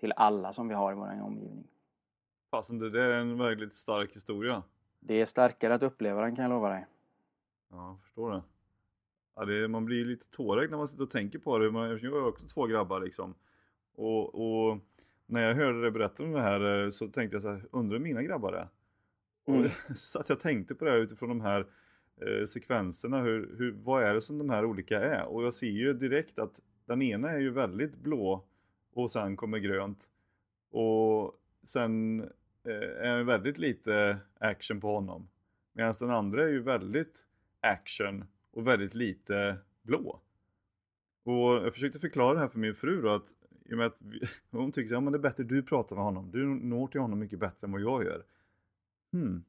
till 0.00 0.12
alla 0.16 0.52
som 0.52 0.68
vi 0.68 0.74
har 0.74 0.92
i 0.92 0.94
vår 0.94 1.22
omgivning. 1.22 1.68
Fasen, 2.50 2.78
det 2.78 3.02
är 3.02 3.10
en 3.10 3.38
väldigt 3.38 3.76
stark 3.76 4.16
historia. 4.16 4.62
Det 5.00 5.20
är 5.20 5.24
starkare 5.24 5.74
att 5.74 5.82
uppleva 5.82 6.20
den 6.20 6.36
kan 6.36 6.42
jag 6.42 6.50
lova 6.50 6.68
dig. 6.68 6.86
Ja, 7.70 7.88
jag 7.88 8.00
förstår 8.00 8.30
det. 8.30 8.42
Ja, 9.34 9.44
det 9.44 9.68
man 9.68 9.84
blir 9.84 10.04
lite 10.04 10.26
tårögd 10.30 10.70
när 10.70 10.78
man 10.78 10.88
sitter 10.88 11.02
och 11.02 11.10
tänker 11.10 11.38
på 11.38 11.58
det. 11.58 11.64
jag 12.02 12.12
har 12.12 12.28
också 12.28 12.46
två 12.48 12.66
grabbar 12.66 13.00
liksom. 13.00 13.34
Och, 13.94 14.34
och 14.34 14.78
när 15.26 15.40
jag 15.40 15.54
hörde 15.54 15.82
dig 15.82 15.90
berätta 15.90 16.22
om 16.22 16.32
det 16.32 16.42
här 16.42 16.84
eh, 16.84 16.90
så 16.90 17.08
tänkte 17.08 17.36
jag 17.36 17.42
så 17.42 17.50
här, 17.50 17.66
undrar 17.70 17.98
mina 17.98 18.22
grabbar 18.22 18.52
är? 18.52 18.68
Mm. 19.46 19.70
så 19.94 20.18
att 20.18 20.28
jag 20.28 20.40
tänkte 20.40 20.74
på 20.74 20.84
det 20.84 20.90
här 20.90 20.98
utifrån 20.98 21.28
de 21.28 21.40
här 21.40 21.66
eh, 22.20 22.44
sekvenserna, 22.44 23.22
hur, 23.22 23.56
hur, 23.58 23.72
vad 23.72 24.02
är 24.02 24.14
det 24.14 24.20
som 24.20 24.38
de 24.38 24.50
här 24.50 24.64
olika 24.64 25.00
är? 25.00 25.24
Och 25.24 25.44
jag 25.44 25.54
ser 25.54 25.66
ju 25.66 25.92
direkt 25.92 26.38
att 26.38 26.60
den 26.84 27.02
ena 27.02 27.30
är 27.30 27.38
ju 27.38 27.50
väldigt 27.50 27.96
blå 27.96 28.44
och 28.92 29.10
sen 29.10 29.36
kommer 29.36 29.58
grönt. 29.58 30.10
Och 30.70 31.40
sen 31.64 32.20
eh, 32.64 33.08
är 33.08 33.22
väldigt 33.22 33.58
lite 33.58 34.18
action 34.38 34.80
på 34.80 34.94
honom. 34.94 35.28
Medan 35.72 35.94
den 36.00 36.10
andra 36.10 36.44
är 36.44 36.48
ju 36.48 36.62
väldigt 36.62 37.26
action 37.60 38.24
och 38.50 38.66
väldigt 38.66 38.94
lite 38.94 39.56
blå. 39.82 40.20
Och 41.24 41.64
jag 41.64 41.72
försökte 41.72 41.98
förklara 41.98 42.34
det 42.34 42.40
här 42.40 42.48
för 42.48 42.58
min 42.58 42.74
fru 42.74 43.02
då 43.02 43.14
att, 43.14 43.34
i 43.64 43.72
och 43.72 43.78
med 43.78 43.86
att 43.86 44.00
vi, 44.00 44.20
hon 44.50 44.72
tyckte 44.72 44.96
att 44.96 45.04
ja, 45.04 45.10
det 45.10 45.16
är 45.16 45.18
bättre 45.18 45.42
du 45.42 45.62
pratar 45.62 45.96
med 45.96 46.04
honom, 46.04 46.30
du 46.30 46.46
når 46.46 46.86
till 46.88 47.00
honom 47.00 47.18
mycket 47.18 47.38
bättre 47.38 47.66
än 47.66 47.72
vad 47.72 47.80
jag 47.80 48.04
gör. 48.04 48.24
Hmm. 49.12 49.44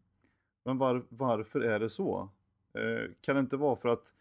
Men 0.63 0.78
var, 0.78 1.03
varför 1.09 1.61
är 1.61 1.80
det 1.80 1.89
så? 1.89 2.30
Eh, 2.78 3.11
kan 3.21 3.36
det 3.36 3.39
inte 3.39 3.57
vara 3.57 3.75
för 3.75 3.89
att 3.89 4.13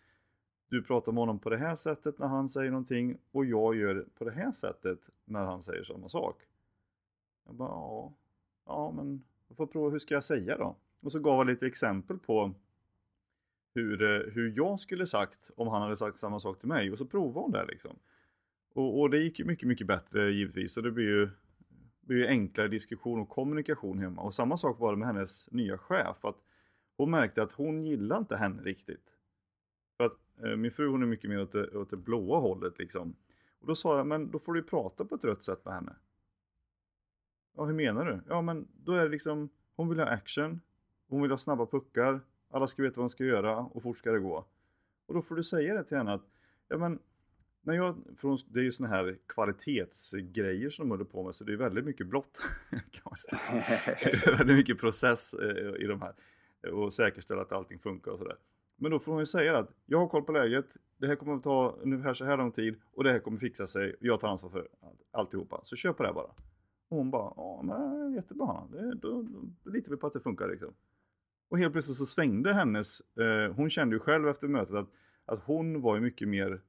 du 0.69 0.83
pratar 0.83 1.13
med 1.13 1.21
honom 1.21 1.39
på 1.39 1.51
det 1.51 1.57
här 1.57 1.75
sättet 1.75 2.19
när 2.19 2.27
han 2.27 2.49
säger 2.49 2.71
någonting 2.71 3.19
och 3.33 3.45
jag 3.45 3.77
gör 3.77 4.07
på 4.19 4.25
det 4.25 4.31
här 4.31 4.53
sättet 4.53 4.99
när 5.25 5.45
han 5.45 5.63
säger 5.63 5.85
samma 5.85 6.09
sak? 6.09 6.43
Jag 7.47 7.55
bara, 7.55 7.69
ja, 7.69 8.13
ja 8.67 8.93
men 8.97 9.25
jag 9.49 9.57
får 9.57 9.67
prova, 9.67 9.91
hur 9.91 9.99
ska 9.99 10.15
jag 10.15 10.25
säga 10.25 10.59
då? 10.59 10.77
Och 11.01 11.13
så 11.13 11.19
gav 11.19 11.37
jag 11.37 11.47
lite 11.47 11.67
exempel 11.67 12.19
på 12.19 12.55
hur, 13.75 14.03
eh, 14.03 14.33
hur 14.33 14.53
jag 14.57 14.81
skulle 14.81 15.07
sagt 15.07 15.51
om 15.57 15.69
han 15.69 15.83
hade 15.83 15.97
sagt 15.97 16.19
samma 16.19 16.41
sak 16.41 16.59
till 16.59 16.69
mig 16.69 16.93
och 16.93 16.99
så 16.99 17.05
provade 17.05 17.41
hon 17.41 17.53
det 17.53 17.65
liksom. 17.65 17.97
Och, 18.75 19.01
och 19.01 19.11
det 19.11 19.19
gick 19.19 19.39
ju 19.39 19.45
mycket, 19.45 19.69
mycket 19.69 19.87
bättre 19.87 20.31
givetvis 20.31 20.77
och 20.77 20.83
det 20.83 20.91
blir 20.91 21.05
ju, 21.05 21.29
blir 22.01 22.17
ju 22.17 22.27
enklare 22.27 22.69
diskussion 22.69 23.21
och 23.21 23.29
kommunikation 23.29 23.99
hemma. 23.99 24.23
Och 24.23 24.35
samma 24.35 24.57
sak 24.57 24.79
var 24.81 24.93
det 24.93 24.99
med 24.99 25.09
hennes 25.09 25.53
nya 25.53 25.79
chef. 25.79 26.25
att 26.25 26.46
hon 26.97 27.11
märkte 27.11 27.43
att 27.43 27.53
hon 27.53 27.85
gillade 27.85 28.19
inte 28.19 28.37
henne 28.37 28.63
riktigt. 28.63 29.05
För 29.97 30.05
att 30.05 30.45
eh, 30.45 30.57
min 30.57 30.73
fru 30.73 30.89
hon 30.89 31.03
är 31.03 31.07
mycket 31.07 31.31
mer 31.31 31.43
åt 31.43 31.53
det, 31.53 31.77
åt 31.77 31.91
det 31.91 31.97
blåa 31.97 32.39
hållet 32.39 32.79
liksom. 32.79 33.17
Och 33.61 33.67
då 33.67 33.75
sa 33.75 33.97
jag, 33.97 34.07
men 34.07 34.31
då 34.31 34.39
får 34.39 34.53
du 34.53 34.63
prata 34.63 35.05
på 35.05 35.15
ett 35.15 35.25
rött 35.25 35.43
sätt 35.43 35.65
med 35.65 35.75
henne. 35.75 35.97
Ja, 37.57 37.65
hur 37.65 37.75
menar 37.75 38.05
du? 38.05 38.21
Ja, 38.29 38.43
men 38.43 38.69
då 38.85 38.93
är 38.93 39.03
det 39.03 39.09
liksom, 39.09 39.49
hon 39.77 39.89
vill 39.89 39.99
ha 39.99 40.07
action, 40.07 40.61
hon 41.09 41.23
vill 41.23 41.31
ha 41.31 41.39
snabba 41.39 41.67
puckar, 41.67 42.21
alla 42.51 42.67
ska 42.67 42.83
veta 42.83 43.01
vad 43.01 43.05
de 43.05 43.11
ska 43.11 43.25
göra 43.25 43.59
och 43.59 43.83
fort 43.83 43.99
ska 43.99 44.13
det 44.13 44.19
gå. 44.19 44.47
Och 45.07 45.15
då 45.15 45.23
får 45.23 45.37
du 45.37 45.43
säga 45.43 45.75
det 45.75 45.85
till 45.85 45.97
henne 45.97 46.13
att, 46.13 46.27
ja 46.69 46.79
men, 46.79 46.99
när 47.61 47.75
jag, 47.75 47.97
för 48.17 48.39
det 48.53 48.61
är 48.61 48.65
ju 48.65 48.73
såna 48.73 48.89
här 48.89 49.19
kvalitetsgrejer 49.27 50.71
som 50.71 50.85
de 50.85 50.91
håller 50.91 51.05
på 51.05 51.23
med 51.23 51.35
så 51.35 51.45
det 51.45 51.53
är 51.53 51.57
väldigt 51.57 51.85
mycket 51.85 52.07
blått. 52.07 52.43
man 53.05 53.17
säga. 53.17 54.37
väldigt 54.39 54.57
mycket 54.57 54.79
process 54.79 55.35
eh, 55.35 55.75
i 55.83 55.87
de 55.87 56.03
här. 56.03 56.15
Och 56.71 56.93
säkerställa 56.93 57.43
att 57.43 57.53
allting 57.53 57.79
funkar 57.79 58.11
och 58.11 58.19
sådär. 58.19 58.37
Men 58.77 58.91
då 58.91 58.99
får 58.99 59.13
hon 59.13 59.21
ju 59.21 59.27
säga 59.27 59.59
att 59.59 59.71
jag 59.87 59.99
har 59.99 60.09
koll 60.09 60.23
på 60.23 60.33
läget, 60.33 60.67
det 60.97 61.07
här 61.07 61.17
kommer 61.17 61.35
att 61.35 61.43
ta 61.43 61.79
ungefär 61.83 62.15
så 62.15 62.25
här 62.25 62.37
lång 62.37 62.53
tid 62.53 62.81
och 62.93 63.05
det 63.05 63.13
här 63.13 63.19
kommer 63.19 63.39
fixa 63.39 63.67
sig. 63.67 63.97
Jag 64.01 64.21
tar 64.21 64.29
ansvar 64.29 64.51
för 64.51 64.69
alltihopa. 65.11 65.61
Så 65.65 65.77
kör 65.77 65.93
på 65.93 66.03
det 66.03 66.13
bara. 66.13 66.31
Och 66.89 66.97
hon 66.97 67.11
bara, 67.11 67.33
ja 67.37 67.63
men 67.63 68.13
jättebra, 68.15 68.63
det, 68.73 68.95
då, 68.95 69.23
då, 69.23 69.43
då 69.63 69.71
litar 69.71 69.91
vi 69.91 69.97
på 69.97 70.07
att 70.07 70.13
det 70.13 70.21
funkar 70.21 70.49
liksom. 70.49 70.75
Och 71.49 71.59
helt 71.59 71.73
plötsligt 71.73 71.97
så 71.97 72.07
svängde 72.07 72.53
hennes, 72.53 73.01
eh, 73.01 73.53
hon 73.55 73.71
kände 73.71 73.97
ju 73.97 74.01
själv 74.01 74.29
efter 74.29 74.49
mötet 74.49 74.75
att, 74.75 74.89
att 75.25 75.41
hon 75.45 75.81
var 75.81 75.95
ju 75.95 76.01
mycket 76.01 76.29
mer, 76.29 76.61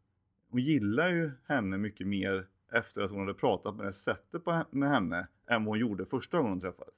hon 0.50 0.62
gillar 0.62 1.08
ju 1.08 1.32
henne 1.46 1.78
mycket 1.78 2.08
mer 2.08 2.48
efter 2.72 3.02
att 3.02 3.12
hon 3.12 3.20
hade 3.20 3.34
pratat 3.34 3.76
med 3.76 3.86
det 3.86 3.94
sättet 3.94 4.44
på, 4.44 4.66
med 4.72 4.90
henne 4.90 5.28
än 5.48 5.66
vad 5.66 5.72
hon 5.72 5.80
gjorde 5.80 6.06
första 6.06 6.38
gången 6.38 6.52
hon 6.52 6.62
träffades. 6.62 6.94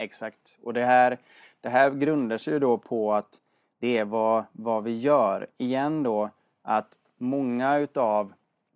Exakt, 0.00 0.58
och 0.62 0.72
det 0.72 0.84
här, 0.84 1.18
det 1.60 1.68
här 1.68 1.90
grundar 1.90 2.38
sig 2.38 2.52
ju 2.52 2.58
då 2.58 2.78
på 2.78 3.14
att 3.14 3.40
det 3.80 3.98
är 3.98 4.04
vad, 4.04 4.44
vad 4.52 4.84
vi 4.84 4.98
gör. 4.98 5.46
Igen 5.58 6.02
då 6.02 6.30
att 6.62 6.98
många 7.18 7.78
utav 7.78 8.32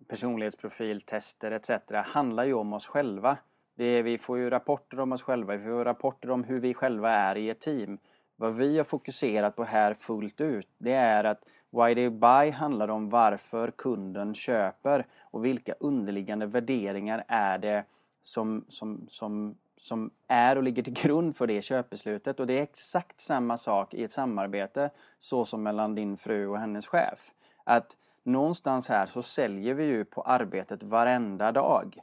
personlighetsprofiltester 0.07 1.51
etc. 1.51 1.71
handlar 2.05 2.45
ju 2.45 2.53
om 2.53 2.73
oss 2.73 2.87
själva. 2.87 3.37
Det 3.75 3.85
är, 3.85 4.03
vi 4.03 4.17
får 4.17 4.37
ju 4.37 4.49
rapporter 4.49 4.99
om 4.99 5.11
oss 5.11 5.23
själva, 5.23 5.55
vi 5.55 5.63
får 5.63 5.85
rapporter 5.85 6.31
om 6.31 6.43
hur 6.43 6.59
vi 6.59 6.73
själva 6.73 7.11
är 7.11 7.35
i 7.37 7.49
ett 7.49 7.59
team. 7.59 7.97
Vad 8.35 8.55
vi 8.55 8.77
har 8.77 8.85
fokuserat 8.85 9.55
på 9.55 9.63
här 9.63 9.93
fullt 9.93 10.41
ut, 10.41 10.67
det 10.77 10.93
är 10.93 11.23
att 11.23 11.39
Why 11.69 11.95
They 11.95 12.09
Buy 12.09 12.51
handlar 12.51 12.87
om 12.87 13.09
varför 13.09 13.71
kunden 13.71 14.35
köper 14.35 15.05
och 15.19 15.45
vilka 15.45 15.73
underliggande 15.79 16.45
värderingar 16.45 17.23
är 17.27 17.57
det 17.57 17.83
som, 18.21 18.65
som, 18.69 19.07
som, 19.09 19.57
som 19.85 20.11
är 20.27 20.55
och 20.55 20.63
ligger 20.63 20.83
till 20.83 20.93
grund 20.93 21.35
för 21.35 21.47
det 21.47 21.61
köpbeslutet. 21.61 22.39
Och 22.39 22.47
det 22.47 22.59
är 22.59 22.63
exakt 22.63 23.21
samma 23.21 23.57
sak 23.57 23.93
i 23.93 24.03
ett 24.03 24.11
samarbete 24.11 24.89
så 25.19 25.45
som 25.45 25.63
mellan 25.63 25.95
din 25.95 26.17
fru 26.17 26.47
och 26.47 26.59
hennes 26.59 26.87
chef. 26.87 27.31
Att 27.63 27.97
någonstans 28.23 28.89
här 28.89 29.05
så 29.05 29.21
säljer 29.21 29.73
vi 29.73 29.83
ju 29.83 30.05
på 30.05 30.21
arbetet 30.21 30.83
varenda 30.83 31.51
dag. 31.51 31.97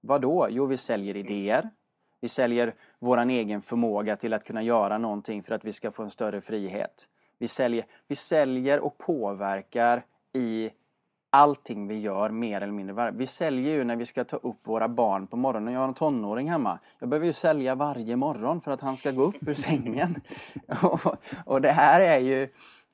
Vad 0.00 0.20
då? 0.20 0.46
Jo, 0.50 0.66
vi 0.66 0.76
säljer 0.76 1.16
idéer, 1.16 1.70
vi 2.20 2.28
säljer 2.28 2.74
vår 2.98 3.18
egen 3.18 3.60
förmåga 3.60 4.16
till 4.16 4.32
att 4.32 4.44
kunna 4.44 4.62
göra 4.62 4.98
någonting 4.98 5.42
för 5.42 5.54
att 5.54 5.64
vi 5.64 5.72
ska 5.72 5.90
få 5.90 6.02
en 6.02 6.10
större 6.10 6.40
frihet. 6.40 7.08
Vi 7.38 7.48
säljer, 7.48 7.84
vi 8.08 8.16
säljer 8.16 8.80
och 8.80 8.98
påverkar 8.98 10.04
i 10.32 10.70
allting 11.36 11.88
vi 11.88 11.98
gör 11.98 12.30
mer 12.30 12.60
eller 12.60 12.72
mindre. 12.72 12.94
varje. 12.94 13.12
Vi 13.12 13.26
säljer 13.26 13.72
ju 13.72 13.84
när 13.84 13.96
vi 13.96 14.06
ska 14.06 14.24
ta 14.24 14.36
upp 14.36 14.56
våra 14.62 14.88
barn 14.88 15.26
på 15.26 15.36
morgonen. 15.36 15.74
Jag 15.74 15.80
har 15.80 15.88
en 15.88 15.94
tonåring 15.94 16.50
hemma. 16.50 16.78
Jag 16.98 17.08
behöver 17.08 17.26
ju 17.26 17.32
sälja 17.32 17.74
varje 17.74 18.16
morgon 18.16 18.60
för 18.60 18.70
att 18.70 18.80
han 18.80 18.96
ska 18.96 19.10
gå 19.10 19.22
upp 19.22 19.48
ur 19.48 19.54
sängen. 19.54 20.20
och, 20.82 21.16
och 21.44 21.60
det 21.60 21.72
här 21.72 22.00
är 22.00 22.18
ju 22.18 22.48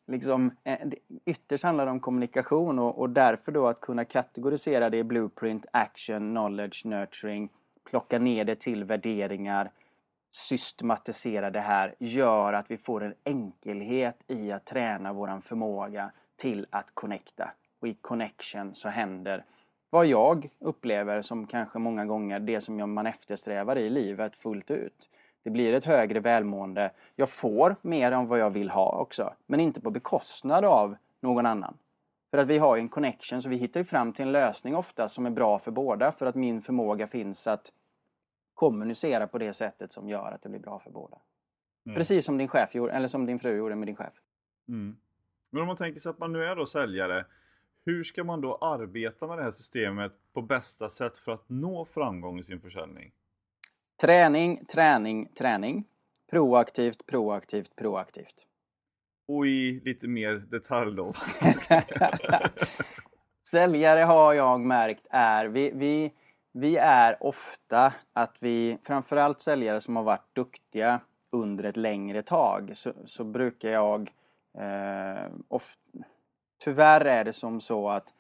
liksom, 0.07 0.51
eh, 0.65 0.79
ytterst 1.27 1.65
handlar 1.65 1.85
det 1.87 1.93
om 1.93 2.01
kommunikation 2.01 2.79
och, 2.79 2.99
och 2.99 3.11
därför 3.11 3.53
då 3.53 3.69
att 3.69 3.81
kunna 3.81 4.05
kategorisera 4.05 4.91
det 4.91 4.99
i 4.99 5.05
blueprint, 5.05 5.67
action, 5.73 6.31
knowledge, 6.31 6.85
nurturing 6.85 7.49
plocka 7.91 8.19
ner 8.19 8.45
det 8.45 8.61
till 8.61 8.85
värderingar, 8.85 9.71
systematisera 10.31 11.51
det 11.51 11.61
här, 11.61 11.95
gör 11.99 12.53
att 12.53 12.71
vi 12.71 12.77
får 12.77 13.03
en 13.05 13.15
enkelhet 13.25 14.25
i 14.29 14.53
att 14.53 14.65
träna 14.65 15.13
våran 15.13 15.43
förmåga 15.43 16.11
till 16.37 16.67
att 16.71 16.95
connecta. 16.95 17.51
Och 17.83 17.89
i 17.89 17.95
connection 17.95 18.75
så 18.75 18.89
händer 18.89 19.45
vad 19.91 20.07
jag 20.07 20.49
upplever 20.59 21.23
som 21.23 21.47
kanske 21.47 21.79
många 21.79 22.05
gånger 22.05 22.41
det 22.41 22.61
som 22.61 22.95
man 22.95 23.07
eftersträvar 23.07 23.77
i 23.77 23.91
livet 23.91 24.37
fullt 24.37 24.71
ut. 24.71 25.11
Det 25.45 25.51
blir 25.51 25.73
ett 25.73 25.85
högre 25.85 26.21
välmående. 26.21 26.91
Jag 27.17 27.31
får 27.31 27.77
mer 27.83 28.13
än 28.13 28.27
vad 28.27 28.39
jag 28.39 28.51
vill 28.51 28.71
ha 28.71 28.99
också, 28.99 29.35
men 29.47 29.61
inte 29.61 29.81
på 29.81 29.91
bekostnad 29.91 30.65
av 30.65 30.97
någon 31.21 31.47
annan. 31.47 31.79
För 32.31 32.39
att 32.39 32.47
vi 32.47 32.59
har 32.59 32.77
ju 32.77 32.81
en 32.81 32.89
connection 32.89 33.43
så 33.43 33.49
vi 33.49 33.57
hittar 33.57 33.81
ju 33.81 33.85
fram 33.85 34.13
till 34.13 34.25
en 34.25 34.33
lösning 34.33 34.77
ofta 34.77 35.09
som 35.09 35.27
är 35.27 35.31
bra 35.31 35.59
för 35.59 35.71
båda 35.71 36.13
för 36.13 36.27
att 36.27 36.35
min 36.35 36.63
förmåga 36.63 37.07
finns 37.07 37.47
att 37.47 37.73
kommunicera 38.55 39.27
på 39.27 39.39
det 39.39 39.53
sättet 39.53 39.93
som 39.93 40.09
gör 40.09 40.33
att 40.33 40.43
det 40.43 40.49
blir 40.49 40.61
bra 40.61 40.79
för 40.79 40.91
båda. 40.91 41.19
Mm. 41.87 41.97
Precis 41.97 42.25
som 42.25 42.39
din 42.39 42.49
chef 42.49 42.75
gjorde, 42.75 42.93
eller 42.93 43.09
som 43.09 43.27
din 43.27 43.39
fru 43.39 43.57
gjorde 43.57 43.75
med 43.75 43.89
din 43.89 43.97
chef. 43.97 44.13
Mm. 44.69 44.97
Men 45.51 45.61
om 45.61 45.67
man 45.67 45.77
tänker 45.77 46.01
sig 46.01 46.11
att 46.11 46.19
man 46.19 46.33
nu 46.33 46.45
är 46.45 46.57
då 46.57 46.67
säljare, 46.67 47.25
hur 47.85 48.03
ska 48.03 48.25
man 48.25 48.41
då 48.41 48.57
arbeta 48.57 49.27
med 49.27 49.39
det 49.39 49.43
här 49.43 49.51
systemet 49.51 50.13
på 50.33 50.43
bästa 50.43 50.89
sätt 50.89 51.19
för 51.19 51.33
att 51.33 51.45
nå 51.47 51.85
framgång 51.85 52.39
i 52.39 52.43
sin 52.43 52.61
försäljning? 52.61 53.13
Träning, 54.01 54.65
träning, 54.65 55.29
träning. 55.29 55.85
Proaktivt, 56.31 57.07
proaktivt, 57.07 57.77
proaktivt. 57.77 58.35
Och 59.29 59.47
i 59.47 59.81
lite 59.85 60.09
mer 60.09 60.35
detalj 60.35 60.97
då? 60.97 61.13
Säljare 63.49 64.01
har 64.01 64.33
jag 64.33 64.61
märkt 64.61 65.07
är, 65.11 65.47
vi, 65.47 65.71
vi, 65.75 66.13
vi 66.53 66.77
är 66.77 67.23
ofta 67.23 67.95
att 68.13 68.37
vi, 68.41 68.79
framförallt 68.83 69.41
säljare 69.41 69.81
som 69.81 69.97
har 69.97 70.03
varit 70.03 70.35
duktiga 70.35 71.01
under 71.33 71.65
ett 71.65 71.77
längre 71.77 72.23
tag, 72.23 72.71
så, 72.75 72.93
så 73.05 73.25
brukar 73.25 73.69
jag 73.69 74.11
Eh, 74.59 75.31
of, 75.49 75.75
tyvärr 76.65 77.05
är 77.05 77.25
det 77.25 77.33
som 77.33 77.61
så 77.61 77.89
att 77.89 78.15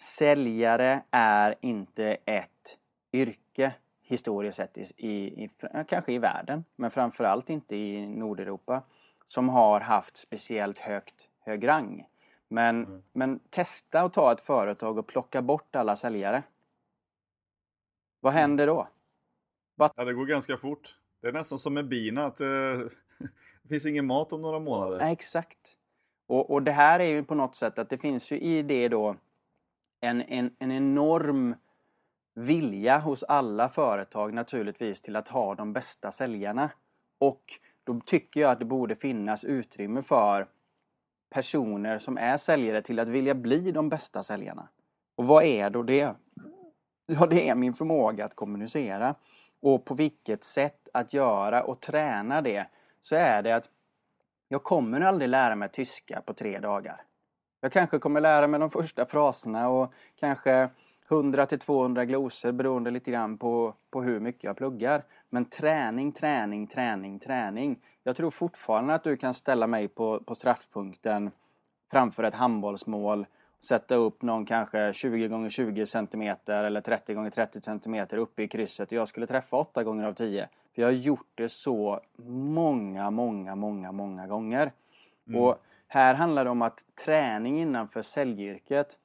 säljare 0.00 1.02
är 1.10 1.54
inte 1.60 2.16
ett 2.24 2.78
yrke 3.12 3.74
historiskt 4.02 4.56
sett 4.56 4.78
i, 4.78 4.84
i, 5.06 5.50
kanske 5.88 6.12
i 6.12 6.18
världen, 6.18 6.64
men 6.76 6.90
framförallt 6.90 7.50
inte 7.50 7.76
i 7.76 8.06
Nordeuropa, 8.06 8.82
som 9.26 9.48
har 9.48 9.80
haft 9.80 10.16
speciellt 10.16 10.78
högt, 10.78 11.28
hög 11.40 11.68
rang. 11.68 12.06
Men, 12.48 12.84
mm. 12.84 13.02
men 13.12 13.40
testa 13.50 14.00
att 14.00 14.12
ta 14.12 14.32
ett 14.32 14.40
företag 14.40 14.98
och 14.98 15.06
plocka 15.06 15.42
bort 15.42 15.76
alla 15.76 15.96
säljare. 15.96 16.42
Vad 18.20 18.32
mm. 18.32 18.40
händer 18.40 18.66
då? 18.66 18.88
Vad... 19.74 19.92
Ja, 19.96 20.04
det 20.04 20.12
går 20.12 20.26
ganska 20.26 20.56
fort. 20.56 20.96
Det 21.20 21.28
är 21.28 21.32
nästan 21.32 21.58
som 21.58 21.74
med 21.74 21.88
bina, 21.88 22.26
att 22.26 22.36
det, 22.36 22.76
det 23.62 23.68
finns 23.68 23.86
ingen 23.86 24.06
mat 24.06 24.32
om 24.32 24.40
några 24.40 24.58
månader. 24.58 24.98
Ja, 25.00 25.12
exakt. 25.12 25.76
Och, 26.30 26.50
och 26.50 26.62
det 26.62 26.72
här 26.72 27.00
är 27.00 27.08
ju 27.08 27.24
på 27.24 27.34
något 27.34 27.56
sätt 27.56 27.78
att 27.78 27.88
det 27.88 27.98
finns 27.98 28.32
ju 28.32 28.40
i 28.40 28.62
det 28.62 28.88
då 28.88 29.16
en, 30.00 30.22
en, 30.22 30.50
en 30.58 30.72
enorm 30.72 31.54
vilja 32.34 32.98
hos 32.98 33.22
alla 33.22 33.68
företag 33.68 34.34
naturligtvis 34.34 35.02
till 35.02 35.16
att 35.16 35.28
ha 35.28 35.54
de 35.54 35.72
bästa 35.72 36.10
säljarna. 36.10 36.70
Och 37.18 37.42
då 37.84 38.00
tycker 38.06 38.40
jag 38.40 38.50
att 38.50 38.58
det 38.58 38.64
borde 38.64 38.94
finnas 38.94 39.44
utrymme 39.44 40.02
för 40.02 40.46
personer 41.30 41.98
som 41.98 42.18
är 42.18 42.36
säljare 42.36 42.82
till 42.82 42.98
att 42.98 43.08
vilja 43.08 43.34
bli 43.34 43.72
de 43.72 43.88
bästa 43.88 44.22
säljarna. 44.22 44.68
Och 45.16 45.26
vad 45.26 45.44
är 45.44 45.70
då 45.70 45.82
det? 45.82 46.14
Ja, 47.06 47.26
det 47.26 47.48
är 47.48 47.54
min 47.54 47.74
förmåga 47.74 48.24
att 48.24 48.34
kommunicera. 48.34 49.14
Och 49.60 49.84
på 49.84 49.94
vilket 49.94 50.44
sätt 50.44 50.88
att 50.92 51.14
göra 51.14 51.62
och 51.62 51.80
träna 51.80 52.42
det 52.42 52.66
så 53.02 53.16
är 53.16 53.42
det 53.42 53.56
att 53.56 53.68
jag 54.52 54.62
kommer 54.62 55.00
aldrig 55.00 55.30
lära 55.30 55.54
mig 55.54 55.68
tyska 55.68 56.22
på 56.26 56.34
tre 56.34 56.58
dagar. 56.58 57.02
Jag 57.60 57.72
kanske 57.72 57.98
kommer 57.98 58.20
lära 58.20 58.46
mig 58.46 58.60
de 58.60 58.70
första 58.70 59.06
fraserna 59.06 59.68
och 59.68 59.92
kanske 60.16 60.70
100 61.10 61.46
till 61.46 61.58
200 61.58 62.04
glosor 62.04 62.52
beroende 62.52 62.90
lite 62.90 63.10
grann 63.10 63.38
på, 63.38 63.74
på 63.90 64.02
hur 64.02 64.20
mycket 64.20 64.44
jag 64.44 64.56
pluggar. 64.56 65.04
Men 65.28 65.44
träning, 65.44 66.12
träning, 66.12 66.66
träning, 66.66 67.18
träning. 67.18 67.78
Jag 68.02 68.16
tror 68.16 68.30
fortfarande 68.30 68.94
att 68.94 69.04
du 69.04 69.16
kan 69.16 69.34
ställa 69.34 69.66
mig 69.66 69.88
på, 69.88 70.20
på 70.20 70.34
straffpunkten 70.34 71.30
framför 71.90 72.22
ett 72.22 72.34
handbollsmål 72.34 73.26
sätta 73.64 73.94
upp 73.94 74.22
någon 74.22 74.44
kanske 74.46 74.92
20 74.92 75.28
gånger 75.28 75.50
20 75.50 75.86
cm 75.86 76.36
eller 76.46 76.80
30 76.80 77.14
gånger 77.14 77.30
30 77.30 77.60
cm 77.60 78.06
uppe 78.12 78.42
i 78.42 78.48
krysset 78.48 78.88
och 78.88 78.92
jag 78.92 79.08
skulle 79.08 79.26
träffa 79.26 79.56
8 79.56 79.84
gånger 79.84 80.04
av 80.04 80.12
10. 80.12 80.48
För 80.74 80.82
jag 80.82 80.88
har 80.88 80.92
gjort 80.92 81.28
det 81.34 81.48
så 81.48 82.00
många, 82.26 83.10
många, 83.10 83.54
många, 83.54 83.92
många 83.92 84.26
gånger. 84.26 84.72
Mm. 85.28 85.40
Och 85.40 85.62
här 85.88 86.14
handlar 86.14 86.44
det 86.44 86.50
om 86.50 86.62
att 86.62 86.84
träning 87.04 87.60
innanför 87.60 88.02
säljyrket 88.02 88.98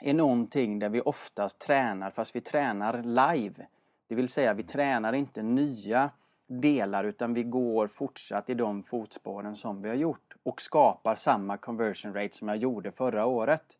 är 0.00 0.14
någonting 0.14 0.78
där 0.78 0.88
vi 0.88 1.00
oftast 1.00 1.58
tränar 1.58 2.10
fast 2.10 2.36
vi 2.36 2.40
tränar 2.40 3.02
live. 3.02 3.66
Det 4.08 4.14
vill 4.14 4.28
säga 4.28 4.54
vi 4.54 4.62
tränar 4.62 5.12
inte 5.12 5.42
nya 5.42 6.10
delar 6.46 7.04
utan 7.04 7.34
vi 7.34 7.42
går 7.42 7.86
fortsatt 7.86 8.50
i 8.50 8.54
de 8.54 8.82
fotspåren 8.82 9.56
som 9.56 9.82
vi 9.82 9.88
har 9.88 9.96
gjort 9.96 10.34
och 10.42 10.60
skapar 10.60 11.14
samma 11.14 11.56
conversion 11.56 12.14
rate 12.14 12.36
som 12.36 12.48
jag 12.48 12.56
gjorde 12.56 12.92
förra 12.92 13.26
året 13.26 13.78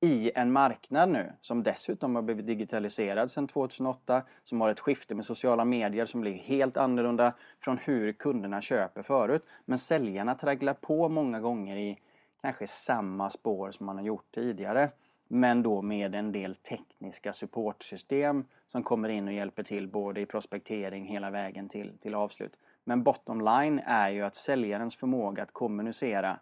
i 0.00 0.30
en 0.34 0.52
marknad 0.52 1.10
nu 1.10 1.32
som 1.40 1.62
dessutom 1.62 2.14
har 2.14 2.22
blivit 2.22 2.46
digitaliserad 2.46 3.30
sedan 3.30 3.46
2008, 3.46 4.22
som 4.42 4.60
har 4.60 4.70
ett 4.70 4.80
skifte 4.80 5.14
med 5.14 5.24
sociala 5.24 5.64
medier 5.64 6.06
som 6.06 6.20
blir 6.20 6.34
helt 6.34 6.76
annorlunda 6.76 7.34
från 7.60 7.78
hur 7.78 8.12
kunderna 8.12 8.60
köper 8.60 9.02
förut. 9.02 9.46
Men 9.64 9.78
säljarna 9.78 10.34
tragglar 10.34 10.74
på 10.74 11.08
många 11.08 11.40
gånger 11.40 11.76
i 11.76 11.98
kanske 12.42 12.66
samma 12.66 13.30
spår 13.30 13.70
som 13.70 13.86
man 13.86 13.96
har 13.96 14.04
gjort 14.04 14.34
tidigare. 14.34 14.90
Men 15.28 15.62
då 15.62 15.82
med 15.82 16.14
en 16.14 16.32
del 16.32 16.54
tekniska 16.54 17.32
supportsystem 17.32 18.44
som 18.68 18.82
kommer 18.82 19.08
in 19.08 19.28
och 19.28 19.34
hjälper 19.34 19.62
till 19.62 19.88
både 19.88 20.20
i 20.20 20.26
prospektering 20.26 21.06
hela 21.06 21.30
vägen 21.30 21.68
till, 21.68 21.98
till 21.98 22.14
avslut. 22.14 22.52
Men 22.84 23.02
bottom 23.02 23.40
line 23.40 23.78
är 23.78 24.10
ju 24.10 24.22
att 24.22 24.34
säljarens 24.34 24.96
förmåga 24.96 25.42
att 25.42 25.52
kommunicera 25.52 26.40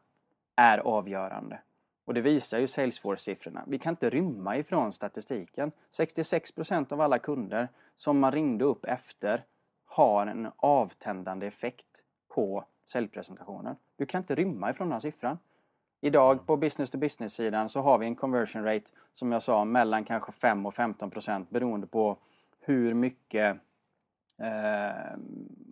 är 0.56 0.78
avgörande. 0.78 1.60
Och 2.04 2.14
det 2.14 2.20
visar 2.20 2.58
ju 2.58 2.66
Salesforce-siffrorna. 2.66 3.64
Vi 3.66 3.78
kan 3.78 3.92
inte 3.92 4.10
rymma 4.10 4.56
ifrån 4.56 4.92
statistiken. 4.92 5.72
66% 5.98 6.92
av 6.92 7.00
alla 7.00 7.18
kunder 7.18 7.68
som 7.96 8.18
man 8.18 8.32
ringde 8.32 8.64
upp 8.64 8.84
efter 8.84 9.44
har 9.84 10.26
en 10.26 10.48
avtändande 10.56 11.46
effekt 11.46 11.86
på 12.28 12.64
säljpresentationen. 12.92 13.76
Du 13.96 14.06
kan 14.06 14.18
inte 14.18 14.34
rymma 14.34 14.70
ifrån 14.70 14.86
den 14.86 14.92
här 14.92 15.00
siffran. 15.00 15.38
Idag 16.06 16.46
på 16.46 16.56
business 16.56 16.90
to 16.90 16.98
business-sidan 16.98 17.68
så 17.68 17.80
har 17.80 17.98
vi 17.98 18.06
en 18.06 18.16
conversion 18.16 18.64
rate 18.64 18.90
som 19.12 19.32
jag 19.32 19.42
sa 19.42 19.64
mellan 19.64 20.04
kanske 20.04 20.32
5 20.32 20.66
och 20.66 20.74
15 20.74 21.10
procent 21.10 21.50
beroende 21.50 21.86
på 21.86 22.16
hur 22.60 22.94
mycket 22.94 23.56
eh, 24.38 25.18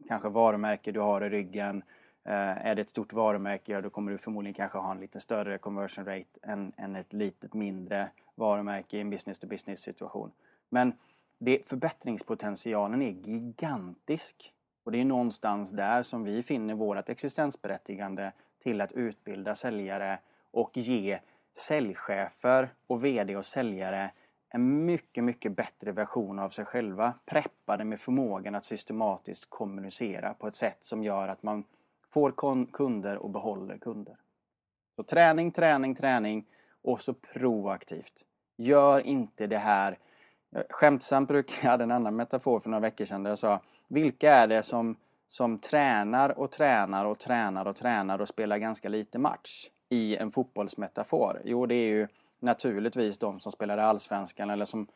kanske 0.09 0.29
varumärke 0.29 0.93
du 0.93 1.01
har 1.01 1.21
i 1.21 1.29
ryggen. 1.29 1.83
Eh, 2.25 2.67
är 2.67 2.75
det 2.75 2.81
ett 2.81 2.91
stort 2.91 3.13
varumärke, 3.13 3.73
ja, 3.73 3.81
då 3.81 3.91
kommer 3.91 4.13
du 4.13 4.19
förmodligen 4.19 4.55
kanske 4.55 4.79
ha 4.79 4.91
en 4.91 5.01
lite 5.01 5.21
större 5.21 5.59
conversion 5.59 6.05
rate 6.05 6.41
än, 6.43 6.73
än 6.77 6.97
ett 6.97 7.13
litet 7.13 7.55
mindre 7.55 8.11
varumärke 8.35 8.97
i 8.97 9.01
en 9.01 9.11
business 9.11 9.39
to 9.39 9.47
business 9.47 9.81
situation. 9.81 10.33
Men 10.69 10.93
det, 11.39 11.69
förbättringspotentialen 11.69 13.03
är 13.03 13.11
gigantisk. 13.11 14.53
Och 14.85 14.93
det 14.93 15.01
är 15.01 15.05
någonstans 15.05 15.71
där 15.71 16.03
som 16.03 16.25
vi 16.25 16.43
finner 16.43 16.75
vårt 16.75 17.09
existensberättigande 17.09 18.33
till 18.65 18.81
att 18.81 18.93
utbilda 18.93 19.55
säljare 19.55 20.19
och 20.51 20.77
ge 20.77 21.19
säljchefer 21.57 22.69
och 22.87 23.05
VD 23.05 23.37
och 23.37 23.45
säljare 23.45 24.11
en 24.49 24.85
mycket, 24.85 25.25
mycket 25.25 25.57
bättre 25.57 25.93
version 25.93 26.39
av 26.39 26.49
sig 26.49 26.65
själva. 26.65 27.15
Preppade 27.27 27.85
med 27.85 28.01
förmågan 28.01 28.55
att 28.55 28.65
systematiskt 28.65 29.51
kommunicera 29.51 30.35
på 30.35 30.47
ett 30.47 30.57
sätt 30.57 30.77
som 30.81 31.03
gör 31.03 31.29
att 31.29 31.43
man 31.43 31.65
får 32.11 32.67
kunder 32.73 33.17
och 33.17 33.31
behåller 33.31 33.79
kunder. 33.79 34.17
Så 34.97 35.03
träning, 35.03 35.51
träning, 35.51 35.95
träning 35.95 36.47
och 36.83 37.01
så 37.01 37.15
proaktivt. 37.15 38.25
Gör 38.57 39.01
inte 39.01 39.47
det 39.47 39.59
här 39.59 39.99
Skämtsamt 40.71 41.29
brukar 41.29 41.55
jag, 41.63 41.71
hade 41.71 41.85
en 41.85 41.91
annan 41.91 42.17
metafor 42.17 42.59
för 42.59 42.71
några 42.71 42.81
veckor 42.81 43.05
sedan 43.05 43.23
där 43.23 43.31
jag 43.31 43.39
sa 43.39 43.61
Vilka 43.89 44.33
är 44.33 44.47
det 44.47 44.63
som 44.63 44.97
som 45.35 45.59
tränar 45.59 46.39
och 46.39 46.51
tränar 46.51 47.05
och 47.05 47.19
tränar 47.19 47.67
och 47.67 47.77
tränar 47.77 48.19
och 48.19 48.29
spelar 48.29 48.59
ganska 48.59 48.89
lite 48.89 49.19
match 49.19 49.71
i 49.89 50.17
en 50.17 50.31
fotbollsmetafor? 50.31 51.43
Jo, 51.45 51.67
det 51.67 51.75
är 51.75 51.89
ju 51.89 52.09
naturligtvis 52.41 53.19
de 53.19 53.41
som 53.41 53.53
spelar 53.53 53.79
i 53.79 53.81
Allsvenskan 53.81 54.51
eller 54.51 54.65
som 54.65 54.87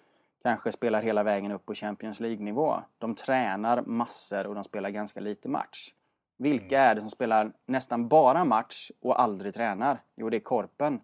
kanske 0.43 0.73
spelar 0.73 1.03
hela 1.03 1.23
vägen 1.23 1.53
upp 1.53 1.67
på 1.67 1.75
Champions 1.75 2.21
League-nivå. 2.21 2.83
De 2.99 3.15
tränar 3.15 3.83
massor 3.83 4.47
och 4.47 4.55
de 4.55 4.65
spelar 4.65 4.91
ganska 4.91 5.21
lite 5.21 5.49
match. 5.49 5.95
Vilka 6.37 6.81
är 6.81 6.95
det 6.95 7.01
som 7.01 7.11
spelar 7.11 7.53
nästan 7.67 8.09
bara 8.09 8.45
match 8.45 8.91
och 9.01 9.21
aldrig 9.21 9.55
tränar? 9.55 10.03
Jo, 10.17 10.31
det 10.31 10.37
är 10.37 10.41
Korpen. 10.41 11.01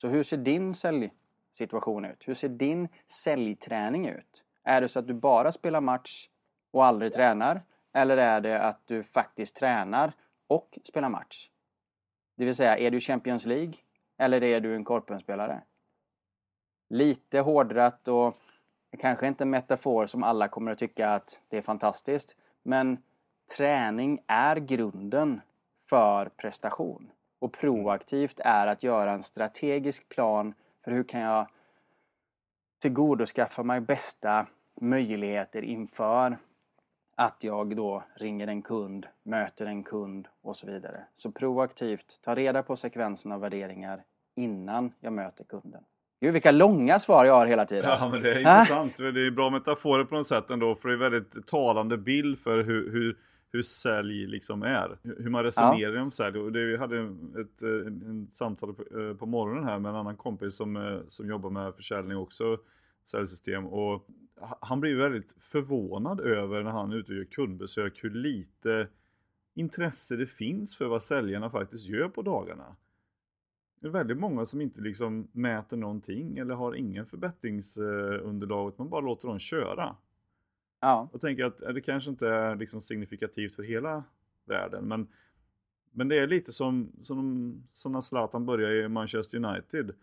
Så 0.00 0.08
hur 0.08 0.22
ser 0.22 0.36
din 0.36 0.74
säljsituation 0.74 2.04
ut? 2.04 2.28
Hur 2.28 2.34
ser 2.34 2.48
din 2.48 2.88
säljträning 3.08 4.08
ut? 4.08 4.44
Är 4.64 4.80
det 4.80 4.88
så 4.88 4.98
att 4.98 5.06
du 5.06 5.14
bara 5.14 5.52
spelar 5.52 5.80
match 5.80 6.28
och 6.70 6.84
aldrig 6.84 7.12
tränar? 7.12 7.62
Eller 7.96 8.16
är 8.16 8.40
det 8.40 8.62
att 8.62 8.86
du 8.86 9.02
faktiskt 9.02 9.56
tränar 9.56 10.12
och 10.46 10.78
spelar 10.84 11.08
match? 11.08 11.50
Det 12.36 12.44
vill 12.44 12.54
säga, 12.54 12.78
är 12.78 12.90
du 12.90 13.00
Champions 13.00 13.46
League 13.46 13.74
eller 14.18 14.42
är 14.42 14.60
du 14.60 14.74
en 14.74 14.84
korpenspelare? 14.84 15.62
Lite 16.88 17.40
hårdrat 17.40 18.08
och 18.08 18.36
kanske 18.98 19.26
inte 19.26 19.44
en 19.44 19.50
metafor 19.50 20.06
som 20.06 20.22
alla 20.22 20.48
kommer 20.48 20.72
att 20.72 20.78
tycka 20.78 21.10
att 21.10 21.42
det 21.48 21.56
är 21.58 21.62
fantastiskt. 21.62 22.36
Men 22.62 23.02
träning 23.56 24.18
är 24.26 24.56
grunden 24.56 25.40
för 25.88 26.28
prestation. 26.28 27.10
Och 27.38 27.52
proaktivt 27.52 28.40
är 28.40 28.66
att 28.66 28.82
göra 28.82 29.12
en 29.12 29.22
strategisk 29.22 30.08
plan 30.08 30.54
för 30.84 30.90
hur 30.90 31.04
kan 31.04 31.20
jag 31.20 31.46
tillgodoskaffa 32.78 33.62
mig 33.62 33.80
bästa 33.80 34.46
möjligheter 34.80 35.62
inför 35.62 36.38
att 37.16 37.36
jag 37.40 37.76
då 37.76 38.02
ringer 38.16 38.46
en 38.46 38.62
kund, 38.62 39.06
möter 39.22 39.66
en 39.66 39.82
kund 39.82 40.28
och 40.42 40.56
så 40.56 40.66
vidare. 40.66 41.04
Så 41.14 41.32
proaktivt, 41.32 42.20
ta 42.24 42.34
reda 42.34 42.62
på 42.62 42.76
sekvensen 42.76 43.32
av 43.32 43.40
värderingar 43.40 44.02
innan 44.36 44.92
jag 45.00 45.12
möter 45.12 45.44
kunden. 45.44 45.82
Gud 46.20 46.32
vilka 46.32 46.52
långa 46.52 46.98
svar 46.98 47.24
jag 47.24 47.34
har 47.34 47.46
hela 47.46 47.64
tiden. 47.64 47.90
Ja 47.90 48.08
men 48.12 48.22
det 48.22 48.34
är 48.34 48.38
intressant. 48.38 48.96
Det 48.96 49.26
är 49.26 49.30
bra 49.30 49.50
metaforer 49.50 50.04
på 50.04 50.14
något 50.14 50.26
sätt 50.26 50.50
ändå 50.50 50.74
för 50.74 50.88
det 50.88 50.94
är 50.94 51.10
väldigt 51.10 51.46
talande 51.46 51.96
bild 51.96 52.38
för 52.38 52.62
hur, 52.62 52.92
hur, 52.92 53.18
hur 53.52 53.62
sälj 53.62 54.26
liksom 54.26 54.62
är. 54.62 54.98
Hur 55.02 55.30
man 55.30 55.44
resonerar 55.44 55.94
ja. 55.94 56.02
om 56.02 56.10
sälj. 56.10 56.38
Och 56.38 56.52
det, 56.52 56.64
vi 56.64 56.76
hade 56.76 56.96
ett, 57.00 57.62
en, 57.62 58.02
en 58.06 58.28
samtal 58.32 58.74
på, 58.74 58.82
eh, 59.00 59.16
på 59.16 59.26
morgonen 59.26 59.64
här 59.64 59.78
med 59.78 59.88
en 59.88 59.96
annan 59.96 60.16
kompis 60.16 60.56
som, 60.56 60.76
eh, 60.76 61.00
som 61.08 61.28
jobbar 61.28 61.50
med 61.50 61.74
försäljning 61.74 62.16
också, 62.16 62.58
säljsystem. 63.10 63.66
Och 63.66 64.06
han 64.60 64.80
blir 64.80 64.96
väldigt 64.96 65.34
förvånad 65.40 66.20
över 66.20 66.62
när 66.62 66.70
han 66.70 66.92
är 66.92 66.96
ute 66.96 67.12
och 67.12 67.18
gör 67.18 67.24
kundbesök 67.24 68.04
hur 68.04 68.10
lite 68.10 68.88
intresse 69.54 70.16
det 70.16 70.26
finns 70.26 70.76
för 70.76 70.86
vad 70.86 71.02
säljarna 71.02 71.50
faktiskt 71.50 71.86
gör 71.86 72.08
på 72.08 72.22
dagarna. 72.22 72.76
Det 73.80 73.86
är 73.86 73.90
väldigt 73.90 74.18
många 74.18 74.46
som 74.46 74.60
inte 74.60 74.80
liksom 74.80 75.28
mäter 75.32 75.76
någonting 75.76 76.38
eller 76.38 76.54
har 76.54 76.74
ingen 76.74 77.06
förbättringsunderlag, 77.06 78.72
man 78.76 78.88
bara 78.88 79.00
låter 79.00 79.28
dem 79.28 79.38
köra. 79.38 79.96
Ja. 80.80 81.08
Jag 81.12 81.20
tänker 81.20 81.44
att 81.44 81.58
det 81.58 81.80
kanske 81.80 82.10
inte 82.10 82.28
är 82.28 82.56
liksom 82.56 82.80
signifikativt 82.80 83.54
för 83.54 83.62
hela 83.62 84.04
världen, 84.44 84.84
men, 84.84 85.08
men 85.90 86.08
det 86.08 86.18
är 86.18 86.26
lite 86.26 86.52
som, 86.52 86.92
som, 87.02 87.54
som 87.72 87.92
när 87.92 88.00
Zlatan 88.00 88.46
började 88.46 88.82
i 88.82 88.88
Manchester 88.88 89.44
United. 89.44 89.94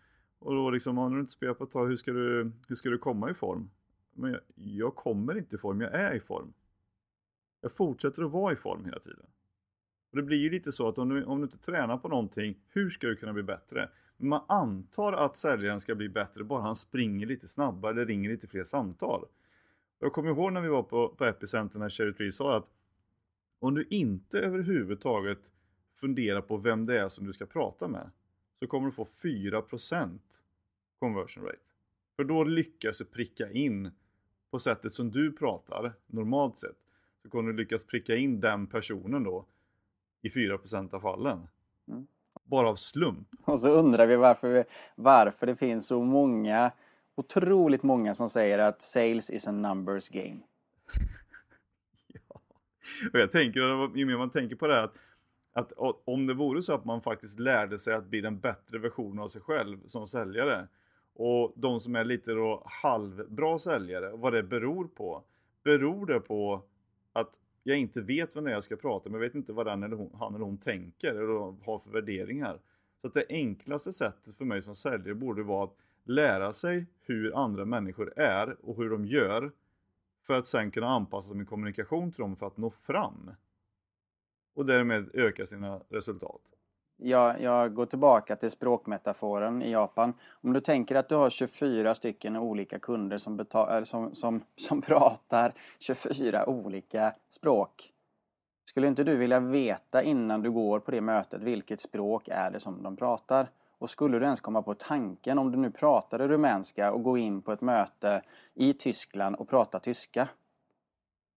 Och 0.44 0.54
då 0.54 0.70
liksom, 0.70 0.96
har 0.96 1.10
du 1.10 1.20
inte 1.20 1.32
spelar 1.32 1.54
på 1.54 1.64
ett 1.64 1.70
tag, 1.70 1.88
hur 1.88 1.96
ska 1.96 2.12
du, 2.12 2.52
hur 2.68 2.76
ska 2.76 2.88
du 2.88 2.98
komma 2.98 3.30
i 3.30 3.34
form? 3.34 3.70
Men 4.12 4.30
jag, 4.30 4.40
jag 4.54 4.94
kommer 4.94 5.38
inte 5.38 5.54
i 5.54 5.58
form, 5.58 5.80
jag 5.80 5.94
är 5.94 6.14
i 6.14 6.20
form. 6.20 6.52
Jag 7.60 7.72
fortsätter 7.72 8.22
att 8.22 8.30
vara 8.30 8.52
i 8.52 8.56
form 8.56 8.84
hela 8.84 8.98
tiden. 8.98 9.26
Och 10.10 10.16
det 10.16 10.22
blir 10.22 10.38
ju 10.38 10.50
lite 10.50 10.72
så 10.72 10.88
att 10.88 10.98
om 10.98 11.08
du, 11.08 11.24
om 11.24 11.38
du 11.38 11.44
inte 11.44 11.58
tränar 11.58 11.96
på 11.96 12.08
någonting, 12.08 12.58
hur 12.68 12.90
ska 12.90 13.06
du 13.06 13.16
kunna 13.16 13.32
bli 13.32 13.42
bättre? 13.42 13.88
Man 14.16 14.42
antar 14.48 15.12
att 15.12 15.36
säljaren 15.36 15.80
ska 15.80 15.94
bli 15.94 16.08
bättre 16.08 16.44
bara 16.44 16.62
han 16.62 16.76
springer 16.76 17.26
lite 17.26 17.48
snabbare 17.48 17.92
eller 17.92 18.06
ringer 18.06 18.30
lite 18.30 18.46
fler 18.46 18.64
samtal. 18.64 19.24
Jag 19.98 20.12
kommer 20.12 20.30
ihåg 20.30 20.52
när 20.52 20.60
vi 20.60 20.68
var 20.68 20.82
på, 20.82 21.08
på 21.08 21.24
Epicenter 21.24 21.78
när 21.78 21.88
Cherry 21.88 22.12
Tree 22.12 22.32
sa 22.32 22.56
att 22.56 22.70
om 23.58 23.74
du 23.74 23.86
inte 23.90 24.40
överhuvudtaget 24.40 25.40
funderar 25.94 26.40
på 26.40 26.56
vem 26.56 26.86
det 26.86 27.00
är 27.00 27.08
som 27.08 27.26
du 27.26 27.32
ska 27.32 27.46
prata 27.46 27.88
med 27.88 28.10
så 28.64 28.68
kommer 28.68 28.86
du 28.86 28.92
få 28.92 29.04
4% 29.04 30.18
conversion 30.98 31.44
rate. 31.44 31.58
För 32.16 32.24
då 32.24 32.44
lyckas 32.44 32.98
du 32.98 33.04
pricka 33.04 33.50
in 33.50 33.90
på 34.50 34.58
sättet 34.58 34.94
som 34.94 35.10
du 35.10 35.32
pratar 35.32 35.92
normalt 36.06 36.58
sett. 36.58 36.76
Så 37.22 37.28
kommer 37.28 37.52
du 37.52 37.56
lyckas 37.56 37.84
pricka 37.84 38.16
in 38.16 38.40
den 38.40 38.66
personen 38.66 39.22
då 39.22 39.46
i 40.22 40.28
4% 40.28 40.94
av 40.94 41.00
fallen. 41.00 41.48
Mm. 41.88 42.06
Bara 42.44 42.68
av 42.68 42.76
slump. 42.76 43.28
Och 43.44 43.60
så 43.60 43.68
undrar 43.68 44.06
vi 44.06 44.16
varför, 44.16 44.64
varför 44.94 45.46
det 45.46 45.56
finns 45.56 45.86
så 45.86 46.02
många, 46.02 46.72
otroligt 47.14 47.82
många 47.82 48.14
som 48.14 48.28
säger 48.28 48.58
att 48.58 48.82
sales 48.82 49.30
is 49.30 49.48
a 49.48 49.52
numbers 49.52 50.08
game. 50.08 50.40
ja. 52.06 52.40
Och 53.12 53.18
jag 53.18 53.32
tänker, 53.32 53.60
ju 53.98 54.06
mer 54.06 54.16
man 54.16 54.30
tänker 54.30 54.56
på 54.56 54.66
det 54.66 54.74
här, 54.74 54.84
att, 54.84 54.94
att 55.54 55.72
om 56.04 56.26
det 56.26 56.34
vore 56.34 56.62
så 56.62 56.72
att 56.72 56.84
man 56.84 57.00
faktiskt 57.00 57.38
lärde 57.38 57.78
sig 57.78 57.94
att 57.94 58.06
bli 58.06 58.20
den 58.20 58.38
bättre 58.38 58.78
versionen 58.78 59.18
av 59.18 59.28
sig 59.28 59.42
själv 59.42 59.78
som 59.86 60.06
säljare 60.06 60.68
och 61.14 61.52
de 61.56 61.80
som 61.80 61.96
är 61.96 62.04
lite 62.04 62.32
då 62.32 62.62
halvbra 62.66 63.58
säljare, 63.58 64.10
vad 64.14 64.32
det 64.32 64.42
beror 64.42 64.84
på. 64.84 65.22
Beror 65.62 66.06
det 66.06 66.20
på 66.20 66.62
att 67.12 67.38
jag 67.62 67.78
inte 67.78 68.00
vet 68.00 68.36
vem 68.36 68.44
det 68.44 68.50
är 68.50 68.54
jag 68.54 68.64
ska 68.64 68.76
prata 68.76 69.10
med, 69.10 69.16
jag 69.16 69.20
vet 69.20 69.34
inte 69.34 69.52
vad 69.52 69.66
den 69.66 69.82
eller 69.82 69.96
hon, 69.96 70.10
han 70.18 70.34
eller 70.34 70.44
hon 70.44 70.58
tänker 70.58 71.14
eller 71.14 71.64
har 71.64 71.78
för 71.78 71.90
värderingar. 71.90 72.58
Så 73.00 73.06
att 73.06 73.14
det 73.14 73.26
enklaste 73.28 73.92
sättet 73.92 74.36
för 74.36 74.44
mig 74.44 74.62
som 74.62 74.74
säljare 74.74 75.14
borde 75.14 75.42
vara 75.42 75.64
att 75.64 75.76
lära 76.04 76.52
sig 76.52 76.86
hur 77.00 77.36
andra 77.36 77.64
människor 77.64 78.12
är 78.16 78.56
och 78.62 78.76
hur 78.76 78.90
de 78.90 79.06
gör 79.06 79.52
för 80.26 80.38
att 80.38 80.46
sen 80.46 80.70
kunna 80.70 80.88
anpassa 80.88 81.34
min 81.34 81.46
kommunikation 81.46 82.12
till 82.12 82.20
dem 82.20 82.36
för 82.36 82.46
att 82.46 82.56
nå 82.56 82.70
fram. 82.70 83.30
Och 84.54 84.66
därmed 84.66 85.10
öka 85.14 85.46
sina 85.46 85.80
resultat. 85.88 86.40
Jag, 86.96 87.40
jag 87.40 87.74
går 87.74 87.86
tillbaka 87.86 88.36
till 88.36 88.50
språkmetaforen 88.50 89.62
i 89.62 89.72
Japan. 89.72 90.14
Om 90.30 90.52
du 90.52 90.60
tänker 90.60 90.94
att 90.94 91.08
du 91.08 91.14
har 91.14 91.30
24 91.30 91.94
stycken 91.94 92.36
olika 92.36 92.78
kunder 92.78 93.18
som, 93.18 93.36
betal, 93.36 93.86
som, 93.86 94.14
som, 94.14 94.44
som 94.56 94.82
pratar 94.82 95.54
24 95.78 96.48
olika 96.48 97.12
språk. 97.30 97.90
Skulle 98.64 98.86
inte 98.86 99.04
du 99.04 99.16
vilja 99.16 99.40
veta 99.40 100.02
innan 100.02 100.42
du 100.42 100.50
går 100.50 100.80
på 100.80 100.90
det 100.90 101.00
mötet 101.00 101.42
vilket 101.42 101.80
språk 101.80 102.28
är 102.28 102.50
det 102.50 102.60
som 102.60 102.82
de 102.82 102.96
pratar? 102.96 103.50
Och 103.78 103.90
skulle 103.90 104.18
du 104.18 104.24
ens 104.24 104.40
komma 104.40 104.62
på 104.62 104.74
tanken 104.74 105.38
om 105.38 105.52
du 105.52 105.58
nu 105.58 105.70
pratade 105.70 106.28
rumänska 106.28 106.92
och 106.92 107.02
gå 107.02 107.18
in 107.18 107.42
på 107.42 107.52
ett 107.52 107.60
möte 107.60 108.22
i 108.54 108.72
Tyskland 108.72 109.36
och 109.36 109.48
prata 109.48 109.80
tyska? 109.80 110.28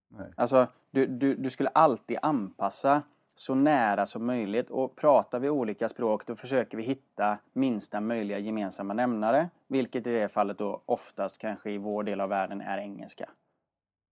Nej. 0.08 0.32
Alltså, 0.36 0.66
du, 0.90 1.06
du, 1.06 1.34
du 1.34 1.50
skulle 1.50 1.68
alltid 1.68 2.18
anpassa 2.22 3.02
så 3.34 3.54
nära 3.54 4.06
som 4.06 4.26
möjligt 4.26 4.70
och 4.70 4.96
pratar 4.96 5.40
vi 5.40 5.50
olika 5.50 5.88
språk 5.88 6.26
då 6.26 6.34
försöker 6.34 6.76
vi 6.76 6.82
hitta 6.82 7.38
minsta 7.52 8.00
möjliga 8.00 8.38
gemensamma 8.38 8.94
nämnare. 8.94 9.50
Vilket 9.66 10.06
i 10.06 10.12
det 10.12 10.28
fallet 10.28 10.58
då 10.58 10.82
oftast 10.86 11.38
kanske 11.38 11.70
i 11.70 11.78
vår 11.78 12.04
del 12.04 12.20
av 12.20 12.28
världen 12.28 12.60
är 12.60 12.78
engelska. 12.78 13.30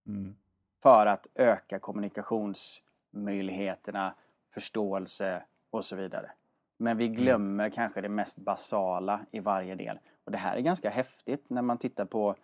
Mm. 0.07 0.35
För 0.83 1.05
att 1.05 1.27
öka 1.35 1.79
kommunikationsmöjligheterna, 1.79 4.13
förståelse 4.53 5.43
och 5.69 5.85
så 5.85 5.95
vidare. 5.95 6.31
Men 6.77 6.97
vi 6.97 7.05
Mm. 7.05 7.17
glömmer 7.17 7.63
mm. 7.63 7.71
kanske 7.71 8.01
det 8.01 8.09
mest 8.09 8.37
basala 8.37 9.19
i 9.31 9.39
varje 9.39 9.75
del. 9.75 9.99
Och 10.25 10.31
det 10.31 10.37
här 10.37 10.55
är 10.55 10.61
ganska 10.61 10.89
häftigt 10.89 11.49
när 11.49 11.61
man 11.61 11.77
tittar 11.77 12.05
på 12.05 12.35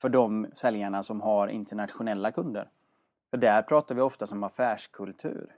för 0.00 0.08
de 0.08 0.46
säljarna 0.52 1.02
som 1.02 1.20
har 1.20 1.48
internationella 1.48 2.32
kunder. 2.32 2.70
För 3.30 3.36
där 3.36 3.62
pratar 3.62 3.94
vi 3.94 4.00
ofta 4.00 4.26
om 4.32 4.44
affärskultur. 4.44 5.56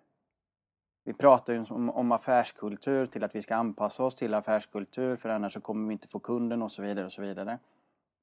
Vi 1.04 1.12
pratar 1.12 1.52
ju 1.52 1.64
om, 1.70 1.90
om 1.90 2.12
affärskultur 2.12 3.06
till 3.06 3.24
att 3.24 3.34
vi 3.34 3.42
ska 3.42 3.54
anpassa 3.54 4.04
oss 4.04 4.14
till 4.14 4.34
affärskultur 4.34 5.16
för 5.16 5.28
annars 5.28 5.52
så 5.52 5.60
kommer 5.60 5.88
vi 5.88 5.92
inte 5.92 6.08
få 6.08 6.18
kunden 6.18 6.62
och 6.62 6.70
så 6.70 6.82
vidare 6.82 7.04
och 7.04 7.12
så 7.12 7.22
vidare. 7.22 7.58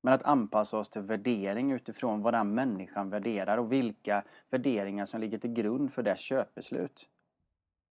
Men 0.01 0.13
att 0.13 0.23
anpassa 0.23 0.77
oss 0.77 0.89
till 0.89 1.01
värdering 1.01 1.71
utifrån 1.71 2.21
vad 2.21 2.33
den 2.33 2.53
människan 2.53 3.09
värderar 3.09 3.57
och 3.57 3.71
vilka 3.71 4.23
värderingar 4.49 5.05
som 5.05 5.21
ligger 5.21 5.37
till 5.37 5.53
grund 5.53 5.91
för 5.93 6.03
dess 6.03 6.19
köpbeslut. 6.19 7.09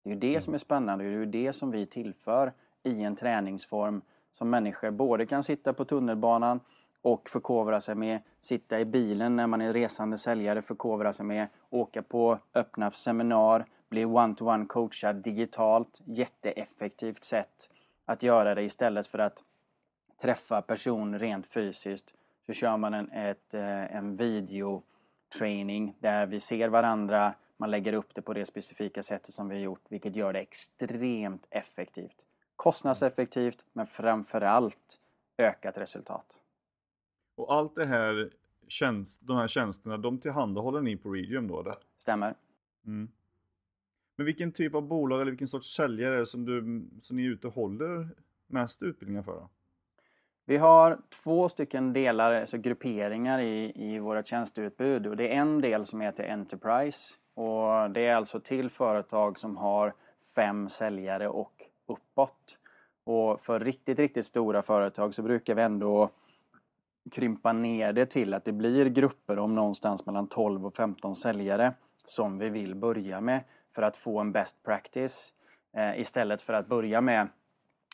Det 0.05 0.11
är 0.11 0.15
ju 0.15 0.21
det 0.21 0.41
som 0.41 0.55
är 0.55 0.59
spännande 0.59 1.05
och 1.05 1.11
det 1.11 1.17
är 1.17 1.19
ju 1.19 1.27
det 1.27 1.53
som 1.53 1.71
vi 1.71 1.87
tillför 1.87 2.53
i 2.83 3.03
en 3.03 3.17
träningsform 3.17 4.03
som 4.33 4.51
människor 4.51 4.91
både 4.91 5.27
kan 5.27 5.43
sitta 5.43 5.73
på 5.73 5.85
tunnelbanan 5.85 6.61
och 7.03 7.29
förkovra 7.29 7.81
sig 7.81 7.95
med, 7.95 8.21
sitta 8.41 8.81
i 8.81 8.85
bilen 8.85 9.37
när 9.37 9.47
man 9.47 9.61
är 9.61 9.73
resande 9.73 10.17
säljare, 10.17 10.63
förkovra 10.63 11.13
sig 11.13 11.27
med, 11.27 11.49
åka 11.71 12.03
på 12.03 12.39
öppna 12.55 12.91
seminar, 12.91 13.65
bli 13.89 14.05
one-to-one 14.05 14.67
coachad 14.67 15.17
digitalt, 15.17 16.01
jätteeffektivt 16.05 17.25
sätt 17.25 17.71
att 18.05 18.23
göra 18.23 18.55
det 18.55 18.63
istället 18.63 19.07
för 19.07 19.19
att 19.19 19.45
träffa 20.23 20.63
person 20.63 21.19
rent 21.19 21.47
fysiskt. 21.47 22.15
Så 22.47 22.53
kör 22.53 22.77
man 22.77 22.95
en, 22.95 23.11
ett, 23.11 23.55
eh, 23.55 23.97
en 23.97 24.17
videotraining 24.17 25.97
där 25.99 26.27
vi 26.27 26.41
ser 26.41 26.69
varandra, 26.69 27.35
man 27.57 27.71
lägger 27.71 27.93
upp 27.93 28.15
det 28.15 28.23
på 28.23 28.33
det 28.33 28.47
specifika 28.47 29.03
sättet 29.03 29.35
som 29.35 29.49
vi 29.49 29.55
har 29.55 29.63
gjort, 29.63 29.85
vilket 29.89 30.17
gör 30.17 30.33
det 30.33 30.41
extremt 30.41 31.47
effektivt. 31.51 32.17
Kostnadseffektivt, 32.57 33.65
men 33.73 33.87
framförallt 33.87 35.01
ökat 35.39 35.79
resultat. 35.79 36.39
Och 37.39 37.55
allt 37.55 37.75
det 37.75 37.87
här 37.87 38.31
tjänst, 38.69 39.27
de 39.27 39.37
här 39.37 39.49
tjänsterna, 39.49 39.97
de 39.97 40.19
tillhandahåller 40.19 40.81
ni 40.81 40.97
på 40.97 41.11
Region 41.11 41.49
då? 41.49 41.63
Där? 41.63 41.75
Stämmer. 41.99 42.35
Mm. 42.87 43.09
Men 44.17 44.27
vilken 44.27 44.53
typ 44.53 44.75
av 44.75 44.83
bolag 44.83 45.21
eller 45.21 45.31
vilken 45.31 45.49
sorts 45.49 45.75
säljare 45.75 46.15
är 46.15 46.19
det 46.19 46.27
som, 46.27 46.45
du, 46.45 46.89
som 47.03 47.17
ni 47.17 47.25
är 47.25 47.31
ute 47.31 47.47
och 47.47 47.55
håller 47.55 48.09
mest 48.47 48.83
utbildningar 48.83 49.23
för? 49.23 49.33
Då? 49.33 49.49
Vi 50.45 50.57
har 50.57 50.99
två 51.25 51.49
stycken 51.49 51.93
delar, 51.93 52.33
alltså 52.33 52.59
grupperingar 52.59 53.41
i, 53.41 53.73
i 53.75 53.99
våra 53.99 54.23
tjänsteutbud. 54.23 55.07
Och 55.07 55.17
det 55.17 55.29
är 55.29 55.41
en 55.41 55.61
del 55.61 55.85
som 55.85 56.01
heter 56.01 56.29
Enterprise. 56.29 57.17
Och 57.35 57.91
det 57.91 58.07
är 58.07 58.15
alltså 58.15 58.41
till 58.41 58.71
företag 58.71 59.39
som 59.39 59.57
har 59.57 59.95
fem 60.35 60.69
säljare 60.69 61.29
och 61.29 61.63
uppåt. 61.87 62.59
Och 63.05 63.41
för 63.41 63.61
riktigt, 63.61 63.99
riktigt 63.99 64.27
stora 64.27 64.63
företag 64.63 65.15
så 65.15 65.23
brukar 65.23 65.55
vi 65.55 65.63
ändå 65.63 66.11
krympa 67.11 67.53
ner 67.53 67.93
det 67.93 68.07
till 68.07 68.35
att 68.35 68.45
det 68.45 68.53
blir 68.53 68.89
grupper 68.89 69.39
om 69.39 69.55
någonstans 69.55 70.07
mellan 70.07 70.27
12 70.27 70.67
och 70.67 70.75
15 70.75 71.15
säljare 71.15 71.73
som 72.05 72.39
vi 72.39 72.49
vill 72.49 72.75
börja 72.75 73.21
med 73.21 73.41
för 73.75 73.83
att 73.83 73.97
få 73.97 74.19
en 74.19 74.33
best 74.33 74.63
practice 74.63 75.33
eh, 75.77 76.01
istället 76.01 76.43
för 76.43 76.53
att 76.53 76.67
börja 76.67 77.01
med 77.01 77.29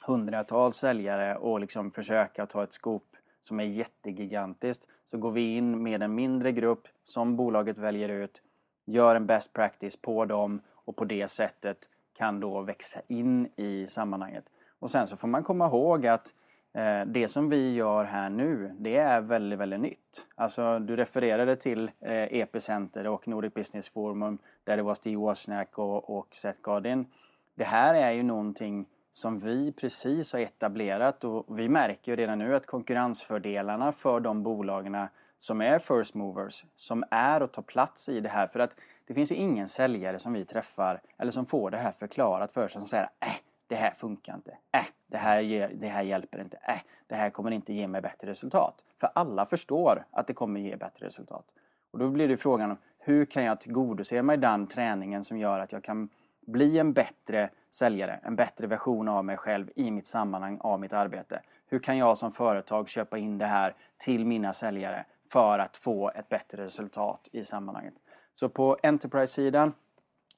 hundratals 0.07 0.77
säljare 0.77 1.37
och 1.37 1.61
liksom 1.61 1.91
försöka 1.91 2.47
ta 2.47 2.63
ett 2.63 2.73
skop 2.73 3.17
som 3.49 3.61
är 3.61 3.65
jättegigantiskt 3.65 4.89
så 5.11 5.19
går 5.19 5.31
vi 5.31 5.57
in 5.57 5.83
med 5.83 6.03
en 6.03 6.15
mindre 6.15 6.53
grupp 6.53 6.89
som 7.05 7.37
bolaget 7.37 7.79
väljer 7.79 8.09
ut, 8.09 8.43
gör 8.87 9.17
en 9.17 9.27
best 9.27 9.53
practice 9.53 9.97
på 9.97 10.25
dem 10.25 10.61
och 10.71 10.97
på 10.97 11.05
det 11.05 11.29
sättet 11.29 11.79
kan 12.17 12.41
då 12.41 12.63
växa 12.63 13.01
in 13.09 13.49
i 13.57 13.87
sammanhanget. 13.87 14.45
Och 14.79 14.91
sen 14.91 15.07
så 15.07 15.17
får 15.17 15.29
man 15.29 15.43
komma 15.43 15.67
ihåg 15.67 16.07
att 16.07 16.33
Eh, 16.33 16.44
Eh, 16.75 17.07
det 17.07 17.29
som 17.29 17.49
vi 17.49 17.75
gör 17.75 18.05
här 18.05 18.31
nu, 18.31 18.75
det 18.79 18.97
är 18.97 19.21
väldigt, 19.21 19.59
väldigt 19.59 19.81
nytt. 19.81 20.27
Alltså, 20.35 20.79
du 20.79 20.97
refererade 20.97 21.57
till 21.57 21.91
eh, 22.01 22.41
Epicenter 22.41 23.07
och 23.07 23.29
Nordic 23.29 23.55
Business 23.55 23.89
Forum 23.89 24.39
där 24.65 24.77
det 24.77 24.83
var 24.83 24.95
Steve 24.95 25.17
Wozniak 25.17 25.79
och, 25.79 26.19
och 26.19 26.29
Seth 26.31 26.61
Godin. 26.61 27.07
Det 27.55 27.65
här 27.65 27.95
är 27.95 28.11
ju 28.11 28.23
någonting 28.23 28.87
som 29.13 29.39
vi 29.39 29.73
precis 29.73 30.33
har 30.33 30.41
etablerat 30.41 31.25
och 31.25 31.59
vi 31.59 31.69
märker 31.69 32.13
ju 32.13 32.17
redan 32.17 32.39
nu 32.39 32.57
att 32.57 32.67
konkurrensfördelarna 32.67 33.93
för 33.93 34.21
de 34.21 34.43
bolagen 34.43 35.07
som 35.41 35.61
är 35.61 35.79
first 35.79 36.15
movers, 36.15 36.65
som 36.77 37.05
är 37.11 37.43
och 37.43 37.53
tar 37.53 37.63
plats 37.63 38.09
i 38.09 38.21
det 38.21 38.29
här. 38.29 38.47
För 38.47 38.61
att 38.61 38.77
det 39.07 39.15
finns 39.15 39.33
ju 39.33 39.37
ingen 39.37 39.69
säljare 39.69 40.19
som 40.19 40.33
vi 40.33 40.45
träffar 40.45 41.01
eller 41.19 41.31
som 41.31 41.47
får 41.47 41.71
det 41.71 41.79
här 41.79 41.93
förklarat 41.93 42.53
för 42.53 42.69
sig 42.69 42.81
som 42.81 42.89
säger 42.89 43.09
äh, 43.21 43.29
det 43.67 43.75
här 43.75 43.91
funkar 43.91 44.35
inte. 44.35 44.51
Äh, 44.51 44.87
det 45.07 45.17
här, 45.17 45.41
ger, 45.41 45.71
det 45.75 45.89
här 45.89 46.03
hjälper 46.03 46.41
inte. 46.41 46.57
Äh, 46.57 46.81
det 47.07 47.15
här 47.15 47.31
kommer 47.31 47.51
inte 47.51 47.73
ge 47.73 47.89
mig 47.89 48.01
bättre 48.01 48.31
resultat. 48.31 48.85
För 49.01 49.11
alla 49.15 49.47
förstår 49.47 50.07
att 50.11 50.27
det 50.27 50.35
kommer 50.35 50.61
ge 50.61 50.77
bättre 50.77 51.07
resultat. 51.07 51.45
Och 51.91 51.99
då 51.99 52.09
blir 52.09 52.29
det 52.29 52.37
frågan 52.37 52.71
om 52.71 52.77
hur 52.99 53.25
kan 53.25 53.45
jag 53.45 53.61
tillgodose 53.61 54.23
mig 54.23 54.37
den 54.37 54.67
träningen 54.67 55.25
som 55.25 55.39
gör 55.39 55.59
att 55.59 55.73
jag 55.73 55.85
kan 55.85 56.09
bli 56.47 56.79
en 56.79 56.93
bättre 56.93 57.51
säljare, 57.71 58.21
en 58.23 58.37
bättre 58.37 58.67
version 58.67 59.09
av 59.09 59.25
mig 59.25 59.37
själv 59.37 59.71
i 59.77 59.91
mitt 59.91 60.07
sammanhang 60.07 60.59
av 60.61 60.81
mitt 60.81 60.93
arbete. 60.93 61.43
Hur 61.67 61.79
kan 61.79 61.99
jag 61.99 62.19
som 62.19 62.33
företag 62.33 62.89
köpa 62.89 63.19
in 63.19 63.39
det 63.39 63.47
här 63.47 63.75
till 63.97 64.27
mina 64.27 64.53
säljare 64.53 65.07
för 65.33 65.59
att 65.59 65.77
få 65.77 66.11
ett 66.11 66.29
bättre 66.29 66.65
resultat 66.65 67.29
i 67.33 67.45
sammanhanget? 67.45 67.95
Så 68.35 68.49
på 68.49 68.77
Enterprise-sidan 68.83 69.73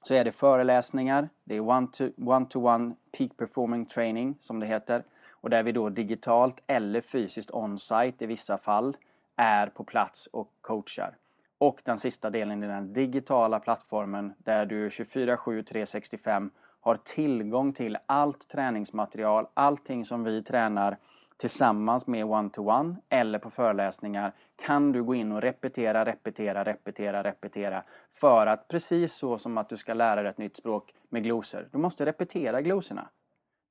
så 0.07 0.14
är 0.14 0.24
det 0.24 0.32
föreläsningar, 0.32 1.28
det 1.44 1.57
är 1.57 1.61
one-to-one 1.61 2.94
peak 3.18 3.36
performing 3.36 3.86
training 3.86 4.36
som 4.38 4.61
det 4.61 4.66
heter. 4.66 5.04
Och 5.30 5.50
där 5.50 5.62
vi 5.62 5.72
då 5.72 5.88
digitalt 5.88 6.62
eller 6.66 7.00
fysiskt 7.00 7.50
on-site 7.50 8.24
i 8.24 8.26
vissa 8.26 8.59
fall 8.59 8.96
är 9.36 9.66
på 9.66 9.84
plats 9.84 10.26
och 10.26 10.48
coachar. 10.61 11.16
Och 11.59 11.80
den 11.84 11.98
sista 11.98 12.30
delen 12.30 12.62
är 12.62 12.68
den 12.68 12.92
digitala 12.92 13.61
plattformen 13.61 14.32
där 14.38 14.66
du 14.66 14.88
24-7 14.88 15.62
365 15.62 16.50
har 16.80 16.96
tillgång 16.96 17.72
till 17.72 17.98
allt 18.07 18.48
träningsmaterial, 18.48 19.46
allting 19.54 20.04
som 20.04 20.24
vi 20.24 20.42
tränar 20.42 20.98
tillsammans 21.37 22.07
med 22.07 22.24
one-to-one 22.24 22.97
eller 23.09 23.39
på 23.39 23.51
föreläsningar 23.51 24.32
kan 24.57 24.93
du 24.93 25.03
gå 25.03 25.14
in 25.14 25.32
och 25.32 25.43
repetera, 25.43 26.05
repetera, 26.05 26.64
repetera, 26.64 27.22
repetera 27.22 27.82
för 28.12 28.47
att 28.47 28.68
precis 28.68 29.14
så 29.14 29.39
som 29.39 29.59
att 29.59 29.68
du 29.68 29.76
ska 29.76 29.95
lära 29.95 30.22
dig 30.22 30.30
ett 30.30 30.39
nytt 30.39 30.57
språk 30.57 30.95
med 31.09 31.22
glosor. 31.22 31.68
Du 31.72 31.78
måste 31.78 32.07
repetera 32.07 32.62
glosorna. 32.62 33.09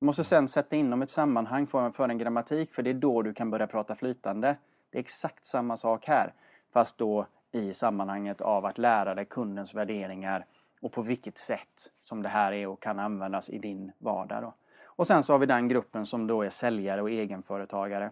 Du 0.00 0.06
måste 0.06 0.24
sen 0.24 0.48
sätta 0.48 0.76
in 0.76 0.90
dem 0.90 1.02
i 1.02 1.04
ett 1.04 1.10
sammanhang 1.10 1.66
för, 1.66 1.90
för 1.90 2.08
en 2.08 2.18
grammatik 2.18 2.72
för 2.72 2.82
det 2.82 2.90
är 2.90 2.94
då 2.94 3.22
du 3.22 3.34
kan 3.34 3.50
börja 3.50 3.66
prata 3.66 3.94
flytande. 3.94 4.56
Det 4.90 4.98
är 4.98 5.00
exakt 5.00 5.44
samma 5.44 5.76
sak 5.76 6.06
här 6.06 6.32
fast 6.72 6.98
då 6.98 7.26
i 7.52 7.72
sammanhanget 7.72 8.40
av 8.40 8.66
att 8.66 8.78
lära 8.78 9.14
dig 9.14 9.24
kundens 9.24 9.74
värderingar 9.74 10.46
och 10.80 10.92
på 10.92 11.02
vilket 11.02 11.38
sätt 11.38 11.92
som 12.00 12.22
det 12.22 12.28
här 12.28 12.52
är 12.52 12.66
och 12.66 12.82
kan 12.82 12.98
användas 12.98 13.50
i 13.50 13.58
din 13.58 13.92
vardag. 13.98 14.42
Då. 14.42 14.54
Och 14.96 15.06
sen 15.06 15.22
så 15.22 15.34
har 15.34 15.38
vi 15.38 15.46
den 15.46 15.68
gruppen 15.68 16.06
som 16.06 16.26
då 16.26 16.42
är 16.42 16.48
säljare 16.48 17.02
och 17.02 17.10
egenföretagare. 17.10 18.10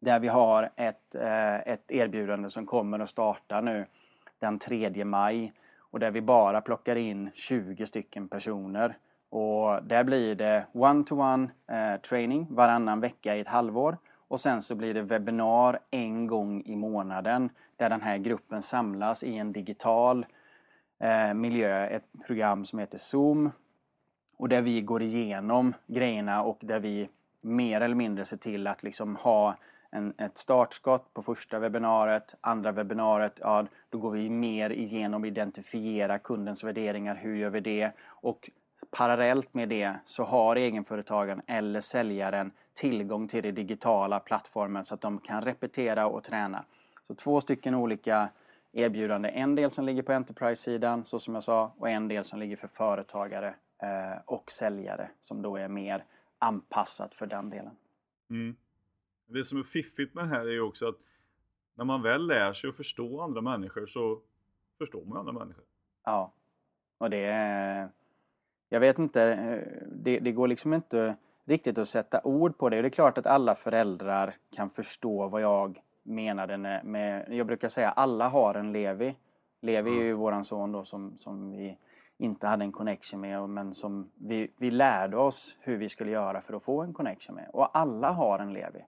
Där 0.00 0.20
vi 0.20 0.28
har 0.28 0.70
ett, 0.76 1.14
eh, 1.14 1.54
ett 1.54 1.92
erbjudande 1.92 2.50
som 2.50 2.66
kommer 2.66 2.98
att 2.98 3.08
starta 3.08 3.60
nu 3.60 3.86
den 4.38 4.58
3 4.58 5.04
maj 5.04 5.52
och 5.78 6.00
där 6.00 6.10
vi 6.10 6.20
bara 6.20 6.60
plockar 6.60 6.96
in 6.96 7.30
20 7.34 7.86
stycken 7.86 8.28
personer. 8.28 8.96
Och 9.30 9.82
där 9.82 10.04
blir 10.04 10.34
det 10.34 10.66
one-to-one 10.72 11.50
-one, 11.68 11.98
training 11.98 12.46
varannan 12.50 13.00
vecka 13.00 13.36
i 13.36 13.40
ett 13.40 13.48
halvår 13.48 13.98
och 14.28 14.40
sen 14.40 14.62
så 14.62 14.74
blir 14.74 14.94
det 14.94 15.02
webbinar 15.02 15.78
en 15.90 16.26
gång 16.26 16.62
i 16.66 16.76
månaden 16.76 17.50
där 17.76 17.90
den 17.90 18.02
här 18.02 18.18
gruppen 18.18 18.62
samlas 18.62 19.24
i 19.24 19.36
en 19.36 19.52
digital 19.52 20.26
eh, 21.00 21.34
miljö, 21.34 21.86
ett 21.86 22.04
program 22.26 22.64
som 22.64 22.78
heter 22.78 22.98
Zoom 22.98 23.50
och 24.36 24.48
där 24.48 24.62
vi 24.62 24.80
går 24.80 25.02
igenom 25.02 25.74
grejerna 25.86 26.42
och 26.42 26.58
där 26.60 26.80
vi 26.80 27.08
mer 27.40 27.80
eller 27.80 27.94
mindre 27.94 28.24
ser 28.24 28.36
till 28.36 28.66
att 28.66 28.82
liksom 28.82 29.16
ha 29.16 29.56
en, 29.90 30.14
ett 30.18 30.38
startskott 30.38 31.14
på 31.14 31.22
första 31.22 31.58
webbinariet, 31.58 32.34
andra 32.40 32.72
webbinariet, 32.72 33.38
ja, 33.40 33.66
då 33.90 33.98
går 33.98 34.10
vi 34.10 34.30
mer 34.30 34.70
igenom 34.70 35.22
och 35.22 35.26
identifiera 35.26 36.18
kundens 36.18 36.64
värderingar, 36.64 37.14
hur 37.14 37.36
gör 37.36 37.50
vi 37.50 37.60
det? 37.60 37.90
Och 38.02 38.50
parallellt 38.90 39.54
med 39.54 39.68
det 39.68 39.94
så 40.04 40.24
har 40.24 40.56
egenföretagaren 40.56 41.42
eller 41.46 41.80
säljaren 41.80 42.50
tillgång 42.74 43.28
till 43.28 43.42
den 43.42 43.54
digitala 43.54 44.20
plattformen 44.20 44.84
så 44.84 44.94
att 44.94 45.00
de 45.00 45.18
kan 45.18 45.42
repetera 45.42 46.06
och 46.06 46.24
träna. 46.24 46.64
Så 47.06 47.14
två 47.14 47.40
stycken 47.40 47.74
olika 47.74 48.28
erbjudanden. 48.72 49.30
En 49.34 49.54
del 49.54 49.70
som 49.70 49.84
ligger 49.84 50.02
på 50.02 50.12
Enterprise-sidan, 50.12 51.04
så 51.04 51.18
som 51.18 51.34
jag 51.34 51.42
sa, 51.42 51.72
och 51.78 51.90
en 51.90 52.08
del 52.08 52.24
som 52.24 52.38
ligger 52.38 52.56
för 52.56 52.68
företagare 52.68 53.54
och 54.24 54.50
säljare 54.50 55.10
som 55.22 55.42
då 55.42 55.56
är 55.56 55.68
mer 55.68 56.04
anpassat 56.38 57.14
för 57.14 57.26
den 57.26 57.50
delen. 57.50 57.76
Mm. 58.30 58.56
Det 59.26 59.44
som 59.44 59.58
är 59.58 59.62
fiffigt 59.62 60.14
med 60.14 60.24
det 60.24 60.28
här 60.28 60.40
är 60.40 60.52
ju 60.52 60.60
också 60.60 60.88
att 60.88 60.96
när 61.74 61.84
man 61.84 62.02
väl 62.02 62.26
lär 62.26 62.52
sig 62.52 62.70
att 62.70 62.76
förstå 62.76 63.20
andra 63.20 63.40
människor 63.40 63.86
så 63.86 64.20
förstår 64.78 65.04
man 65.04 65.18
andra 65.18 65.32
människor. 65.32 65.64
Ja, 66.04 66.32
och 66.98 67.10
det 67.10 67.24
är... 67.24 67.88
Jag 68.68 68.80
vet 68.80 68.98
inte, 68.98 69.22
eh, 69.22 69.86
det, 69.92 70.18
det 70.18 70.32
går 70.32 70.48
liksom 70.48 70.74
inte 70.74 71.16
riktigt 71.44 71.78
att 71.78 71.88
sätta 71.88 72.20
ord 72.24 72.58
på 72.58 72.68
det. 72.68 72.76
Och 72.76 72.82
det 72.82 72.88
är 72.88 72.90
klart 72.90 73.18
att 73.18 73.26
alla 73.26 73.54
föräldrar 73.54 74.36
kan 74.56 74.70
förstå 74.70 75.28
vad 75.28 75.42
jag 75.42 75.82
menade 76.02 76.80
med... 76.84 77.26
Jag 77.30 77.46
brukar 77.46 77.68
säga 77.68 77.90
alla 77.90 78.28
har 78.28 78.54
en 78.54 78.72
Levi. 78.72 79.16
Levi 79.60 79.90
är 79.90 80.04
ju 80.04 80.12
våran 80.12 80.44
son 80.44 80.72
då 80.72 80.84
som, 80.84 81.18
som 81.18 81.50
vi 81.50 81.78
inte 82.18 82.46
hade 82.46 82.64
en 82.64 82.72
connection 82.72 83.20
med 83.20 83.48
men 83.48 83.74
som 83.74 84.10
vi, 84.14 84.50
vi 84.56 84.70
lärde 84.70 85.16
oss 85.16 85.56
hur 85.60 85.76
vi 85.76 85.88
skulle 85.88 86.10
göra 86.10 86.40
för 86.40 86.54
att 86.54 86.62
få 86.62 86.82
en 86.82 86.92
connection 86.92 87.34
med. 87.34 87.50
Och 87.52 87.78
alla 87.78 88.10
har 88.10 88.38
en 88.38 88.52
Levi. 88.52 88.84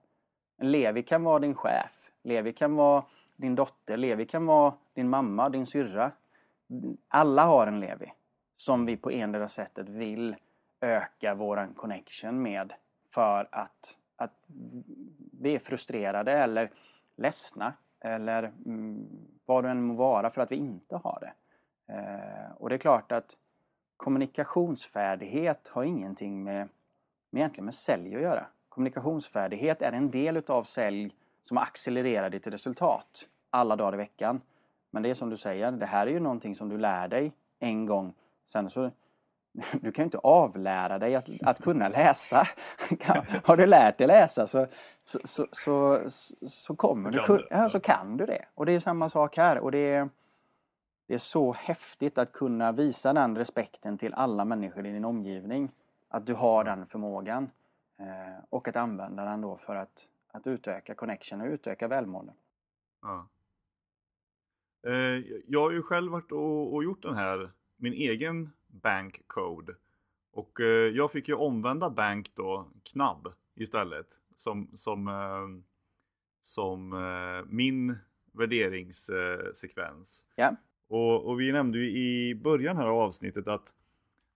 En 0.56 0.70
Levi 0.70 1.02
kan 1.02 1.24
vara 1.24 1.38
din 1.38 1.54
chef. 1.54 2.10
Levi 2.22 2.52
kan 2.52 2.76
vara 2.76 3.04
din 3.36 3.54
dotter. 3.54 3.96
Levi 3.96 4.26
kan 4.26 4.46
vara 4.46 4.74
din 4.94 5.08
mamma, 5.08 5.48
din 5.48 5.66
syrra. 5.66 6.12
Alla 7.08 7.44
har 7.44 7.66
en 7.66 7.80
Levi 7.80 8.12
som 8.56 8.86
vi 8.86 8.96
på 8.96 9.10
endera 9.10 9.48
sättet 9.48 9.88
vill 9.88 10.36
öka 10.80 11.34
våran 11.34 11.74
connection 11.74 12.42
med 12.42 12.72
för 13.14 13.48
att, 13.52 13.96
att 14.16 14.32
vi 15.40 15.54
är 15.54 15.58
frustrerade 15.58 16.32
eller 16.32 16.70
ledsna 17.16 17.72
eller 18.00 18.42
mm, 18.66 19.06
vad 19.46 19.64
det 19.64 19.70
än 19.70 19.82
må 19.82 19.94
vara 19.94 20.30
för 20.30 20.42
att 20.42 20.52
vi 20.52 20.56
inte 20.56 20.96
har 20.96 21.18
det. 21.20 21.32
Eh, 21.88 22.52
och 22.56 22.68
det 22.68 22.74
är 22.74 22.78
klart 22.78 23.12
att 23.12 23.36
kommunikationsfärdighet 23.96 25.68
har 25.68 25.84
ingenting 25.84 26.44
med, 26.44 26.68
med 27.30 27.40
egentligen 27.40 27.64
med 27.64 27.74
sälj 27.74 28.16
att 28.16 28.22
göra. 28.22 28.46
Kommunikationsfärdighet 28.68 29.82
är 29.82 29.92
en 29.92 30.10
del 30.10 30.36
utav 30.36 30.62
sälj 30.62 31.14
som 31.44 31.58
accelererar 31.58 32.30
ditt 32.30 32.46
resultat 32.46 33.28
alla 33.50 33.76
dagar 33.76 33.94
i 33.94 33.96
veckan. 33.96 34.40
Men 34.90 35.02
det 35.02 35.10
är 35.10 35.14
som 35.14 35.30
du 35.30 35.36
säger, 35.36 35.72
det 35.72 35.86
här 35.86 36.06
är 36.06 36.10
ju 36.10 36.20
någonting 36.20 36.54
som 36.54 36.68
du 36.68 36.78
lär 36.78 37.08
dig 37.08 37.32
en 37.58 37.86
gång. 37.86 38.14
Sen 38.46 38.70
så 38.70 38.90
du 39.72 39.92
kan 39.92 40.02
ju 40.02 40.04
inte 40.04 40.18
avlära 40.18 40.98
dig 40.98 41.14
att, 41.14 41.28
att 41.42 41.62
kunna 41.62 41.88
läsa. 41.88 42.48
Har 43.44 43.56
du 43.56 43.66
lärt 43.66 43.98
dig 43.98 44.06
läsa 44.06 44.46
så, 44.46 44.66
så, 45.04 45.18
så, 45.24 45.46
så, 45.52 46.00
så 46.42 46.76
kommer 46.76 47.12
så 47.12 47.36
du, 47.36 47.46
ja, 47.50 47.68
så 47.68 47.80
kan 47.80 48.16
du 48.16 48.26
det. 48.26 48.44
Och 48.54 48.66
det 48.66 48.72
är 48.72 48.80
samma 48.80 49.08
sak 49.08 49.36
här. 49.36 49.58
Och 49.58 49.72
det 49.72 49.92
är, 49.92 50.08
det 51.08 51.14
är 51.14 51.18
så 51.18 51.52
häftigt 51.52 52.18
att 52.18 52.32
kunna 52.32 52.72
visa 52.72 53.12
den 53.12 53.36
respekten 53.36 53.98
till 53.98 54.14
alla 54.14 54.44
människor 54.44 54.86
i 54.86 54.92
din 54.92 55.04
omgivning. 55.04 55.70
Att 56.08 56.26
du 56.26 56.34
har 56.34 56.64
den 56.64 56.86
förmågan. 56.86 57.50
Eh, 57.98 58.44
och 58.50 58.68
att 58.68 58.76
använda 58.76 59.24
den 59.24 59.40
då 59.40 59.56
för 59.56 59.76
att, 59.76 60.08
att 60.30 60.46
utöka 60.46 60.94
connection 60.94 61.40
och 61.40 61.46
utöka 61.46 61.88
välmående. 61.88 62.32
Ja. 63.02 63.28
Eh, 64.86 65.24
jag 65.46 65.60
har 65.60 65.70
ju 65.70 65.82
själv 65.82 66.12
varit 66.12 66.32
och, 66.32 66.74
och 66.74 66.84
gjort 66.84 67.02
den 67.02 67.14
här, 67.14 67.50
min 67.76 67.92
egen 67.92 68.52
bank 68.66 69.22
code. 69.26 69.74
Och 70.32 70.60
eh, 70.60 70.66
jag 70.66 71.12
fick 71.12 71.28
ju 71.28 71.34
omvända 71.34 71.90
bank 71.90 72.30
då, 72.34 72.68
knabb 72.82 73.32
istället. 73.54 74.06
Som, 74.36 74.70
som, 74.74 75.62
som 76.40 76.94
min 77.46 77.98
värderingssekvens. 78.32 80.26
Ja. 80.36 80.56
Och, 80.88 81.24
och, 81.24 81.40
vi 81.40 81.52
nämnde 81.52 81.78
ju 81.78 81.90
i 81.90 82.34
början 82.34 82.76
här 82.76 82.86
av 82.86 82.98
avsnittet 82.98 83.48
att, 83.48 83.72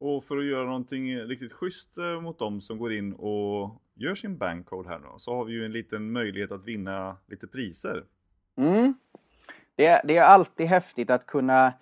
Och 0.00 0.24
för 0.24 0.38
att 0.38 0.44
göra 0.44 0.66
någonting 0.66 1.18
riktigt 1.18 1.52
schysst 1.52 1.98
eh, 1.98 2.20
mot 2.20 2.38
dem 2.38 2.60
som 2.60 2.78
går 2.78 2.92
in 2.92 3.12
och 3.12 3.82
gör 3.94 4.14
sin 4.14 4.38
bankcode 4.38 4.88
här 4.88 4.98
nu 4.98 5.06
så 5.18 5.34
har 5.34 5.44
vi 5.44 5.52
ju 5.52 5.64
en 5.64 5.72
liten 5.72 6.12
möjlighet 6.12 6.52
att 6.52 6.64
vinna 6.64 7.16
lite 7.26 7.46
priser. 7.46 8.04
Mm. 8.56 8.94
Det, 9.76 9.86
är, 9.86 10.00
det 10.04 10.16
är 10.16 10.24
alltid 10.24 10.66
häftigt 10.66 11.10
att 11.10 11.26
kunna 11.26 11.72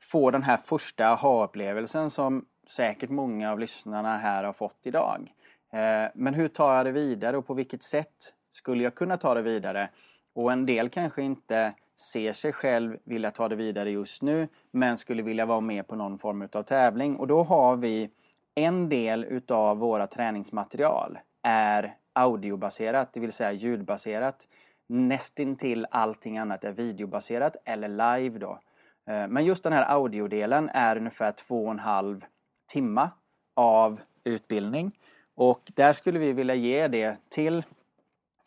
få 0.00 0.30
den 0.30 0.42
här 0.42 0.56
första 0.56 1.06
aha-upplevelsen 1.06 2.10
som 2.10 2.44
säkert 2.66 3.10
många 3.10 3.52
av 3.52 3.58
lyssnarna 3.58 4.18
här 4.18 4.44
har 4.44 4.52
fått 4.52 4.80
idag. 4.82 5.32
Eh, 5.72 6.10
men 6.14 6.34
hur 6.34 6.48
tar 6.48 6.76
jag 6.76 6.86
det 6.86 6.92
vidare 6.92 7.36
och 7.36 7.46
på 7.46 7.54
vilket 7.54 7.82
sätt 7.82 8.34
skulle 8.52 8.82
jag 8.82 8.94
kunna 8.94 9.16
ta 9.16 9.34
det 9.34 9.42
vidare? 9.42 9.88
Och 10.34 10.52
en 10.52 10.66
del 10.66 10.88
kanske 10.88 11.22
inte 11.22 11.74
ser 11.96 12.32
sig 12.32 12.52
själv 12.52 12.96
vilja 13.04 13.30
ta 13.30 13.48
det 13.48 13.56
vidare 13.56 13.90
just 13.90 14.22
nu 14.22 14.48
men 14.70 14.98
skulle 14.98 15.22
vilja 15.22 15.46
vara 15.46 15.60
med 15.60 15.86
på 15.86 15.96
någon 15.96 16.18
form 16.18 16.48
av 16.52 16.62
tävling. 16.62 17.16
Och 17.16 17.26
då 17.26 17.42
har 17.42 17.76
vi 17.76 18.10
en 18.54 18.88
del 18.88 19.24
utav 19.24 19.78
våra 19.78 20.06
träningsmaterial 20.06 21.18
är 21.42 21.94
audiobaserat, 22.12 23.12
det 23.12 23.20
vill 23.20 23.32
säga 23.32 23.52
ljudbaserat. 23.52 24.48
Nästintill 24.86 25.86
allting 25.90 26.38
annat 26.38 26.64
är 26.64 26.72
videobaserat 26.72 27.56
eller 27.64 27.88
live 27.88 28.38
då. 28.38 28.58
Eh, 29.06 29.28
men 29.28 29.44
just 29.44 29.62
den 29.62 29.72
här 29.72 29.94
audiodelen 29.94 30.70
är 30.74 30.96
ungefär 30.96 31.32
två 31.32 31.64
och 31.64 31.70
en 31.70 31.78
halv 31.78 32.24
timma 32.72 33.10
av 33.56 34.00
utbildning. 34.24 34.98
Och 35.34 35.60
där 35.74 35.92
skulle 35.92 36.18
vi 36.18 36.32
vilja 36.32 36.54
ge 36.54 36.88
det 36.88 37.16
till 37.28 37.64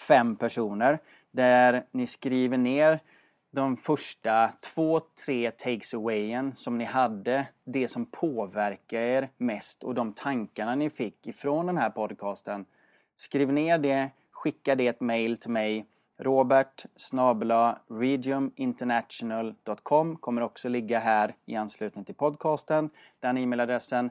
fem 0.07 0.35
personer 0.35 0.99
där 1.31 1.83
ni 1.91 2.07
skriver 2.07 2.57
ner 2.57 2.99
de 3.55 3.77
första 3.77 4.51
två, 4.73 5.01
tre 5.25 5.51
takes 5.51 5.93
awayen 5.93 6.55
som 6.55 6.77
ni 6.77 6.83
hade, 6.83 7.47
det 7.63 7.87
som 7.87 8.05
påverkar 8.05 8.99
er 8.99 9.29
mest 9.37 9.83
och 9.83 9.95
de 9.95 10.13
tankarna 10.13 10.75
ni 10.75 10.89
fick 10.89 11.27
ifrån 11.27 11.65
den 11.65 11.77
här 11.77 11.89
podcasten. 11.89 12.65
Skriv 13.15 13.53
ner 13.53 13.77
det, 13.77 14.09
skicka 14.31 14.75
det 14.75 14.87
ett 14.87 15.01
mail 15.01 15.37
till 15.37 15.51
mig. 15.51 15.85
Robert 16.17 16.85
snabela 16.95 17.79
regiuminternational.com 17.89 20.17
kommer 20.17 20.41
också 20.41 20.69
ligga 20.69 20.99
här 20.99 21.35
i 21.45 21.55
anslutning 21.55 22.05
till 22.05 22.15
podcasten, 22.15 22.89
den 23.19 23.37
e-mailadressen. 23.37 24.09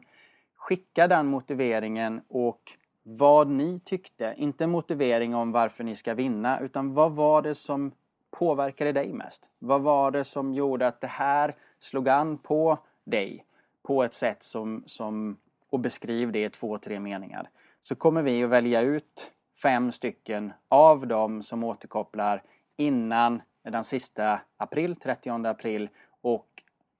Skicka 0.57 1.09
den 1.09 1.26
motiveringen 1.26 2.20
och 2.28 2.61
vad 3.03 3.49
ni 3.49 3.80
tyckte. 3.84 4.34
Inte 4.36 4.66
motivering 4.66 5.34
om 5.34 5.53
varför 5.53 5.84
ni 5.84 5.95
ska 5.95 6.14
vinna, 6.14 6.61
utan 6.61 6.95
vad 6.95 7.14
var 7.14 7.42
det 7.42 7.55
som 7.55 7.92
påverkade 8.39 8.93
dig 8.93 9.12
mest? 9.12 9.51
Vad 9.59 9.82
var 9.82 10.11
det 10.11 10.24
som 10.24 10.55
gjorde 10.55 10.87
att 10.87 11.01
det 11.01 11.07
här 11.07 11.55
slog 11.78 12.09
an 12.09 12.39
på 12.39 12.78
dig 13.05 13.45
på 13.82 14.05
ett 14.05 14.14
sätt 14.14 14.43
som, 14.43 14.82
som 14.87 15.37
och 15.74 15.80
beskriv 15.80 16.32
det 16.32 16.45
i 16.45 16.51
två, 16.51 16.78
tre 16.78 17.01
meningar. 17.01 17.51
Så 17.82 17.95
kommer 17.95 18.22
vi 18.22 18.45
att 18.45 18.51
välja 18.51 18.80
ut 18.80 19.32
fem 19.62 19.93
stycken 19.93 20.53
av 20.68 21.07
dem 21.07 21.43
som 21.43 21.64
återkopplar 21.64 22.43
innan 22.76 23.43
den 23.62 23.85
sista 23.85 24.41
april, 24.57 24.97
30 24.97 25.47
april 25.47 25.89
och 26.22 26.47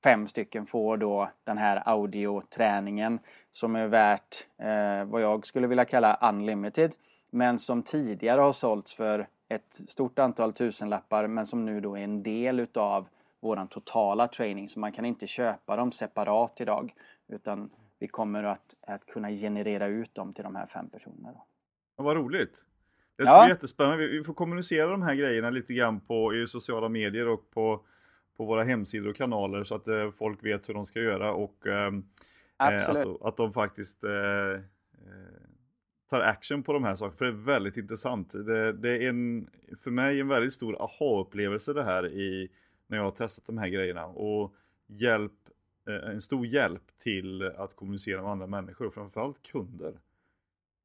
fem 0.05 0.27
stycken 0.27 0.67
får 0.67 0.97
då 0.97 1.31
den 1.45 1.59
här 1.59 1.83
audioträningen 1.89 3.19
som 3.53 3.77
är 3.77 3.87
värt 3.87 4.47
eh, 4.59 5.05
vad 5.05 5.23
jag 5.23 5.47
skulle 5.47 5.67
vilja 5.67 5.85
kalla 5.85 6.19
unlimited 6.31 6.93
men 7.31 7.59
som 7.59 7.83
tidigare 7.83 8.41
har 8.41 8.53
sålts 8.53 8.95
för 8.95 9.27
ett 9.49 9.73
stort 9.73 10.19
antal 10.19 10.53
tusenlappar 10.53 11.27
men 11.27 11.47
som 11.47 11.65
nu 11.65 11.81
då 11.81 11.97
är 11.97 12.05
en 12.05 12.23
del 12.23 12.61
utav 12.61 13.09
våran 13.41 13.69
totala 13.69 14.29
training 14.29 14.69
så 14.69 14.81
man 14.81 14.93
kan 14.93 15.05
inte 15.05 15.27
köpa 15.27 15.77
dem 15.77 15.93
separat 15.93 16.61
idag 16.61 16.95
utan 17.29 17.71
vi 17.99 18.09
kommer 18.09 18.45
att, 18.45 18.75
att 18.81 19.07
kunna 19.07 19.31
generera 19.31 19.87
ut 19.87 20.15
dem 20.15 20.33
till 20.33 20.45
de 20.45 20.57
här 20.57 20.67
fem 20.67 20.89
personerna. 20.89 21.41
Ja, 21.97 22.05
vad 22.05 22.17
roligt! 22.17 22.65
Det 23.17 23.27
ska 23.27 23.35
ja. 23.35 23.45
bli 23.45 23.53
jättespännande. 23.53 24.07
Vi 24.09 24.25
får 24.25 24.35
kommunicera 24.35 24.91
de 24.91 25.03
här 25.03 25.15
grejerna 25.15 25.51
lite 25.51 25.73
grann 25.75 26.01
på 26.01 26.35
i 26.35 26.47
sociala 26.47 26.89
medier 26.89 27.29
och 27.29 27.51
på, 27.51 27.81
på 28.37 28.45
våra 28.45 28.65
hemsidor 28.65 29.09
och 29.09 29.17
kanaler 29.17 29.65
så 29.65 29.75
att 29.75 29.89
eh, 29.89 30.11
folk 30.11 30.45
vet 30.45 30.69
hur 30.69 30.75
de 30.75 30.87
ska 30.87 31.01
göra 31.01 31.33
och 31.33 31.67
ehm, 31.67 32.05
eh, 32.61 32.67
att, 32.89 33.23
att 33.23 33.37
de 33.37 33.53
faktiskt 33.53 34.05
eh 34.05 34.11
tar 36.07 36.21
action 36.21 36.63
på 36.63 36.73
de 36.73 36.85
här 36.85 36.95
sakerna. 36.95 37.17
För 37.17 37.25
det 37.25 37.31
är 37.31 37.45
väldigt 37.45 37.77
intressant. 37.77 38.33
Det, 38.33 38.73
det 38.73 38.91
är 38.91 39.09
en, 39.09 39.51
för 39.79 39.91
mig 39.91 40.21
en 40.21 40.29
väldigt 40.29 40.53
stor 40.53 40.83
aha-upplevelse 40.83 41.73
det 41.73 41.85
här 41.85 42.07
i, 42.07 42.51
när 42.87 42.97
jag 42.97 43.05
har 43.05 43.11
testat 43.11 43.47
de 43.47 43.59
här 43.59 43.69
grejerna. 43.69 44.07
Och 44.07 44.55
hjälp, 44.87 45.33
eh, 45.89 46.11
en 46.11 46.21
stor 46.21 46.47
hjälp 46.47 46.99
till 46.99 47.43
att 47.43 47.77
kommunicera 47.77 48.23
med 48.23 48.31
andra 48.31 48.47
människor, 48.47 48.91
framförallt 48.91 49.43
kunder. 49.43 49.95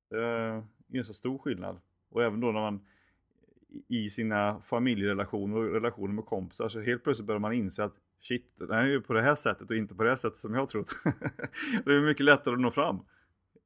Det 0.09 0.17
är 0.17 0.49
en 0.49 0.67
ganska 0.88 1.13
stor 1.13 1.38
skillnad. 1.38 1.80
Och 2.09 2.24
även 2.24 2.39
då 2.39 2.51
när 2.51 2.61
man 2.61 2.86
i 3.88 4.09
sina 4.09 4.61
familjerelationer 4.61 5.57
och 5.57 5.74
relationer 5.74 6.13
med 6.13 6.26
kompisar 6.26 6.70
så 6.70 6.82
helt 6.82 7.03
plötsligt 7.03 7.28
börjar 7.28 7.39
man 7.39 7.53
inse 7.53 7.84
att 7.84 7.95
shit, 8.22 8.53
det 8.55 8.76
här 8.76 8.84
är 8.84 8.88
ju 8.88 9.01
på 9.01 9.13
det 9.13 9.22
här 9.22 9.36
sättet 9.36 9.70
och 9.70 9.76
inte 9.76 9.95
på 9.95 10.03
det 10.03 10.09
här 10.09 10.15
sättet 10.15 10.38
som 10.38 10.53
jag 10.53 10.61
har 10.61 10.67
trott. 10.67 10.91
det 11.86 11.93
är 11.93 12.01
mycket 12.01 12.26
lättare 12.26 12.53
att 12.53 12.61
nå 12.61 12.72
fram. 12.72 12.99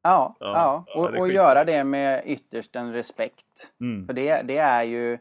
Ja, 0.04 0.36
ja, 0.40 0.86
ja. 0.86 1.02
och, 1.02 1.20
och 1.20 1.32
göra 1.32 1.64
det 1.64 1.84
med 1.84 2.24
ytterst 2.26 2.76
en 2.76 2.94
respekt. 2.94 3.74
Mm. 3.82 4.06
För 4.06 4.14
det, 4.14 4.42
det 4.42 4.58
är 4.58 4.84
ju 4.84 5.18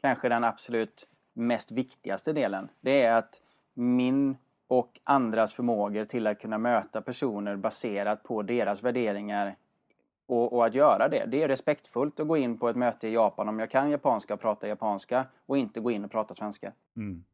kanske 0.00 0.28
den 0.28 0.44
absolut 0.44 1.08
mest 1.32 1.72
viktigaste 1.72 2.32
delen. 2.32 2.68
Det 2.80 3.02
är 3.02 3.12
att 3.18 3.42
min 3.74 4.36
och 4.68 5.00
andras 5.04 5.54
förmågor 5.54 6.04
till 6.04 6.26
att 6.26 6.40
kunna 6.40 6.58
möta 6.58 7.02
personer 7.02 7.56
baserat 7.56 8.22
på 8.22 8.42
deras 8.42 8.82
värderingar 8.82 9.56
och, 10.26 10.52
och, 10.52 10.66
att 10.66 10.74
göra 10.74 11.08
det. 11.08 11.24
Det 11.26 11.42
är 11.42 11.48
respektfullt 11.48 12.20
att 12.20 12.28
gå 12.28 12.36
in 12.36 12.58
på 12.58 12.68
ett 12.68 12.76
möte 12.76 13.08
i 13.08 13.12
Japan 13.12 13.48
om 13.48 13.58
jag 13.58 13.70
kan 13.70 13.90
japanska 13.90 14.34
och 14.34 14.40
prata 14.40 14.68
japanska 14.68 15.26
och 15.46 15.58
inte 15.58 15.80
gå 15.80 15.90
in 15.90 16.04
och 16.04 16.10
prata 16.10 16.34
svenska. 16.34 16.72
Mm. 16.96 17.24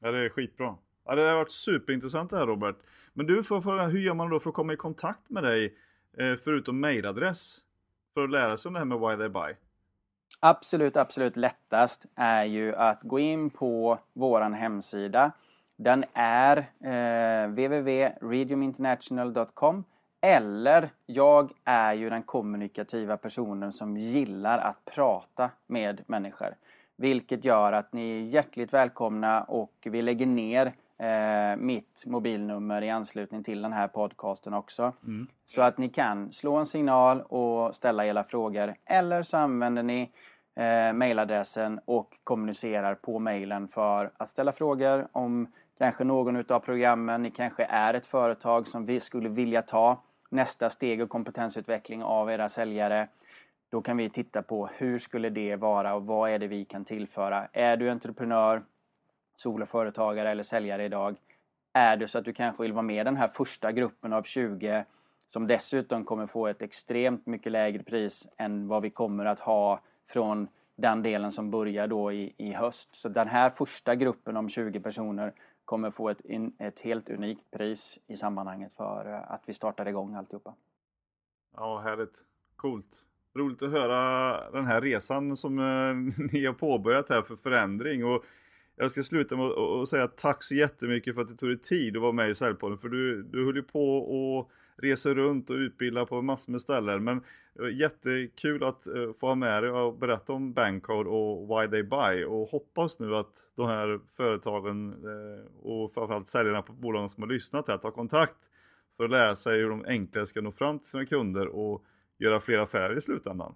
Ja, 0.00 0.10
det 0.10 0.24
är 0.24 0.28
skitbra. 0.28 0.76
Ja, 1.04 1.14
det 1.14 1.28
har 1.28 1.36
varit 1.36 1.52
superintressant 1.52 2.30
det 2.30 2.38
här 2.38 2.46
Robert. 2.46 2.76
Men 3.12 3.26
du, 3.26 3.42
får 3.42 3.60
fråga, 3.60 3.86
hur 3.86 4.00
gör 4.00 4.14
man 4.14 4.30
då 4.30 4.40
för 4.40 4.50
att 4.50 4.56
komma 4.56 4.72
i 4.72 4.76
kontakt 4.76 5.30
med 5.30 5.42
dig 5.42 5.74
eh, 6.18 6.34
förutom 6.44 6.80
mailadress? 6.80 7.58
För 8.14 8.24
att 8.24 8.30
lära 8.30 8.56
sig 8.56 8.68
om 8.68 8.72
det 8.72 8.78
här 8.78 8.86
med 8.86 9.00
Why 9.00 9.16
They 9.16 9.28
Buy? 9.28 9.54
Absolut, 10.40 10.96
absolut 10.96 11.36
lättast 11.36 12.06
är 12.14 12.44
ju 12.44 12.74
att 12.74 13.02
gå 13.02 13.18
in 13.18 13.50
på 13.50 13.98
våran 14.12 14.54
hemsida. 14.54 15.32
Den 15.76 16.04
är 16.12 16.56
eh, 16.56 17.48
www.rediuminternational.com 17.48 19.84
eller 20.20 20.90
jag 21.06 21.52
är 21.64 21.94
ju 21.94 22.10
den 22.10 22.22
kommunikativa 22.22 23.16
personen 23.16 23.72
som 23.72 23.96
gillar 23.96 24.58
att 24.58 24.84
prata 24.94 25.50
med 25.66 26.02
människor. 26.06 26.54
Vilket 26.96 27.44
gör 27.44 27.72
att 27.72 27.92
ni 27.92 28.10
är 28.10 28.24
hjärtligt 28.24 28.72
välkomna 28.72 29.42
och 29.42 29.72
vi 29.82 30.02
lägger 30.02 30.26
ner 30.26 30.72
eh, 31.00 31.56
mitt 31.56 32.04
mobilnummer 32.06 32.82
i 32.82 32.90
anslutning 32.90 33.42
till 33.42 33.62
den 33.62 33.72
här 33.72 33.88
podcasten 33.88 34.54
också. 34.54 34.92
Mm. 35.06 35.26
Så 35.44 35.62
att 35.62 35.78
ni 35.78 35.88
kan 35.88 36.32
slå 36.32 36.56
en 36.56 36.66
signal 36.66 37.20
och 37.20 37.74
ställa 37.74 38.06
era 38.06 38.24
frågor. 38.24 38.74
Eller 38.84 39.22
så 39.22 39.36
använder 39.36 39.82
ni 39.82 40.10
eh, 40.56 40.92
mailadressen 40.92 41.80
och 41.84 42.16
kommunicerar 42.24 42.94
på 42.94 43.18
mailen 43.18 43.68
för 43.68 44.10
att 44.16 44.28
ställa 44.28 44.52
frågor 44.52 45.08
om 45.12 45.52
kanske 45.78 46.04
någon 46.04 46.36
utav 46.36 46.60
programmen. 46.60 47.22
Ni 47.22 47.30
kanske 47.30 47.64
är 47.64 47.94
ett 47.94 48.06
företag 48.06 48.66
som 48.66 48.84
vi 48.84 49.00
skulle 49.00 49.28
vilja 49.28 49.62
ta 49.62 50.02
nästa 50.30 50.70
steg 50.70 51.02
och 51.02 51.08
kompetensutveckling 51.08 52.02
av 52.02 52.30
era 52.30 52.48
säljare. 52.48 53.08
Då 53.70 53.82
kan 53.82 53.96
vi 53.96 54.10
titta 54.10 54.42
på 54.42 54.68
hur 54.78 54.98
skulle 54.98 55.30
det 55.30 55.56
vara 55.56 55.94
och 55.94 56.06
vad 56.06 56.30
är 56.30 56.38
det 56.38 56.46
vi 56.46 56.64
kan 56.64 56.84
tillföra. 56.84 57.48
Är 57.52 57.76
du 57.76 57.90
entreprenör, 57.90 58.62
soloföretagare 59.40 60.30
eller 60.30 60.42
säljare 60.42 60.84
idag? 60.84 61.16
Är 61.72 61.96
det 61.96 62.08
så 62.08 62.18
att 62.18 62.24
du 62.24 62.32
kanske 62.32 62.62
vill 62.62 62.72
vara 62.72 62.82
med 62.82 63.00
i 63.00 63.04
den 63.04 63.16
här 63.16 63.28
första 63.28 63.72
gruppen 63.72 64.12
av 64.12 64.22
20 64.22 64.84
som 65.28 65.46
dessutom 65.46 66.04
kommer 66.04 66.26
få 66.26 66.46
ett 66.46 66.62
extremt 66.62 67.26
mycket 67.26 67.52
lägre 67.52 67.82
pris 67.82 68.28
än 68.36 68.68
vad 68.68 68.82
vi 68.82 68.90
kommer 68.90 69.24
att 69.24 69.40
ha 69.40 69.80
från 70.08 70.48
den 70.76 71.02
delen 71.02 71.30
som 71.30 71.50
börjar 71.50 71.86
då 71.86 72.12
i, 72.12 72.34
i 72.36 72.52
höst. 72.52 72.96
Så 72.96 73.08
den 73.08 73.28
här 73.28 73.50
första 73.50 73.94
gruppen 73.94 74.36
om 74.36 74.48
20 74.48 74.80
personer 74.80 75.32
kommer 75.64 75.90
få 75.90 76.08
ett, 76.08 76.22
ett 76.58 76.80
helt 76.80 77.08
unikt 77.10 77.50
pris 77.50 77.98
i 78.06 78.16
sammanhanget 78.16 78.72
för 78.72 79.12
eh, 79.12 79.32
att 79.32 79.42
vi 79.46 79.52
startar 79.52 79.88
igång 79.88 80.14
alltihopa. 80.14 80.54
Ja, 81.56 81.78
härligt. 81.78 82.24
Coolt. 82.56 83.06
Roligt 83.34 83.62
att 83.62 83.70
höra 83.70 84.50
den 84.50 84.66
här 84.66 84.80
resan 84.80 85.36
som 85.36 85.58
eh, 85.58 86.24
ni 86.32 86.46
har 86.46 86.54
påbörjat 86.54 87.08
här 87.08 87.22
för 87.22 87.36
förändring. 87.36 88.04
Och 88.04 88.24
jag 88.80 88.90
ska 88.90 89.02
sluta 89.02 89.36
med 89.36 89.46
att 89.46 89.88
säga 89.88 90.08
tack 90.08 90.42
så 90.42 90.54
jättemycket 90.54 91.14
för 91.14 91.22
att 91.22 91.28
du 91.28 91.36
tog 91.36 91.48
dig 91.48 91.58
tid 91.58 91.96
att 91.96 92.02
vara 92.02 92.12
med 92.12 92.30
i 92.30 92.34
Säljpodden. 92.34 92.78
För 92.78 92.88
du, 92.88 93.22
du 93.22 93.44
höll 93.44 93.56
ju 93.56 93.62
på 93.62 93.96
och 93.98 94.50
reser 94.76 95.14
runt 95.14 95.50
och 95.50 95.54
utbildar 95.54 96.04
på 96.04 96.22
massor 96.22 96.52
med 96.52 96.60
ställen. 96.60 97.04
Men 97.04 97.20
eh, 97.60 97.76
jättekul 97.76 98.64
att 98.64 98.86
uh, 98.86 99.12
få 99.12 99.26
ha 99.26 99.34
med 99.34 99.62
dig 99.62 99.70
och 99.70 99.98
berätta 99.98 100.32
om 100.32 100.52
Bankcode 100.52 101.10
och 101.10 101.48
Why 101.48 101.68
They 101.68 101.82
Buy. 101.82 102.24
Och 102.24 102.48
hoppas 102.48 102.98
nu 102.98 103.16
att 103.16 103.50
de 103.56 103.66
här 103.66 104.00
företagen 104.16 105.04
uh, 105.04 105.44
och 105.62 105.92
framförallt 105.92 106.28
säljarna 106.28 106.62
på 106.62 106.72
bolagen 106.72 107.08
som 107.08 107.22
har 107.22 107.30
lyssnat 107.30 107.68
här 107.68 107.78
tar 107.78 107.90
kontakt 107.90 108.38
för 108.96 109.04
att 109.04 109.10
lära 109.10 109.36
sig 109.36 109.58
hur 109.58 109.70
de 109.70 109.84
enklare 109.84 110.26
ska 110.26 110.40
nå 110.40 110.52
fram 110.52 110.78
till 110.78 110.88
sina 110.88 111.06
kunder 111.06 111.46
och 111.46 111.84
göra 112.18 112.40
fler 112.40 112.58
affärer 112.58 112.96
i 112.96 113.00
slutändan. 113.00 113.54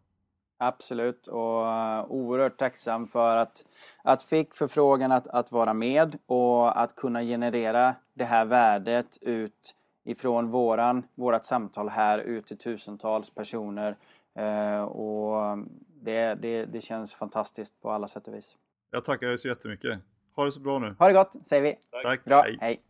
Absolut 0.58 1.26
och 1.26 1.62
uh, 1.62 2.04
oerhört 2.08 2.56
tacksam 2.56 3.06
för 3.06 3.36
att, 3.36 3.66
att 4.02 4.22
fick 4.22 4.54
förfrågan 4.54 5.12
att, 5.12 5.26
att 5.26 5.52
vara 5.52 5.74
med 5.74 6.18
och 6.26 6.80
att 6.80 6.96
kunna 6.96 7.22
generera 7.22 7.94
det 8.14 8.24
här 8.24 8.44
värdet 8.44 9.18
ut 9.20 9.74
ifrån 10.04 10.50
våran, 10.50 11.02
vårat 11.14 11.44
samtal 11.44 11.88
här 11.88 12.18
ut 12.18 12.46
till 12.46 12.58
tusentals 12.58 13.30
personer. 13.30 13.96
Uh, 14.38 14.82
och 14.82 15.58
det, 16.02 16.34
det, 16.34 16.64
det 16.64 16.80
känns 16.80 17.14
fantastiskt 17.14 17.80
på 17.80 17.90
alla 17.90 18.08
sätt 18.08 18.28
och 18.28 18.34
vis. 18.34 18.56
Jag 18.90 19.04
tackar 19.04 19.26
dig 19.26 19.38
så 19.38 19.48
jättemycket. 19.48 20.00
Ha 20.36 20.44
det 20.44 20.52
så 20.52 20.60
bra 20.60 20.78
nu. 20.78 20.94
Ha 20.98 21.06
det 21.06 21.12
gott 21.12 21.46
säger 21.46 21.62
vi. 21.62 21.76
Tack. 22.02 22.24
Bra. 22.24 22.42
hej. 22.42 22.58
hej. 22.60 22.82